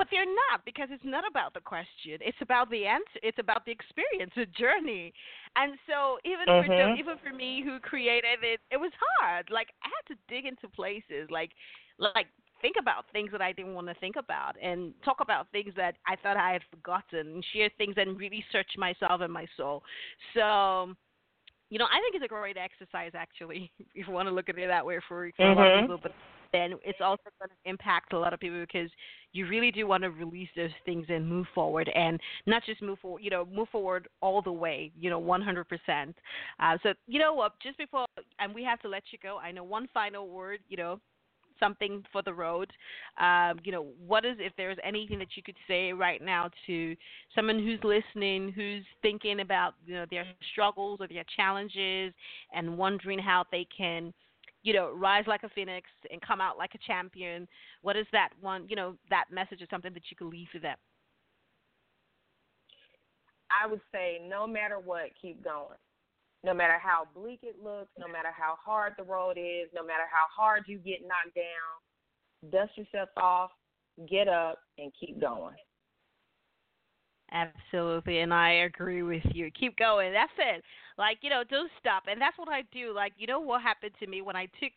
But 0.00 0.08
they're 0.10 0.24
not 0.24 0.64
because 0.64 0.88
it's 0.90 1.04
not 1.04 1.24
about 1.28 1.52
the 1.52 1.60
question. 1.60 2.16
It's 2.24 2.40
about 2.40 2.70
the 2.70 2.86
answer. 2.86 3.20
It's 3.22 3.38
about 3.38 3.66
the 3.66 3.72
experience, 3.72 4.32
the 4.34 4.46
journey. 4.56 5.12
And 5.56 5.76
so 5.84 6.16
even 6.24 6.48
mm-hmm. 6.48 6.66
for 6.66 6.94
even 6.96 7.16
for 7.22 7.36
me 7.36 7.60
who 7.62 7.78
created 7.80 8.40
it, 8.40 8.60
it 8.72 8.78
was 8.78 8.92
hard. 8.96 9.50
Like 9.50 9.68
I 9.84 9.92
had 9.92 10.14
to 10.14 10.18
dig 10.26 10.46
into 10.46 10.72
places, 10.72 11.28
like 11.28 11.50
like 11.98 12.28
think 12.62 12.76
about 12.80 13.04
things 13.12 13.30
that 13.32 13.42
I 13.42 13.52
didn't 13.52 13.74
want 13.74 13.88
to 13.88 13.94
think 14.00 14.16
about, 14.16 14.56
and 14.56 14.94
talk 15.04 15.18
about 15.20 15.52
things 15.52 15.74
that 15.76 15.96
I 16.08 16.16
thought 16.16 16.38
I 16.38 16.52
had 16.52 16.62
forgotten, 16.70 17.34
and 17.34 17.44
share 17.52 17.68
things 17.76 17.96
and 17.98 18.18
really 18.18 18.42
search 18.50 18.70
myself 18.78 19.20
and 19.20 19.30
my 19.30 19.44
soul. 19.54 19.82
So 20.32 20.96
you 21.68 21.78
know, 21.78 21.84
I 21.92 22.00
think 22.00 22.14
it's 22.14 22.24
a 22.24 22.28
great 22.28 22.56
exercise 22.56 23.12
actually, 23.14 23.70
if 23.94 24.08
you 24.08 24.14
want 24.14 24.28
to 24.28 24.34
look 24.34 24.48
at 24.48 24.56
it 24.56 24.66
that 24.66 24.86
way 24.86 24.96
for, 25.06 25.30
for 25.36 25.44
mm-hmm. 25.44 25.58
a 25.58 25.62
lot 25.62 25.74
of 25.74 25.80
people. 25.82 26.00
But 26.02 26.12
then 26.52 26.74
it's 26.84 27.00
also 27.00 27.22
going 27.38 27.50
to 27.50 27.70
impact 27.70 28.12
a 28.12 28.18
lot 28.18 28.32
of 28.32 28.40
people 28.40 28.60
because 28.60 28.90
you 29.32 29.46
really 29.46 29.70
do 29.70 29.86
want 29.86 30.02
to 30.02 30.10
release 30.10 30.48
those 30.56 30.70
things 30.84 31.06
and 31.08 31.28
move 31.28 31.46
forward 31.54 31.90
and 31.94 32.18
not 32.46 32.62
just 32.64 32.82
move 32.82 32.98
forward, 32.98 33.22
you 33.22 33.30
know, 33.30 33.46
move 33.52 33.68
forward 33.68 34.08
all 34.20 34.42
the 34.42 34.52
way, 34.52 34.90
you 34.98 35.10
know, 35.10 35.20
100%. 35.20 36.14
Uh, 36.58 36.78
so, 36.82 36.92
you 37.06 37.18
know 37.18 37.34
what, 37.34 37.52
just 37.62 37.78
before, 37.78 38.06
and 38.38 38.54
we 38.54 38.64
have 38.64 38.80
to 38.80 38.88
let 38.88 39.02
you 39.12 39.18
go, 39.22 39.38
I 39.38 39.52
know 39.52 39.64
one 39.64 39.88
final 39.92 40.28
word, 40.28 40.60
you 40.68 40.76
know, 40.76 41.00
something 41.60 42.02
for 42.10 42.22
the 42.22 42.32
road. 42.32 42.72
Um, 43.20 43.60
you 43.62 43.70
know, 43.70 43.86
what 44.04 44.24
is 44.24 44.36
if 44.40 44.52
there's 44.56 44.78
anything 44.82 45.18
that 45.20 45.28
you 45.36 45.42
could 45.42 45.56
say 45.68 45.92
right 45.92 46.20
now 46.20 46.50
to 46.66 46.96
someone 47.34 47.58
who's 47.58 47.78
listening, 47.84 48.50
who's 48.52 48.84
thinking 49.02 49.40
about 49.40 49.74
you 49.86 49.94
know 49.94 50.06
their 50.10 50.24
struggles 50.50 50.98
or 51.00 51.06
their 51.06 51.24
challenges, 51.36 52.12
and 52.52 52.76
wondering 52.76 53.18
how 53.18 53.44
they 53.52 53.66
can 53.76 54.12
you 54.62 54.72
know, 54.72 54.92
rise 54.94 55.24
like 55.26 55.42
a 55.42 55.48
phoenix 55.50 55.88
and 56.10 56.20
come 56.20 56.40
out 56.40 56.58
like 56.58 56.74
a 56.74 56.78
champion. 56.86 57.48
What 57.82 57.96
is 57.96 58.06
that 58.12 58.30
one, 58.40 58.66
you 58.68 58.76
know, 58.76 58.96
that 59.08 59.24
message 59.30 59.62
or 59.62 59.66
something 59.70 59.92
that 59.94 60.02
you 60.10 60.16
could 60.16 60.28
leave 60.28 60.48
for 60.52 60.58
them? 60.58 60.76
I 63.50 63.66
would 63.66 63.80
say 63.92 64.20
no 64.28 64.46
matter 64.46 64.78
what, 64.78 65.10
keep 65.20 65.42
going. 65.42 65.78
No 66.42 66.54
matter 66.54 66.78
how 66.78 67.06
bleak 67.14 67.40
it 67.42 67.56
looks, 67.62 67.90
no 67.98 68.08
matter 68.08 68.30
how 68.34 68.56
hard 68.64 68.94
the 68.96 69.04
road 69.04 69.36
is, 69.36 69.68
no 69.74 69.82
matter 69.82 70.04
how 70.10 70.26
hard 70.34 70.64
you 70.66 70.78
get 70.78 71.00
knocked 71.02 71.34
down, 71.34 72.50
dust 72.50 72.78
yourself 72.78 73.10
off, 73.16 73.50
get 74.08 74.26
up, 74.26 74.58
and 74.78 74.90
keep 74.98 75.20
going. 75.20 75.56
Absolutely, 77.32 78.20
and 78.20 78.34
I 78.34 78.50
agree 78.64 79.02
with 79.02 79.22
you. 79.32 79.50
Keep 79.52 79.76
going. 79.76 80.12
That's 80.12 80.32
it. 80.38 80.64
Like 80.98 81.18
you 81.22 81.30
know, 81.30 81.42
don't 81.48 81.70
stop, 81.78 82.04
and 82.10 82.20
that's 82.20 82.38
what 82.38 82.48
I 82.48 82.62
do. 82.72 82.92
Like 82.94 83.12
you 83.16 83.26
know 83.26 83.40
what 83.40 83.62
happened 83.62 83.92
to 84.00 84.06
me 84.06 84.22
when 84.22 84.36
I 84.36 84.46
took 84.60 84.72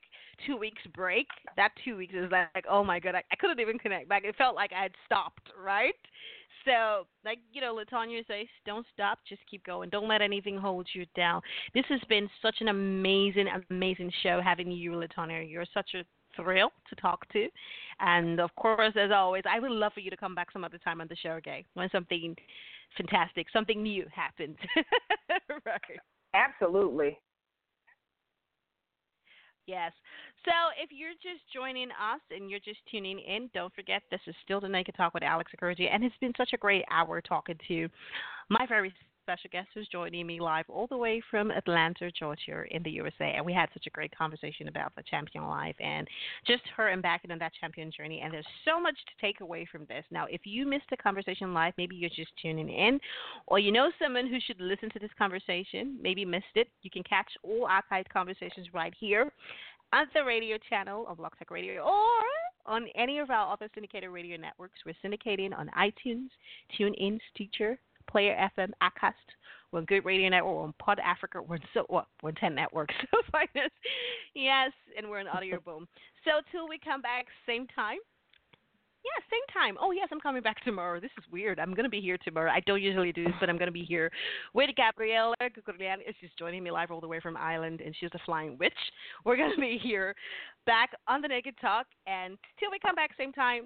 two 0.46 0.58
weeks 0.58 0.82
break. 0.96 1.28
That 1.56 1.72
two 1.84 1.98
weeks 1.98 2.14
is 2.16 2.32
like, 2.32 2.66
oh 2.70 2.84
my 2.84 3.00
god, 3.00 3.16
I, 3.16 3.24
I 3.32 3.36
couldn't 3.36 3.60
even 3.60 3.80
connect 3.80 4.10
back. 4.10 4.24
It 4.26 4.36
felt 4.36 4.56
like 4.56 4.72
I 4.74 4.84
had 4.84 4.94
stopped, 5.06 5.50
right? 5.62 5.96
So, 6.66 7.08
like 7.26 7.40
you 7.52 7.62
know, 7.62 7.76
Letonya 7.76 8.26
says, 8.28 8.48
don't 8.66 8.86
stop, 8.94 9.20
just 9.28 9.42
keep 9.50 9.66
going. 9.66 9.90
Don't 9.90 10.08
let 10.08 10.22
anything 10.22 10.58
hold 10.58 10.88
you 10.94 11.06
down. 11.16 11.42
This 11.74 11.86
has 11.90 12.00
been 12.08 12.30
such 12.42 12.56
an 12.62 12.70
amazing, 12.70 13.48
amazing 13.70 14.12
show 14.22 14.42
having 14.42 14.72
you, 14.72 14.92
Letonya. 14.92 15.50
You're 15.50 15.66
such 15.74 15.92
a 15.96 16.04
thrill 16.36 16.72
to 16.90 16.96
talk 16.96 17.28
to. 17.34 17.48
And 18.00 18.40
of 18.40 18.54
course, 18.56 18.94
as 18.96 19.12
always, 19.12 19.44
I 19.50 19.60
would 19.60 19.72
love 19.72 19.94
for 19.94 20.00
you 20.00 20.10
to 20.10 20.18
come 20.18 20.36
back 20.36 20.52
some 20.52 20.64
other 20.64 20.78
time 20.78 21.02
on 21.02 21.08
the 21.08 21.16
show, 21.16 21.32
okay? 21.32 21.66
When 21.74 21.90
something 21.92 22.36
fantastic, 22.98 23.48
something 23.52 23.82
new 23.82 24.06
happens. 24.14 24.58
right. 25.66 26.00
Absolutely. 26.34 27.18
Yes. 29.66 29.94
So 30.46 30.52
if 30.82 30.90
you're 30.92 31.14
just 31.14 31.42
joining 31.54 31.90
us 31.90 32.20
and 32.30 32.50
you're 32.50 32.60
just 32.60 32.80
tuning 32.92 33.20
in, 33.20 33.50
don't 33.54 33.74
forget 33.74 34.04
this 34.12 34.20
is 34.28 34.36
still 34.44 34.60
the 34.60 34.68
Naked 34.68 34.96
Talk 34.96 35.14
with 35.14 35.24
Alex 35.24 35.52
Okoroji, 35.56 35.90
and 35.90 36.04
it's 36.04 36.16
been 36.20 36.34
such 36.38 36.50
a 36.54 36.58
great 36.58 36.84
hour 36.92 37.22
talking 37.22 37.58
to 37.70 37.88
my 38.50 38.66
very 38.68 38.94
special 39.24 39.50
guest 39.52 39.70
who's 39.74 39.88
joining 39.88 40.28
me 40.28 40.40
live 40.40 40.66
all 40.68 40.86
the 40.88 40.98
way 40.98 41.22
from 41.32 41.50
Atlanta, 41.50 42.12
Georgia, 42.12 42.64
in 42.72 42.84
the 42.84 42.92
USA. 42.92 43.34
And 43.36 43.46
we 43.46 43.54
had 43.54 43.70
such 43.74 43.88
a 43.88 43.90
great 43.90 44.16
conversation 44.16 44.68
about 44.68 44.94
the 44.96 45.04
champion 45.04 45.46
life 45.46 45.76
and 45.80 46.08
just 46.46 46.64
her 46.76 46.92
embarking 46.92 47.32
on 47.32 47.40
that 47.40 47.54
champion 47.60 47.90
journey. 47.96 48.22
And 48.22 48.34
there's 48.34 48.46
so 48.66 48.80
much 48.80 48.96
to 48.96 49.26
take 49.26 49.40
away 49.40 49.68
from 49.72 49.86
this. 49.86 50.04
Now, 50.12 50.26
if 50.30 50.42
you 50.44 50.68
missed 50.68 50.90
the 50.90 50.98
conversation 50.98 51.54
live, 51.54 51.74
maybe 51.78 51.96
you're 51.96 52.10
just 52.10 52.32
tuning 52.42 52.70
in, 52.70 53.00
or 53.48 53.60
you 53.60 53.72
know 53.72 53.92
someone 54.02 54.28
who 54.28 54.40
should 54.46 54.60
listen 54.60 54.90
to 54.92 55.00
this 55.00 55.12
conversation, 55.18 55.98
maybe 56.02 56.26
missed 56.26 56.46
it, 56.56 56.68
you 56.82 56.92
can 56.92 57.04
catch 57.04 57.32
all 57.44 57.68
archived 57.68 58.10
conversations 58.10 58.68
right 58.74 58.94
here 59.00 59.32
on 59.94 60.08
the 60.14 60.24
radio 60.24 60.58
channel 60.70 61.06
of 61.08 61.18
Blog 61.18 61.32
Talk 61.40 61.52
Radio 61.52 61.82
or 61.84 62.24
on 62.66 62.88
any 62.96 63.20
of 63.20 63.30
our 63.30 63.54
other 63.54 63.70
syndicated 63.74 64.10
radio 64.10 64.38
networks. 64.38 64.80
We're 64.86 64.96
syndicating 65.04 65.58
on 65.58 65.70
iTunes, 65.78 66.30
TuneIn, 66.78 67.20
Stitcher, 67.34 67.78
Player 68.10 68.50
FM, 68.58 68.72
Acast. 68.82 69.14
We're 69.72 69.80
on 69.80 69.86
Good 69.86 70.06
Radio 70.06 70.30
Network. 70.30 70.56
We're 70.56 70.64
on 70.64 70.74
Pod 70.80 71.00
Africa. 71.00 71.42
We're 71.42 71.56
in 71.56 71.62
so 71.74 71.86
what? 71.88 72.06
We're 72.22 72.30
in 72.30 72.36
ten 72.36 72.56
networks. 72.56 72.96
So 73.12 73.18
find 73.32 73.50
us. 73.56 73.72
Yes, 74.36 74.72
and 74.98 75.10
we're 75.10 75.20
in 75.20 75.28
Audio 75.28 75.60
Boom. 75.66 75.88
So 76.24 76.42
till 76.52 76.68
we 76.68 76.80
come 76.80 77.02
back, 77.02 77.26
same 77.48 77.68
time. 77.68 77.98
Yeah, 79.04 79.22
same 79.30 79.46
time. 79.54 79.78
Oh 79.82 79.92
yes, 79.92 80.08
I'm 80.12 80.20
coming 80.20 80.42
back 80.42 80.64
tomorrow. 80.64 81.00
This 81.00 81.12
is 81.18 81.24
weird. 81.32 81.60
I'm 81.60 81.74
gonna 81.74 81.90
be 81.90 82.00
here 82.00 82.18
tomorrow. 82.24 82.52
I 82.52 82.62
don't 82.62 82.82
usually 82.82 83.12
do 83.12 83.26
this, 83.26 83.34
but 83.40 83.50
I'm 83.50 83.58
gonna 83.58 83.72
be 83.72 83.84
here 83.84 84.10
with 84.54 84.70
Gabriella 84.78 85.36
Gugurlian. 85.42 85.98
She's 86.22 86.30
joining 86.40 86.64
me 86.64 86.72
live 86.72 86.90
all 86.90 87.02
the 87.02 87.08
way 87.08 87.20
from 87.20 87.36
Ireland, 87.36 87.82
and 87.84 87.94
she's 88.00 88.12
a 88.14 88.20
flying 88.26 88.58
witch. 88.60 88.74
We're 89.26 89.38
gonna 89.38 89.58
be 89.58 89.78
here 89.82 90.16
back 90.66 90.92
on 91.08 91.22
the 91.22 91.28
Naked 91.28 91.56
Talk, 91.60 91.88
and 92.08 92.38
till 92.60 92.72
we 92.72 92.80
come 92.80 92.96
back, 92.96 93.12
same 93.18 93.34
time, 93.34 93.64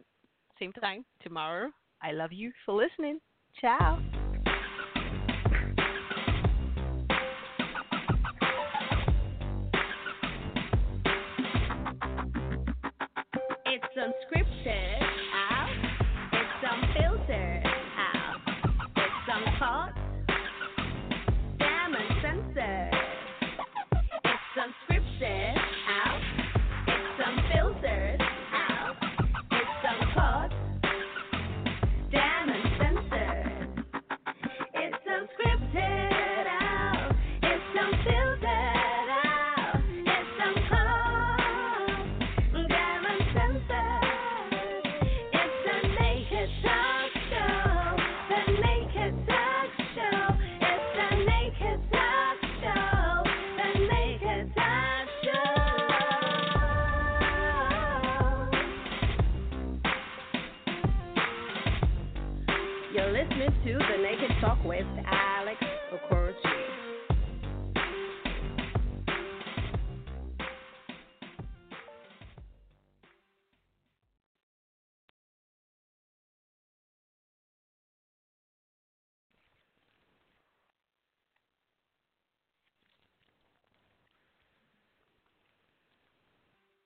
same 0.60 0.74
time 0.74 1.06
tomorrow. 1.22 1.70
I 2.02 2.14
love 2.14 2.32
you 2.32 2.52
for 2.66 2.74
listening. 2.74 3.20
Ciao. 3.62 4.00